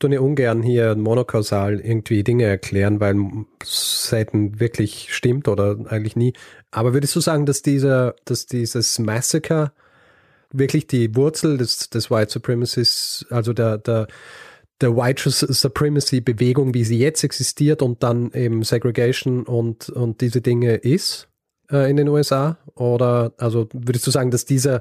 tun 0.00 0.10
ja 0.10 0.18
ungern 0.18 0.60
hier 0.60 0.96
monokausal 0.96 1.78
irgendwie 1.78 2.24
Dinge 2.24 2.46
erklären, 2.46 2.98
weil 2.98 3.14
selten 3.62 4.58
wirklich 4.58 5.14
stimmt 5.14 5.46
oder 5.46 5.78
eigentlich 5.86 6.16
nie. 6.16 6.32
Aber 6.72 6.94
würdest 6.94 7.14
du 7.14 7.20
sagen, 7.20 7.46
dass 7.46 7.62
dieser, 7.62 8.16
dass 8.24 8.46
dieses 8.46 8.98
Massacre 8.98 9.70
wirklich 10.50 10.88
die 10.88 11.14
Wurzel 11.14 11.58
des, 11.58 11.90
des 11.90 12.10
White 12.10 12.32
Supremacies, 12.32 13.24
also 13.30 13.52
der, 13.52 13.78
der, 13.78 14.08
der 14.80 14.96
White 14.96 15.30
Supremacy 15.30 16.22
Bewegung, 16.22 16.74
wie 16.74 16.84
sie 16.84 16.98
jetzt 16.98 17.22
existiert 17.22 17.82
und 17.82 18.02
dann 18.02 18.32
eben 18.32 18.64
Segregation 18.64 19.44
und, 19.44 19.90
und 19.90 20.20
diese 20.20 20.40
Dinge 20.40 20.74
ist 20.74 21.28
äh, 21.74 21.90
in 21.90 21.96
den 21.96 22.08
USA? 22.08 22.58
Oder 22.74 23.32
also 23.38 23.68
würdest 23.72 24.06
du 24.06 24.10
sagen, 24.10 24.30
dass 24.30 24.44
dieser, 24.44 24.80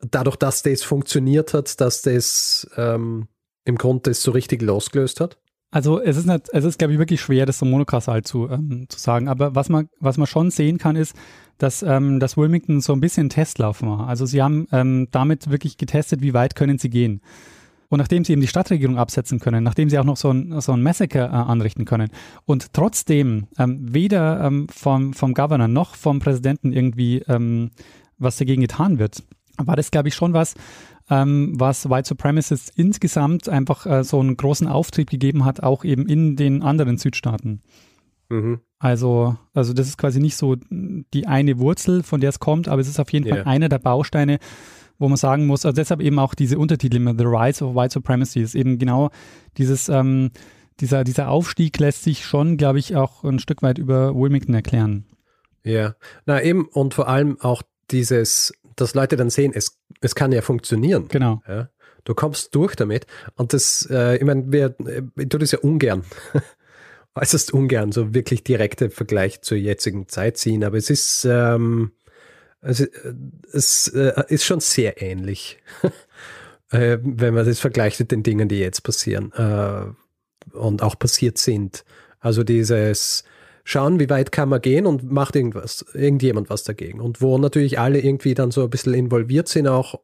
dadurch, 0.00 0.36
dass 0.36 0.62
das 0.62 0.82
funktioniert 0.82 1.54
hat, 1.54 1.80
dass 1.80 2.02
das 2.02 2.68
ähm, 2.76 3.28
im 3.64 3.76
Grunde 3.76 4.10
das 4.10 4.22
so 4.22 4.32
richtig 4.32 4.62
losgelöst 4.62 5.20
hat? 5.20 5.38
Also 5.70 6.00
es 6.00 6.18
ist 6.18 6.26
nicht, 6.26 6.48
es 6.52 6.64
ist, 6.64 6.78
glaube 6.78 6.92
ich, 6.92 6.98
wirklich 6.98 7.22
schwer, 7.22 7.46
das 7.46 7.58
so 7.58 7.64
monokausal 7.64 8.22
zu, 8.22 8.48
ähm, 8.50 8.84
zu 8.88 8.98
sagen. 8.98 9.26
Aber 9.28 9.54
was 9.54 9.70
man, 9.70 9.88
was 10.00 10.18
man 10.18 10.26
schon 10.26 10.50
sehen 10.50 10.76
kann, 10.76 10.96
ist, 10.96 11.16
dass, 11.56 11.82
ähm, 11.82 12.20
dass 12.20 12.36
Wilmington 12.36 12.82
so 12.82 12.92
ein 12.92 13.00
bisschen 13.00 13.30
Testlauf 13.30 13.80
war. 13.82 14.06
Also 14.06 14.26
sie 14.26 14.42
haben 14.42 14.66
ähm, 14.70 15.08
damit 15.10 15.50
wirklich 15.50 15.78
getestet, 15.78 16.20
wie 16.20 16.34
weit 16.34 16.56
können 16.56 16.78
sie 16.78 16.90
gehen. 16.90 17.22
Und 17.92 17.98
nachdem 17.98 18.24
sie 18.24 18.32
eben 18.32 18.40
die 18.40 18.48
Stadtregierung 18.48 18.96
absetzen 18.96 19.38
können, 19.38 19.62
nachdem 19.62 19.90
sie 19.90 19.98
auch 19.98 20.04
noch 20.04 20.16
so 20.16 20.30
ein, 20.30 20.58
so 20.62 20.72
ein 20.72 20.82
Massaker 20.82 21.26
äh, 21.26 21.30
anrichten 21.30 21.84
können 21.84 22.08
und 22.46 22.72
trotzdem 22.72 23.48
ähm, 23.58 23.80
weder 23.82 24.40
ähm, 24.40 24.66
vom, 24.70 25.12
vom 25.12 25.34
Governor 25.34 25.68
noch 25.68 25.94
vom 25.94 26.18
Präsidenten 26.18 26.72
irgendwie 26.72 27.18
ähm, 27.28 27.70
was 28.16 28.38
dagegen 28.38 28.62
getan 28.62 28.98
wird, 28.98 29.22
war 29.58 29.76
das, 29.76 29.90
glaube 29.90 30.08
ich, 30.08 30.14
schon 30.14 30.32
was, 30.32 30.54
ähm, 31.10 31.52
was 31.60 31.90
White 31.90 32.08
Supremacists 32.08 32.72
insgesamt 32.74 33.50
einfach 33.50 33.84
äh, 33.84 34.04
so 34.04 34.20
einen 34.20 34.38
großen 34.38 34.68
Auftrieb 34.68 35.10
gegeben 35.10 35.44
hat, 35.44 35.62
auch 35.62 35.84
eben 35.84 36.06
in 36.06 36.34
den 36.34 36.62
anderen 36.62 36.96
Südstaaten. 36.96 37.60
Mhm. 38.30 38.60
Also, 38.78 39.36
also 39.52 39.74
das 39.74 39.86
ist 39.86 39.98
quasi 39.98 40.18
nicht 40.18 40.36
so 40.36 40.56
die 40.70 41.26
eine 41.26 41.58
Wurzel, 41.58 42.02
von 42.02 42.22
der 42.22 42.30
es 42.30 42.40
kommt, 42.40 42.68
aber 42.68 42.80
es 42.80 42.88
ist 42.88 42.98
auf 42.98 43.12
jeden 43.12 43.26
yeah. 43.26 43.36
Fall 43.36 43.52
einer 43.52 43.68
der 43.68 43.80
Bausteine, 43.80 44.38
wo 45.02 45.08
man 45.08 45.16
sagen 45.16 45.46
muss, 45.46 45.66
also 45.66 45.74
deshalb 45.74 46.00
eben 46.00 46.18
auch 46.18 46.34
diese 46.34 46.58
Untertitel 46.58 46.96
immer 46.96 47.14
The 47.16 47.24
Rise 47.24 47.64
of 47.64 47.74
White 47.74 47.92
Supremacy 47.92 48.40
ist 48.40 48.54
eben 48.54 48.78
genau 48.78 49.10
dieses, 49.58 49.88
ähm, 49.88 50.30
dieser, 50.80 51.02
dieser 51.02 51.28
Aufstieg 51.28 51.78
lässt 51.78 52.04
sich 52.04 52.24
schon, 52.24 52.56
glaube 52.56 52.78
ich, 52.78 52.94
auch 52.94 53.24
ein 53.24 53.40
Stück 53.40 53.62
weit 53.62 53.78
über 53.78 54.14
Wilmington 54.14 54.54
erklären. 54.54 55.04
Ja, 55.64 55.96
na 56.24 56.40
eben 56.42 56.66
und 56.66 56.94
vor 56.94 57.08
allem 57.08 57.38
auch 57.40 57.62
dieses, 57.90 58.52
dass 58.76 58.94
Leute 58.94 59.16
dann 59.16 59.28
sehen, 59.28 59.52
es, 59.54 59.78
es 60.00 60.14
kann 60.14 60.30
ja 60.30 60.40
funktionieren. 60.40 61.08
Genau. 61.08 61.42
Ja? 61.48 61.68
Du 62.04 62.14
kommst 62.14 62.54
durch 62.54 62.76
damit 62.76 63.06
und 63.34 63.52
das, 63.52 63.88
äh, 63.90 64.16
ich 64.16 64.24
meine, 64.24 64.52
wir, 64.52 64.76
ich 65.16 65.28
tue 65.28 65.40
das 65.40 65.50
ja 65.50 65.58
ungern. 65.58 66.04
äußerst 67.14 67.52
ungern 67.52 67.92
so 67.92 68.14
wirklich 68.14 68.42
direkte 68.42 68.88
Vergleich 68.88 69.42
zur 69.42 69.58
jetzigen 69.58 70.08
Zeit 70.08 70.38
ziehen, 70.38 70.64
aber 70.64 70.78
es 70.78 70.88
ist, 70.88 71.26
ähm, 71.28 71.92
also, 72.62 72.84
äh, 72.84 73.14
es 73.52 73.88
äh, 73.88 74.24
ist 74.28 74.44
schon 74.44 74.60
sehr 74.60 75.02
ähnlich, 75.02 75.58
äh, 76.70 76.98
wenn 77.02 77.34
man 77.34 77.44
das 77.44 77.60
vergleicht 77.60 78.00
mit 78.00 78.12
den 78.12 78.22
Dingen, 78.22 78.48
die 78.48 78.60
jetzt 78.60 78.82
passieren 78.82 79.32
und 80.52 80.82
auch 80.82 80.98
passiert 80.98 81.38
sind. 81.38 81.84
Also 82.20 82.44
dieses 82.44 83.24
schauen, 83.64 84.00
wie 84.00 84.10
weit 84.10 84.32
kann 84.32 84.48
man 84.48 84.60
gehen 84.60 84.86
und 84.86 85.10
macht 85.10 85.36
irgendwas, 85.36 85.84
irgendjemand 85.94 86.50
was 86.50 86.64
dagegen. 86.64 87.00
Und 87.00 87.20
wo 87.20 87.38
natürlich 87.38 87.78
alle 87.78 88.00
irgendwie 88.00 88.34
dann 88.34 88.50
so 88.50 88.64
ein 88.64 88.70
bisschen 88.70 88.94
involviert 88.94 89.48
sind, 89.48 89.68
auch 89.68 90.00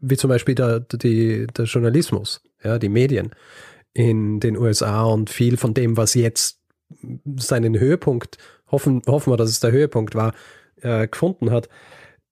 wie 0.00 0.16
zum 0.16 0.28
Beispiel 0.28 0.54
der, 0.54 0.80
die, 0.80 1.46
der 1.46 1.66
Journalismus, 1.66 2.40
ja, 2.64 2.78
die 2.78 2.88
Medien 2.88 3.32
in 3.92 4.40
den 4.40 4.56
USA 4.56 5.04
und 5.04 5.28
viel 5.28 5.58
von 5.58 5.74
dem, 5.74 5.98
was 5.98 6.14
jetzt 6.14 6.60
seinen 7.36 7.78
Höhepunkt, 7.78 8.38
hoffen, 8.70 9.02
hoffen 9.06 9.32
wir, 9.32 9.36
dass 9.36 9.50
es 9.50 9.60
der 9.60 9.72
Höhepunkt 9.72 10.14
war, 10.14 10.32
äh, 10.82 11.08
gefunden 11.08 11.50
hat, 11.50 11.68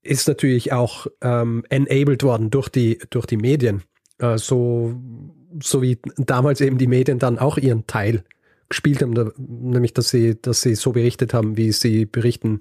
ist 0.03 0.29
natürlich 0.29 0.73
auch 0.73 1.07
ähm, 1.21 1.65
enabled 1.69 2.23
worden 2.23 2.51
durch 2.51 2.69
die, 2.69 2.99
durch 3.11 3.27
die 3.27 3.37
Medien. 3.37 3.83
Äh, 4.19 4.39
so, 4.39 4.95
so 5.63 5.83
wie 5.83 5.99
damals 6.17 6.61
eben 6.61 6.79
die 6.79 6.87
Medien 6.87 7.19
dann 7.19 7.39
auch 7.39 7.59
ihren 7.59 7.87
Teil 7.87 8.25
gespielt 8.69 9.03
haben, 9.03 9.15
da, 9.15 9.31
nämlich 9.37 9.95
dass 9.95 10.11
sie, 10.11 10.41
dass 10.41 10.61
sie 10.61 10.75
so 10.75 10.93
berichtet 10.93 11.35
haben, 11.35 11.57
wie 11.57 11.73
sie 11.73 12.05
berichten 12.05 12.59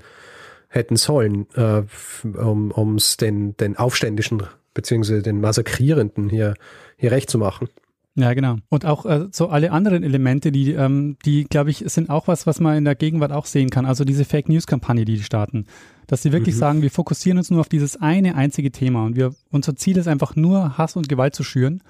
hätten 0.67 0.97
sollen, 0.97 1.47
äh, 1.55 1.83
um 2.23 2.95
es 2.95 3.17
den, 3.17 3.55
den 3.57 3.77
Aufständischen 3.77 4.43
beziehungsweise 4.73 5.23
den 5.23 5.41
Massakrierenden 5.41 6.29
hier, 6.29 6.53
hier 6.97 7.11
recht 7.11 7.29
zu 7.29 7.39
machen. 7.39 7.69
Ja, 8.17 8.33
genau. 8.33 8.55
Und 8.69 8.85
auch 8.85 9.05
äh, 9.05 9.27
so 9.31 9.49
alle 9.49 9.71
anderen 9.71 10.03
Elemente, 10.03 10.53
die, 10.53 10.71
ähm, 10.71 11.17
die 11.25 11.43
glaube 11.43 11.69
ich, 11.69 11.83
sind 11.87 12.09
auch 12.09 12.29
was, 12.29 12.47
was 12.47 12.61
man 12.61 12.77
in 12.77 12.85
der 12.85 12.95
Gegenwart 12.95 13.33
auch 13.33 13.45
sehen 13.45 13.69
kann. 13.69 13.85
Also 13.85 14.05
diese 14.05 14.23
Fake 14.23 14.47
News 14.47 14.67
Kampagne, 14.67 15.03
die 15.03 15.15
die 15.17 15.23
starten, 15.23 15.65
dass 16.07 16.21
sie 16.21 16.31
wirklich 16.31 16.55
mhm. 16.55 16.59
sagen, 16.59 16.81
wir 16.81 16.91
fokussieren 16.91 17.37
uns 17.37 17.51
nur 17.51 17.59
auf 17.59 17.67
dieses 17.67 17.97
eine 17.97 18.35
einzige 18.35 18.71
Thema 18.71 19.05
und 19.05 19.17
wir 19.17 19.35
unser 19.51 19.75
Ziel 19.75 19.97
ist 19.97 20.07
einfach 20.07 20.37
nur 20.37 20.77
Hass 20.77 20.95
und 20.95 21.09
Gewalt 21.09 21.35
zu 21.35 21.43
schüren. 21.43 21.83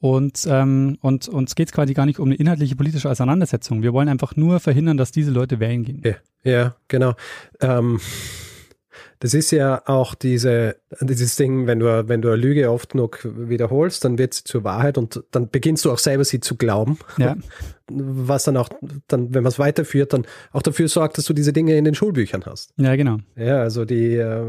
Und, 0.00 0.46
ähm, 0.48 0.96
und 1.00 1.28
uns 1.28 1.54
geht 1.56 1.68
es 1.68 1.72
quasi 1.72 1.92
gar 1.92 2.06
nicht 2.06 2.20
um 2.20 2.28
eine 2.28 2.36
inhaltliche 2.36 2.76
politische 2.76 3.10
Auseinandersetzung. 3.10 3.82
Wir 3.82 3.92
wollen 3.92 4.08
einfach 4.08 4.36
nur 4.36 4.60
verhindern, 4.60 4.96
dass 4.96 5.10
diese 5.10 5.32
Leute 5.32 5.58
wählen 5.58 5.82
gehen. 5.82 6.02
Ja, 6.04 6.14
ja 6.44 6.76
genau. 6.86 7.14
Ähm, 7.60 7.98
das 9.20 9.34
ist 9.34 9.50
ja 9.50 9.82
auch 9.86 10.14
diese, 10.14 10.76
dieses 11.00 11.36
Ding, 11.36 11.66
wenn 11.66 11.80
du, 11.80 12.08
wenn 12.08 12.22
du 12.22 12.28
eine 12.28 12.36
Lüge 12.36 12.70
oft 12.70 12.90
genug 12.90 13.20
wiederholst, 13.24 14.04
dann 14.04 14.18
wird 14.18 14.34
sie 14.34 14.44
zur 14.44 14.64
Wahrheit 14.64 14.96
und 14.96 15.24
dann 15.30 15.50
beginnst 15.50 15.84
du 15.84 15.92
auch 15.92 15.98
selber 15.98 16.24
sie 16.24 16.40
zu 16.40 16.56
glauben. 16.56 16.98
Ja. 17.16 17.36
Was 17.90 18.44
dann 18.44 18.56
auch, 18.58 18.68
dann, 19.08 19.34
wenn 19.34 19.42
man 19.42 19.50
es 19.50 19.58
weiterführt, 19.58 20.12
dann 20.12 20.26
auch 20.52 20.62
dafür 20.62 20.88
sorgt, 20.88 21.16
dass 21.16 21.24
du 21.24 21.32
diese 21.32 21.54
Dinge 21.54 21.76
in 21.76 21.84
den 21.84 21.94
Schulbüchern 21.94 22.44
hast. 22.44 22.72
Ja, 22.76 22.94
genau. 22.96 23.18
Ja, 23.34 23.60
also 23.62 23.86
die, 23.86 24.14
äh, 24.14 24.44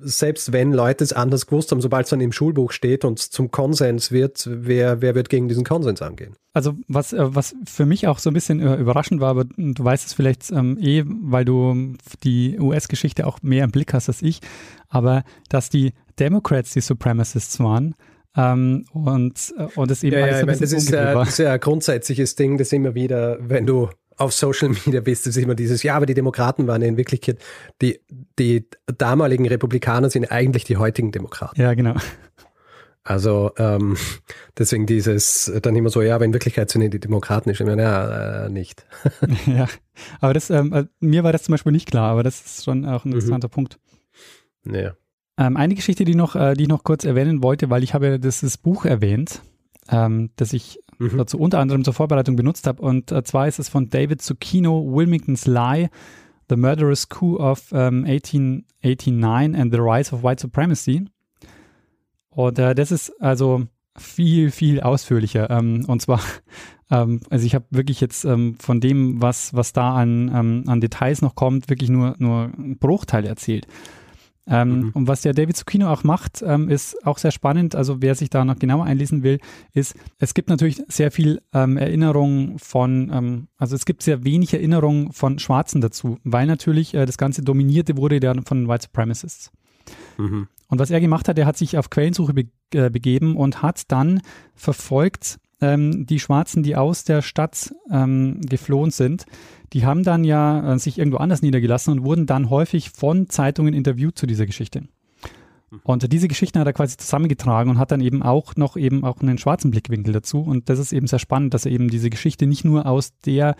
selbst 0.00 0.52
wenn 0.52 0.72
Leute 0.72 1.04
es 1.04 1.12
anders 1.12 1.46
gewusst 1.46 1.70
haben, 1.70 1.80
sobald 1.80 2.04
es 2.04 2.10
dann 2.10 2.20
im 2.20 2.32
Schulbuch 2.32 2.72
steht 2.72 3.04
und 3.04 3.18
zum 3.18 3.50
Konsens 3.50 4.10
wird, 4.10 4.48
wer, 4.50 5.02
wer 5.02 5.14
wird 5.14 5.28
gegen 5.28 5.48
diesen 5.48 5.64
Konsens 5.64 6.00
angehen? 6.00 6.34
Also 6.52 6.74
was, 6.88 7.12
äh, 7.12 7.34
was 7.34 7.54
für 7.66 7.86
mich 7.86 8.06
auch 8.06 8.18
so 8.18 8.30
ein 8.30 8.34
bisschen 8.34 8.60
äh, 8.60 8.76
überraschend 8.76 9.20
war, 9.20 9.30
aber 9.30 9.44
du 9.44 9.84
weißt 9.84 10.06
es 10.06 10.14
vielleicht 10.14 10.50
ähm, 10.50 10.78
eh, 10.80 11.04
weil 11.06 11.44
du 11.44 11.94
die 12.24 12.58
US-Geschichte 12.58 13.26
auch 13.26 13.42
mehr 13.42 13.64
im 13.64 13.70
Blick 13.70 13.92
hast 13.92 14.08
als 14.08 14.22
ich, 14.22 14.40
aber 14.88 15.24
dass 15.48 15.68
die 15.68 15.92
Democrats 16.18 16.72
die 16.72 16.80
Supremacists 16.80 17.60
waren, 17.60 17.94
ähm, 18.36 18.84
und, 18.92 19.54
äh, 19.58 19.64
und 19.74 19.90
es 19.90 20.02
eben 20.02 20.16
ja, 20.16 20.22
alles 20.22 20.34
ja, 20.34 20.40
ein 20.40 20.46
meine, 20.46 20.58
bisschen 20.58 20.76
das, 20.76 20.84
ist, 20.84 20.92
äh, 20.92 21.14
das 21.14 21.28
ist 21.30 21.38
ja 21.38 21.52
ein 21.52 21.60
grundsätzliches 21.60 22.36
Ding, 22.36 22.56
das 22.56 22.72
immer 22.72 22.94
wieder, 22.94 23.38
wenn 23.40 23.66
du 23.66 23.88
auf 24.18 24.32
Social 24.32 24.68
Media 24.68 25.00
bist, 25.00 25.26
ist 25.26 25.36
immer 25.36 25.54
dieses, 25.54 25.82
ja, 25.82 25.96
aber 25.96 26.06
die 26.06 26.14
Demokraten 26.14 26.66
waren 26.66 26.82
in 26.82 26.96
Wirklichkeit, 26.96 27.38
die, 27.80 28.00
die 28.38 28.66
damaligen 28.98 29.46
Republikaner 29.48 30.10
sind 30.10 30.30
eigentlich 30.30 30.64
die 30.64 30.76
heutigen 30.76 31.12
Demokraten. 31.12 31.60
Ja, 31.60 31.74
genau. 31.74 31.94
Also 33.04 33.52
ähm, 33.56 33.96
deswegen 34.58 34.84
dieses 34.84 35.50
dann 35.62 35.74
immer 35.76 35.88
so, 35.88 36.02
ja, 36.02 36.14
aber 36.14 36.26
in 36.26 36.34
Wirklichkeit 36.34 36.68
sind 36.70 36.90
die 36.92 37.00
Demokraten. 37.00 37.48
Ich 37.48 37.60
meine, 37.60 37.80
ja, 37.82 38.46
äh, 38.46 38.50
nicht. 38.50 38.84
ja, 39.46 39.66
aber 40.20 40.34
das, 40.34 40.50
ähm, 40.50 40.72
äh, 40.74 40.84
mir 41.00 41.24
war 41.24 41.32
das 41.32 41.44
zum 41.44 41.52
Beispiel 41.52 41.72
nicht 41.72 41.88
klar, 41.90 42.10
aber 42.10 42.22
das 42.22 42.44
ist 42.44 42.64
schon 42.64 42.84
auch 42.84 43.04
ein 43.04 43.08
Mhm. 43.10 43.14
interessanter 43.14 43.48
Punkt. 43.48 43.78
Ja. 44.70 44.92
Ähm, 45.38 45.56
eine 45.56 45.74
Geschichte, 45.74 46.04
die, 46.04 46.16
noch, 46.16 46.36
äh, 46.36 46.52
die 46.54 46.64
ich 46.64 46.68
noch 46.68 46.84
kurz 46.84 47.04
erwähnen 47.04 47.42
wollte, 47.42 47.70
weil 47.70 47.82
ich 47.82 47.94
habe 47.94 48.20
das, 48.20 48.40
das 48.40 48.58
Buch 48.58 48.84
erwähnt, 48.84 49.40
ähm, 49.88 50.30
das 50.36 50.52
ich 50.52 50.80
Mhm. 50.98 51.16
dazu 51.16 51.38
unter 51.38 51.60
anderem 51.60 51.84
zur 51.84 51.94
Vorbereitung 51.94 52.36
benutzt 52.36 52.66
habe. 52.66 52.82
Und 52.82 53.12
äh, 53.12 53.22
zwar 53.22 53.46
ist 53.48 53.58
es 53.58 53.68
von 53.68 53.88
David 53.88 54.20
Zucchino, 54.20 54.84
Wilmington's 54.92 55.46
Lie, 55.46 55.90
The 56.48 56.56
Murderous 56.56 57.08
Coup 57.08 57.38
of 57.38 57.70
ähm, 57.72 58.04
1889 58.04 59.60
and 59.60 59.72
the 59.72 59.78
Rise 59.80 60.14
of 60.14 60.22
White 60.22 60.40
Supremacy. 60.40 61.04
Und 62.30 62.58
äh, 62.58 62.74
das 62.74 62.90
ist 62.90 63.10
also 63.20 63.64
viel, 63.96 64.50
viel 64.50 64.80
ausführlicher. 64.80 65.50
Ähm, 65.50 65.84
und 65.86 66.02
zwar, 66.02 66.20
ähm, 66.90 67.20
also 67.30 67.46
ich 67.46 67.54
habe 67.54 67.66
wirklich 67.70 68.00
jetzt 68.00 68.24
ähm, 68.24 68.56
von 68.58 68.80
dem, 68.80 69.22
was, 69.22 69.54
was 69.54 69.72
da 69.72 69.94
an, 69.94 70.30
ähm, 70.34 70.64
an 70.66 70.80
Details 70.80 71.22
noch 71.22 71.34
kommt, 71.34 71.68
wirklich 71.68 71.90
nur, 71.90 72.14
nur 72.18 72.50
einen 72.56 72.78
Bruchteil 72.78 73.24
erzählt. 73.24 73.66
Ähm, 74.48 74.78
Mhm. 74.78 74.90
Und 74.94 75.08
was 75.08 75.22
der 75.22 75.34
David 75.34 75.56
Zucchino 75.56 75.90
auch 75.92 76.04
macht, 76.04 76.42
ähm, 76.42 76.68
ist 76.68 77.06
auch 77.06 77.18
sehr 77.18 77.30
spannend. 77.30 77.74
Also 77.74 78.00
wer 78.00 78.14
sich 78.14 78.30
da 78.30 78.44
noch 78.44 78.58
genauer 78.58 78.84
einlesen 78.84 79.22
will, 79.22 79.38
ist, 79.72 79.94
es 80.18 80.34
gibt 80.34 80.48
natürlich 80.48 80.82
sehr 80.88 81.10
viel 81.10 81.40
ähm, 81.52 81.76
Erinnerung 81.76 82.58
von, 82.58 83.10
ähm, 83.12 83.48
also 83.56 83.74
es 83.74 83.84
gibt 83.84 84.02
sehr 84.02 84.24
wenig 84.24 84.52
Erinnerung 84.54 85.12
von 85.12 85.38
Schwarzen 85.38 85.80
dazu, 85.80 86.18
weil 86.24 86.46
natürlich 86.46 86.94
äh, 86.94 87.06
das 87.06 87.18
Ganze 87.18 87.42
dominierte 87.42 87.96
wurde 87.96 88.20
dann 88.20 88.44
von 88.44 88.68
White 88.68 88.84
Supremacists. 88.84 89.50
Mhm. 90.16 90.48
Und 90.68 90.78
was 90.78 90.90
er 90.90 91.00
gemacht 91.00 91.28
hat, 91.28 91.38
er 91.38 91.46
hat 91.46 91.56
sich 91.56 91.78
auf 91.78 91.90
Quellensuche 91.90 92.34
be 92.34 92.44
äh, 92.74 92.90
begeben 92.90 93.36
und 93.36 93.62
hat 93.62 93.90
dann 93.90 94.20
verfolgt 94.54 95.38
ähm, 95.60 96.06
die 96.06 96.20
Schwarzen, 96.20 96.62
die 96.62 96.76
aus 96.76 97.04
der 97.04 97.22
Stadt 97.22 97.74
ähm, 97.90 98.40
geflohen 98.42 98.90
sind. 98.90 99.26
Die 99.72 99.84
haben 99.84 100.02
dann 100.02 100.24
ja 100.24 100.74
äh, 100.74 100.78
sich 100.78 100.98
irgendwo 100.98 101.18
anders 101.18 101.42
niedergelassen 101.42 101.92
und 101.92 102.04
wurden 102.04 102.26
dann 102.26 102.50
häufig 102.50 102.90
von 102.90 103.28
Zeitungen 103.28 103.74
interviewt 103.74 104.18
zu 104.18 104.26
dieser 104.26 104.46
Geschichte. 104.46 104.84
Und 105.82 106.10
diese 106.10 106.28
Geschichten 106.28 106.58
hat 106.58 106.66
er 106.66 106.72
quasi 106.72 106.96
zusammengetragen 106.96 107.70
und 107.70 107.78
hat 107.78 107.90
dann 107.90 108.00
eben 108.00 108.22
auch 108.22 108.56
noch 108.56 108.76
eben 108.76 109.04
auch 109.04 109.20
einen 109.20 109.36
schwarzen 109.36 109.70
Blickwinkel 109.70 110.14
dazu. 110.14 110.40
Und 110.40 110.70
das 110.70 110.78
ist 110.78 110.92
eben 110.92 111.06
sehr 111.06 111.18
spannend, 111.18 111.52
dass 111.52 111.66
er 111.66 111.72
eben 111.72 111.88
diese 111.88 112.08
Geschichte 112.08 112.46
nicht 112.46 112.64
nur 112.64 112.86
aus 112.86 113.18
der 113.18 113.54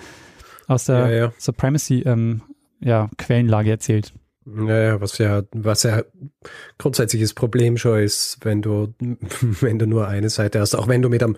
aus 0.66 0.84
der 0.84 1.11
Ja, 1.11 1.16
ja. 1.16 1.32
Supremacy 1.38 2.01
ähm, 2.01 2.42
ja, 2.80 3.11
Quellenlage 3.18 3.70
erzählt. 3.70 4.14
Naja, 4.55 5.01
was 5.01 5.18
ja, 5.18 5.42
was 5.53 5.82
ja 5.82 6.03
grundsätzliches 6.78 7.34
Problem 7.34 7.76
schon 7.76 8.01
ist, 8.01 8.38
wenn 8.42 8.62
du, 8.62 8.94
wenn 9.61 9.78
du 9.78 9.86
nur 9.86 10.09
eine 10.09 10.30
Seite 10.30 10.61
hast, 10.61 10.74
auch 10.74 10.88
wenn 10.88 11.03
du 11.03 11.09
mit 11.09 11.22
einem, 11.22 11.36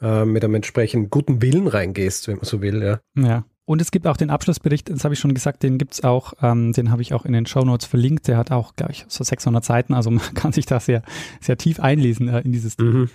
äh, 0.00 0.24
mit 0.24 0.44
einem 0.44 0.54
entsprechend 0.54 1.10
guten 1.10 1.42
Willen 1.42 1.66
reingehst, 1.66 2.28
wenn 2.28 2.36
man 2.36 2.44
so 2.44 2.60
will, 2.62 2.82
ja. 2.82 3.00
Ja. 3.16 3.44
Und 3.64 3.80
es 3.80 3.92
gibt 3.92 4.08
auch 4.08 4.16
den 4.16 4.30
Abschlussbericht, 4.30 4.90
das 4.90 5.04
habe 5.04 5.14
ich 5.14 5.20
schon 5.20 5.32
gesagt, 5.32 5.62
den 5.62 5.78
gibt's 5.78 6.02
auch, 6.02 6.32
ähm, 6.42 6.72
den 6.72 6.90
habe 6.90 7.02
ich 7.02 7.14
auch 7.14 7.24
in 7.24 7.32
den 7.32 7.46
Shownotes 7.46 7.86
verlinkt. 7.86 8.26
Der 8.26 8.36
hat 8.36 8.50
auch, 8.50 8.74
glaube 8.74 8.90
ich, 8.90 9.04
so 9.06 9.22
600 9.22 9.64
Seiten, 9.64 9.94
also 9.94 10.10
man 10.10 10.34
kann 10.34 10.52
sich 10.52 10.66
da 10.66 10.80
sehr, 10.80 11.02
sehr 11.40 11.56
tief 11.56 11.78
einlesen 11.78 12.26
äh, 12.26 12.40
in 12.40 12.50
dieses 12.50 12.76
Ding. 12.76 12.92
Mhm. 12.92 13.10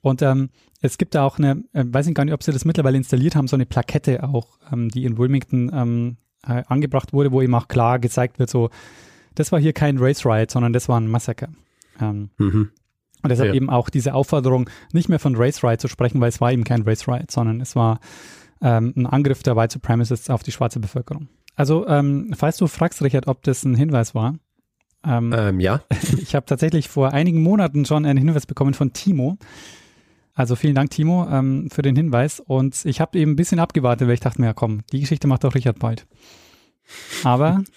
Und 0.00 0.22
ähm, 0.22 0.50
es 0.80 0.98
gibt 0.98 1.14
da 1.14 1.24
auch 1.24 1.38
eine, 1.38 1.62
äh, 1.72 1.84
weiß 1.86 2.08
ich 2.08 2.14
gar 2.14 2.24
nicht, 2.24 2.34
ob 2.34 2.42
sie 2.42 2.52
das 2.52 2.64
mittlerweile 2.64 2.96
installiert 2.96 3.36
haben, 3.36 3.46
so 3.46 3.54
eine 3.54 3.66
Plakette 3.66 4.24
auch, 4.24 4.58
ähm, 4.72 4.88
die 4.88 5.04
in 5.04 5.16
Wilmington 5.16 5.70
ähm, 5.72 6.16
äh, 6.46 6.62
angebracht 6.68 7.12
wurde, 7.12 7.32
wo 7.32 7.42
eben 7.42 7.54
auch 7.54 7.68
klar 7.68 7.98
gezeigt 7.98 8.38
wird, 8.38 8.50
so, 8.50 8.70
das 9.34 9.52
war 9.52 9.60
hier 9.60 9.72
kein 9.72 9.98
Race 9.98 10.24
Riot, 10.26 10.50
sondern 10.50 10.72
das 10.72 10.88
war 10.88 10.98
ein 11.00 11.06
Massaker. 11.08 11.48
Ähm, 12.00 12.30
Mhm. 12.38 12.70
und 13.22 13.28
deshalb 13.28 13.48
Ja. 13.50 13.54
eben 13.54 13.68
auch 13.70 13.90
diese 13.90 14.14
Aufforderung, 14.14 14.68
nicht 14.92 15.08
mehr 15.10 15.18
von 15.18 15.36
Race 15.36 15.62
Riot 15.62 15.80
zu 15.80 15.88
sprechen, 15.88 16.20
weil 16.20 16.30
es 16.30 16.40
war 16.40 16.52
eben 16.52 16.64
kein 16.64 16.82
Race 16.82 17.06
Riot, 17.06 17.30
sondern 17.30 17.60
es 17.60 17.76
war 17.76 18.00
ähm, 18.62 18.92
ein 18.96 19.06
Angriff 19.06 19.42
der 19.42 19.56
White 19.56 19.72
Supremacists 19.74 20.28
auf 20.30 20.42
die 20.42 20.52
schwarze 20.52 20.80
Bevölkerung. 20.80 21.28
Also, 21.56 21.86
ähm, 21.88 22.32
falls 22.36 22.56
du 22.58 22.66
fragst, 22.66 23.02
Richard, 23.02 23.26
ob 23.26 23.42
das 23.42 23.64
ein 23.64 23.74
Hinweis 23.74 24.14
war, 24.14 24.34
ähm, 25.06 25.32
Ähm, 25.34 25.60
ja. 25.60 25.80
ich 26.18 26.34
habe 26.34 26.44
tatsächlich 26.46 26.88
vor 26.88 27.12
einigen 27.14 27.42
Monaten 27.42 27.84
schon 27.86 28.04
einen 28.04 28.18
Hinweis 28.18 28.44
bekommen 28.46 28.74
von 28.74 28.92
Timo. 28.92 29.38
Also 30.34 30.56
vielen 30.56 30.74
Dank, 30.74 30.90
Timo, 30.90 31.26
ähm, 31.30 31.68
für 31.70 31.82
den 31.82 31.96
Hinweis. 31.96 32.40
Und 32.40 32.84
ich 32.84 33.00
habe 33.00 33.18
eben 33.18 33.32
ein 33.32 33.36
bisschen 33.36 33.58
abgewartet, 33.58 34.06
weil 34.06 34.14
ich 34.14 34.20
dachte 34.20 34.40
mir, 34.40 34.48
ja 34.48 34.54
komm, 34.54 34.80
die 34.92 35.00
Geschichte 35.00 35.26
macht 35.26 35.44
doch 35.44 35.54
Richard 35.54 35.78
bald. 35.78 36.06
Aber 37.24 37.62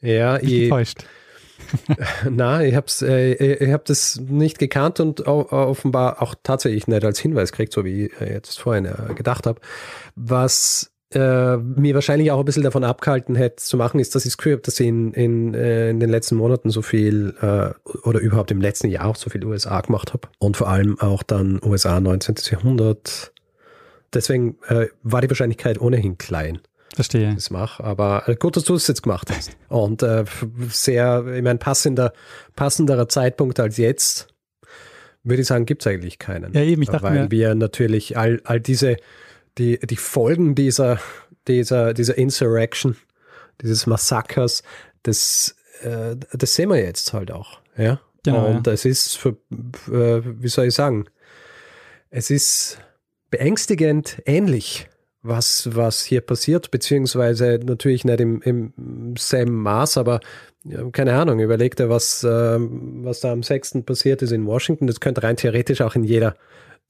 Ja, 0.00 0.36
ich 0.38 0.64
getäuscht. 0.64 1.04
na, 2.30 2.62
ich 2.62 2.74
hab's, 2.74 3.02
äh, 3.02 3.32
ich 3.32 3.72
hab 3.72 3.86
das 3.86 4.20
nicht 4.20 4.58
gekannt 4.58 5.00
und 5.00 5.26
offenbar 5.26 6.22
auch 6.22 6.34
tatsächlich 6.42 6.86
nicht 6.86 7.04
als 7.04 7.18
Hinweis 7.18 7.50
gekriegt, 7.50 7.72
so 7.72 7.84
wie 7.84 8.06
ich 8.06 8.20
jetzt 8.20 8.60
vorhin 8.60 8.84
äh, 8.84 9.14
gedacht 9.14 9.46
habe. 9.46 9.60
Was 10.14 10.92
äh, 11.16 11.56
mir 11.56 11.94
wahrscheinlich 11.94 12.30
auch 12.30 12.38
ein 12.38 12.44
bisschen 12.44 12.62
davon 12.62 12.84
abgehalten 12.84 13.34
hätte 13.34 13.56
zu 13.56 13.76
machen, 13.76 13.98
ist, 13.98 14.14
dass 14.14 14.24
ich 14.24 14.32
das 14.32 14.36
Gefühl 14.38 14.52
habe, 14.52 14.62
dass 14.62 14.76
sie 14.76 14.86
in, 14.88 15.12
in, 15.14 15.54
äh, 15.54 15.90
in 15.90 15.98
den 16.00 16.10
letzten 16.10 16.36
Monaten 16.36 16.70
so 16.70 16.82
viel 16.82 17.34
äh, 17.40 17.70
oder 18.06 18.20
überhaupt 18.20 18.50
im 18.50 18.60
letzten 18.60 18.88
Jahr 18.88 19.06
auch 19.06 19.16
so 19.16 19.30
viel 19.30 19.44
USA 19.44 19.80
gemacht 19.80 20.12
habe. 20.12 20.28
Und 20.38 20.56
vor 20.56 20.68
allem 20.68 21.00
auch 21.00 21.22
dann 21.22 21.60
USA 21.64 21.98
19. 22.00 22.36
Jahrhundert. 22.50 23.32
Deswegen 24.14 24.56
äh, 24.68 24.86
war 25.02 25.20
die 25.20 25.28
Wahrscheinlichkeit 25.28 25.80
ohnehin 25.80 26.16
klein 26.18 26.60
Verstehe. 26.94 27.34
das 27.34 27.50
mache. 27.50 27.82
Aber 27.82 28.28
äh, 28.28 28.36
gut, 28.36 28.56
dass 28.56 28.64
du 28.64 28.74
es 28.74 28.86
jetzt 28.86 29.02
gemacht 29.02 29.28
hast. 29.34 29.50
Und 29.68 30.02
äh, 30.02 30.24
sehr, 30.70 31.26
ich 31.34 31.42
meine, 31.42 31.58
passender, 31.58 32.12
passenderer 32.54 33.08
Zeitpunkt 33.08 33.58
als 33.60 33.76
jetzt, 33.76 34.28
würde 35.24 35.42
ich 35.42 35.48
sagen, 35.48 35.66
gibt 35.66 35.82
es 35.82 35.86
eigentlich 35.88 36.18
keinen. 36.18 36.52
Ja, 36.54 36.62
eben, 36.62 36.82
ich 36.82 36.88
dachte 36.88 37.02
Weil 37.02 37.24
mir- 37.24 37.30
wir 37.30 37.54
natürlich 37.56 38.16
all, 38.16 38.40
all 38.44 38.60
diese, 38.60 38.96
die, 39.58 39.78
die 39.78 39.96
Folgen 39.96 40.54
dieser, 40.54 41.00
dieser, 41.48 41.94
dieser 41.94 42.18
Insurrection, 42.18 42.96
dieses 43.62 43.86
Massakers, 43.86 44.62
das, 45.02 45.56
äh, 45.82 46.16
das 46.32 46.54
sehen 46.54 46.70
wir 46.70 46.78
jetzt 46.78 47.12
halt 47.12 47.30
auch. 47.30 47.60
Ja. 47.76 48.00
Genau, 48.24 48.48
Und 48.48 48.66
es 48.66 48.84
ist, 48.84 49.16
für, 49.16 49.36
äh, 49.88 50.20
wie 50.24 50.48
soll 50.48 50.66
ich 50.66 50.74
sagen, 50.74 51.06
es 52.10 52.30
ist 52.30 52.78
beängstigend 53.30 54.20
ähnlich, 54.26 54.88
was, 55.22 55.74
was 55.74 56.02
hier 56.02 56.20
passiert, 56.20 56.70
beziehungsweise 56.70 57.60
natürlich 57.64 58.04
nicht 58.04 58.20
im, 58.20 58.42
im 58.42 59.14
selben 59.16 59.62
Maß, 59.62 59.98
aber 59.98 60.20
ja, 60.64 60.88
keine 60.90 61.14
Ahnung, 61.14 61.38
überleg 61.40 61.76
dir, 61.76 61.88
was, 61.88 62.24
ähm, 62.28 63.04
was 63.04 63.20
da 63.20 63.32
am 63.32 63.42
6. 63.42 63.82
passiert 63.84 64.22
ist 64.22 64.32
in 64.32 64.46
Washington. 64.46 64.86
Das 64.86 65.00
könnte 65.00 65.22
rein 65.22 65.36
theoretisch 65.36 65.80
auch 65.80 65.94
in 65.94 66.04
jeder, 66.04 66.36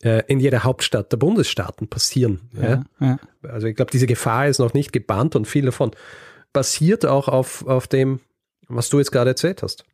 äh, 0.03 0.23
in 0.27 0.41
jeder 0.41 0.65
Hauptstadt 0.65 1.13
der 1.13 1.17
Bundesstaaten 1.17 1.89
passieren. 1.89 2.41
Ja? 2.53 2.85
Ja. 3.01 3.19
Also 3.43 3.67
ich 3.67 3.77
glaube, 3.77 3.91
diese 3.91 4.07
Gefahr 4.07 4.49
ist 4.49 4.59
noch 4.59 4.75
nicht 4.75 4.93
gebannt 4.93 5.37
und 5.37 5.47
viel 5.47 5.65
davon 5.65 5.93
basiert 6.53 7.05
auch 7.07 7.29
auf, 7.29 7.67
auf 7.67 7.87
dem, 7.87 8.21
was 8.69 8.89
du 8.89 8.99
jetzt 8.99 9.13
gerade 9.13 9.31
erzählt 9.31 9.63
hast. 9.63 9.85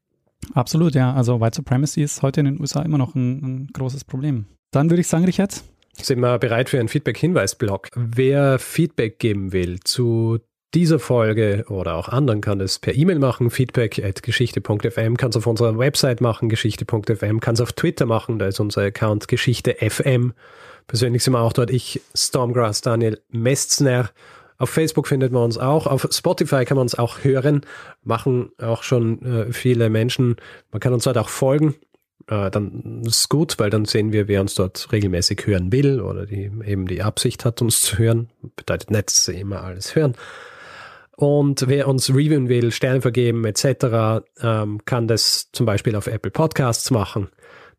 Absolut, 0.54 0.94
ja. 0.94 1.12
Also 1.14 1.40
White 1.40 1.56
Supremacy 1.56 2.02
ist 2.02 2.22
heute 2.22 2.40
in 2.40 2.46
den 2.46 2.60
USA 2.60 2.82
immer 2.82 2.98
noch 2.98 3.14
ein, 3.14 3.42
ein 3.42 3.66
großes 3.72 4.04
Problem. 4.04 4.46
Dann 4.72 4.90
würde 4.90 5.00
ich 5.00 5.08
sagen, 5.08 5.24
Richard, 5.24 5.62
Sind 6.00 6.20
wir 6.20 6.38
bereit 6.38 6.70
für 6.70 6.78
einen 6.78 6.88
Feedback-Hinweis-Blog? 6.88 7.88
Wer 7.94 8.58
Feedback 8.58 9.18
geben 9.18 9.52
will 9.52 9.80
zu 9.80 10.38
dieser 10.74 10.98
Folge 10.98 11.64
oder 11.68 11.94
auch 11.94 12.08
anderen, 12.08 12.40
kann 12.40 12.60
es 12.60 12.78
per 12.78 12.94
E-Mail 12.94 13.18
machen, 13.18 13.50
feedback 13.50 14.02
at 14.02 14.22
geschichte.fm, 14.22 15.16
kann 15.16 15.30
es 15.30 15.36
auf 15.36 15.46
unserer 15.46 15.78
Website 15.78 16.20
machen, 16.20 16.48
geschichte.fm, 16.48 17.40
kann 17.40 17.54
es 17.54 17.60
auf 17.60 17.72
Twitter 17.72 18.06
machen, 18.06 18.38
da 18.38 18.46
ist 18.46 18.60
unser 18.60 18.82
Account 18.82 19.28
geschichte.fm. 19.28 20.32
Persönlich 20.86 21.22
sind 21.22 21.34
wir 21.34 21.40
auch 21.40 21.52
dort, 21.52 21.70
ich, 21.70 22.00
Stormgrass, 22.14 22.80
Daniel 22.80 23.20
Mestner. 23.30 24.10
Auf 24.58 24.70
Facebook 24.70 25.08
findet 25.08 25.32
man 25.32 25.44
uns 25.44 25.58
auch, 25.58 25.86
auf 25.86 26.08
Spotify 26.10 26.64
kann 26.64 26.76
man 26.76 26.82
uns 26.82 26.94
auch 26.94 27.22
hören, 27.22 27.62
machen 28.02 28.50
auch 28.58 28.82
schon 28.82 29.22
äh, 29.24 29.52
viele 29.52 29.90
Menschen. 29.90 30.36
Man 30.70 30.80
kann 30.80 30.92
uns 30.92 31.04
dort 31.04 31.18
auch 31.18 31.28
folgen, 31.28 31.74
äh, 32.28 32.50
dann 32.50 33.02
ist 33.04 33.28
gut, 33.28 33.58
weil 33.58 33.70
dann 33.70 33.84
sehen 33.84 34.12
wir, 34.12 34.28
wer 34.28 34.40
uns 34.40 34.54
dort 34.54 34.90
regelmäßig 34.92 35.46
hören 35.46 35.72
will 35.72 36.00
oder 36.00 36.26
die 36.26 36.50
eben 36.64 36.86
die 36.86 37.02
Absicht 37.02 37.44
hat, 37.44 37.60
uns 37.60 37.82
zu 37.82 37.98
hören. 37.98 38.30
Bedeutet 38.56 38.90
nicht, 38.90 39.08
dass 39.08 39.24
sie 39.26 39.40
immer 39.40 39.62
alles 39.62 39.94
hören. 39.94 40.14
Und 41.16 41.68
wer 41.68 41.88
uns 41.88 42.10
reviewen 42.10 42.48
will, 42.48 42.72
Sterne 42.72 43.02
vergeben 43.02 43.44
etc., 43.44 44.24
ähm, 44.42 44.80
kann 44.84 45.08
das 45.08 45.50
zum 45.52 45.66
Beispiel 45.66 45.94
auf 45.94 46.06
Apple 46.06 46.30
Podcasts 46.30 46.90
machen. 46.90 47.28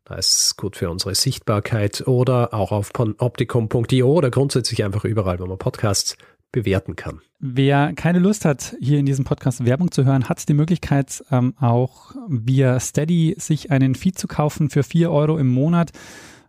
Das 0.04 0.46
ist 0.46 0.56
gut 0.56 0.76
für 0.76 0.90
unsere 0.90 1.14
Sichtbarkeit 1.14 2.06
oder 2.06 2.52
auch 2.52 2.72
auf 2.72 2.92
optikum.io 2.94 4.06
oder 4.06 4.30
grundsätzlich 4.30 4.84
einfach 4.84 5.04
überall, 5.04 5.40
wo 5.40 5.46
man 5.46 5.58
Podcasts 5.58 6.16
bewerten 6.52 6.94
kann. 6.94 7.20
Wer 7.40 7.92
keine 7.94 8.20
Lust 8.20 8.44
hat, 8.44 8.76
hier 8.80 8.98
in 8.98 9.06
diesem 9.06 9.24
Podcast 9.24 9.64
Werbung 9.64 9.90
zu 9.90 10.04
hören, 10.04 10.28
hat 10.28 10.48
die 10.48 10.54
Möglichkeit, 10.54 11.24
ähm, 11.30 11.54
auch 11.58 12.14
via 12.28 12.78
Steady 12.78 13.34
sich 13.38 13.70
einen 13.70 13.94
Feed 13.94 14.18
zu 14.18 14.28
kaufen 14.28 14.70
für 14.70 14.82
4 14.82 15.10
Euro 15.10 15.36
im 15.36 15.48
Monat 15.48 15.90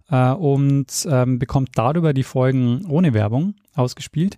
äh, 0.10 0.32
und 0.32 1.08
ähm, 1.10 1.40
bekommt 1.40 1.70
darüber 1.76 2.14
die 2.14 2.24
Folgen 2.24 2.86
ohne 2.88 3.14
Werbung 3.14 3.56
ausgespielt. 3.74 4.38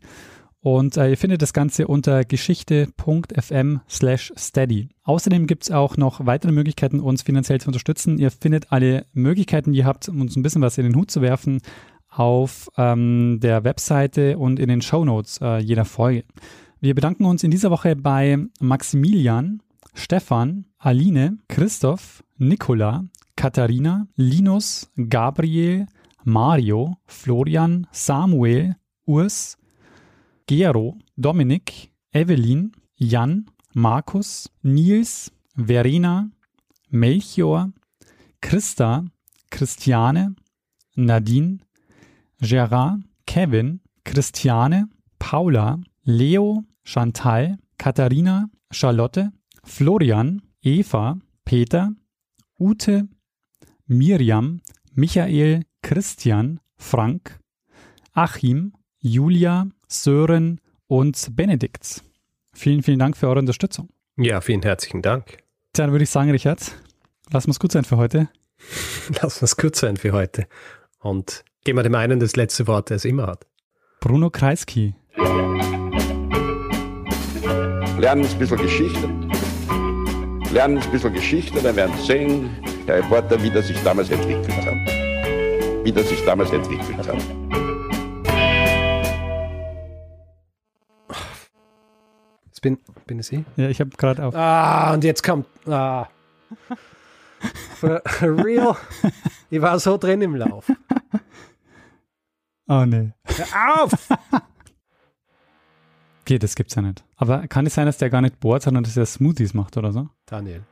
Und 0.68 0.98
äh, 0.98 1.12
ihr 1.12 1.18
findet 1.18 1.42
das 1.42 1.54
Ganze 1.54 1.88
unter 1.88 2.26
geschichte.fm 2.26 3.80
slash 3.90 4.34
steady. 4.36 4.90
Außerdem 5.04 5.48
gibt 5.48 5.64
es 5.64 5.72
auch 5.72 5.96
noch 5.96 6.26
weitere 6.26 6.52
Möglichkeiten, 6.52 7.00
uns 7.00 7.22
finanziell 7.22 7.62
zu 7.62 7.70
unterstützen. 7.70 8.18
Ihr 8.18 8.32
findet 8.32 8.70
alle 8.70 9.06
Möglichkeiten, 9.14 9.72
die 9.72 9.78
ihr 9.78 9.86
habt, 9.86 10.10
um 10.10 10.20
uns 10.20 10.36
ein 10.36 10.44
bisschen 10.44 10.62
was 10.62 10.78
in 10.78 10.84
den 10.84 10.98
Hut 10.98 11.10
zu 11.10 11.22
werfen, 11.22 11.62
auf 12.10 12.68
ähm, 12.76 13.40
der 13.42 13.64
Webseite 13.64 14.38
und 14.38 14.60
in 14.60 14.68
den 14.68 14.82
Show 14.82 15.06
Notes 15.06 15.40
äh, 15.42 15.60
jeder 15.60 15.86
Folge. 15.86 16.26
Wir 16.82 16.96
bedanken 16.96 17.24
uns 17.24 17.46
in 17.46 17.52
dieser 17.52 17.72
Woche 17.72 17.96
bei 17.96 18.38
Maximilian, 18.60 19.62
Stefan, 19.94 20.66
Aline, 20.80 21.38
Christoph, 21.48 22.26
Nicola, 22.36 23.06
Katharina, 23.38 24.08
Linus, 24.18 24.92
Gabriel, 24.98 25.86
Mario, 26.26 26.98
Florian, 27.06 27.88
Samuel, 27.94 28.76
Urs, 29.06 29.57
Gero, 30.48 30.98
Dominik, 31.18 31.92
Evelyn, 32.14 32.72
Jan, 32.98 33.46
Markus, 33.74 34.50
Nils, 34.64 35.30
Verena, 35.56 36.30
Melchior, 36.90 37.70
Christa, 38.42 39.04
Christiane, 39.52 40.36
Nadine, 40.96 41.60
Gerard, 42.42 43.02
Kevin, 43.26 43.82
Christiane, 44.06 44.88
Paula, 45.20 45.82
Leo, 46.06 46.64
Chantal, 46.86 47.58
Katharina, 47.78 48.50
Charlotte, 48.72 49.30
Florian, 49.66 50.42
Eva, 50.64 51.18
Peter, 51.44 51.90
Ute, 52.58 53.04
Miriam, 53.88 54.62
Michael, 54.96 55.64
Christian, 55.84 56.62
Frank, 56.78 57.38
Achim, 58.16 58.72
Julia, 59.04 59.68
Sören 59.88 60.60
und 60.88 61.36
Benedikt. 61.36 62.04
Vielen, 62.54 62.84
vielen 62.84 63.00
Dank 63.00 63.18
für 63.18 63.28
eure 63.28 63.40
Unterstützung. 63.40 63.90
Ja, 64.18 64.42
vielen 64.42 64.62
herzlichen 64.62 65.02
Dank. 65.02 65.44
Dann 65.74 65.92
würde 65.92 66.04
ich 66.04 66.10
sagen, 66.10 66.32
Richard, 66.32 66.72
lass 67.32 67.46
uns 67.46 67.60
gut 67.60 67.72
sein 67.72 67.84
für 67.84 67.98
heute. 67.98 68.30
Lass 69.22 69.42
uns 69.42 69.56
gut 69.56 69.76
sein 69.76 69.98
für 69.98 70.14
heute. 70.14 70.48
Und 71.00 71.46
geben 71.64 71.78
wir 71.78 71.84
dem 71.84 71.94
einen 71.94 72.20
das 72.20 72.36
letzte 72.36 72.66
Wort, 72.66 72.90
der 72.90 72.98
es 72.98 73.06
immer 73.06 73.28
hat. 73.28 73.46
Bruno 74.00 74.32
Kreisky. 74.32 74.96
Lernen 78.00 78.26
ein 78.26 78.40
bisschen 78.40 78.58
Geschichte. 78.58 79.08
Lernen 80.52 80.80
ein 80.80 80.92
bisschen 80.92 81.14
Geschichte, 81.14 81.62
dann 81.62 81.76
werden 81.76 81.96
Sie 81.98 82.06
sehen, 82.06 82.50
der 82.88 82.98
Reporter, 82.98 83.42
wie 83.44 83.52
das 83.52 83.68
sich 83.68 83.78
damals 83.84 84.10
entwickelt 84.10 84.66
hat. 84.66 85.86
Wie 85.86 85.92
das 85.92 86.10
sich 86.10 86.24
damals 86.26 86.52
entwickelt 86.52 87.08
hat. 87.08 87.77
Jetzt 92.58 92.64
bin, 92.64 92.80
bin 93.06 93.20
es 93.20 93.32
ich? 93.32 93.44
Ja, 93.56 93.70
ich 93.70 93.80
habe 93.80 93.92
gerade 93.92 94.26
auf. 94.26 94.34
Ah, 94.34 94.92
und 94.96 95.04
jetzt 95.04 95.22
kommt. 95.22 95.46
Ah. 95.68 96.08
For 97.76 98.02
real? 98.22 98.76
Ich 99.52 99.62
war 99.62 99.78
so 99.80 99.96
drin 100.00 100.24
im 100.24 100.36
Lauf. 100.36 100.66
Oh 102.68 102.84
nee. 102.84 103.12
Hör 103.26 103.84
auf! 103.84 103.92
Okay, 106.22 106.40
das 106.40 106.56
gibt's 106.56 106.74
ja 106.74 106.82
nicht. 106.82 107.04
Aber 107.16 107.48
kann 107.48 107.68
es 107.68 107.76
sein, 107.76 107.86
dass 107.86 108.00
der 108.00 108.10
gar 108.10 108.22
nicht 108.22 108.40
bohrt, 108.40 108.64
sondern 108.64 108.84
dass 108.84 108.98
er 108.98 109.06
Smoothies 109.06 109.54
macht 109.54 109.78
oder 109.78 109.92
so? 109.92 110.10
Daniel. 110.26 110.64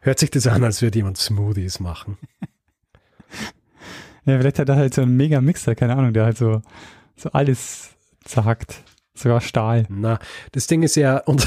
Hört 0.00 0.18
sich 0.20 0.30
das 0.30 0.46
an, 0.46 0.64
als 0.64 0.80
würde 0.80 0.98
jemand 1.00 1.18
Smoothies 1.18 1.80
machen. 1.80 2.16
Ja, 4.24 4.38
vielleicht 4.38 4.58
hat 4.58 4.70
er 4.70 4.76
halt 4.76 4.94
so 4.94 5.02
einen 5.02 5.18
mega 5.18 5.42
Mixer, 5.42 5.74
keine 5.74 5.96
Ahnung, 5.96 6.14
der 6.14 6.24
halt 6.24 6.38
so, 6.38 6.62
so 7.16 7.30
alles 7.32 7.90
zerhackt. 8.24 8.82
Sogar 9.20 9.40
Stahl. 9.42 9.86
Na, 9.90 10.18
das 10.52 10.66
Ding 10.66 10.82
ist 10.82 10.96
ja, 10.96 11.18
und 11.18 11.46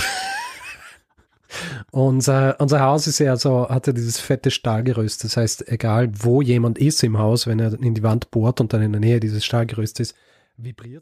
unser, 1.91 2.59
unser 2.59 2.81
Haus 2.81 3.07
ist 3.07 3.19
ja 3.19 3.35
so, 3.35 3.67
hat 3.67 3.87
ja 3.87 3.93
dieses 3.93 4.19
fette 4.19 4.51
Stahlgerüst. 4.51 5.23
Das 5.23 5.37
heißt, 5.37 5.67
egal 5.69 6.11
wo 6.13 6.41
jemand 6.41 6.77
ist 6.77 7.03
im 7.03 7.17
Haus, 7.17 7.47
wenn 7.47 7.59
er 7.59 7.73
in 7.73 7.95
die 7.95 8.03
Wand 8.03 8.29
bohrt 8.29 8.61
und 8.61 8.73
dann 8.73 8.83
in 8.83 8.91
der 8.91 9.01
Nähe 9.01 9.19
dieses 9.19 9.43
Stahlgerüst 9.43 9.99
ist, 9.99 10.15
vibriert 10.55 11.01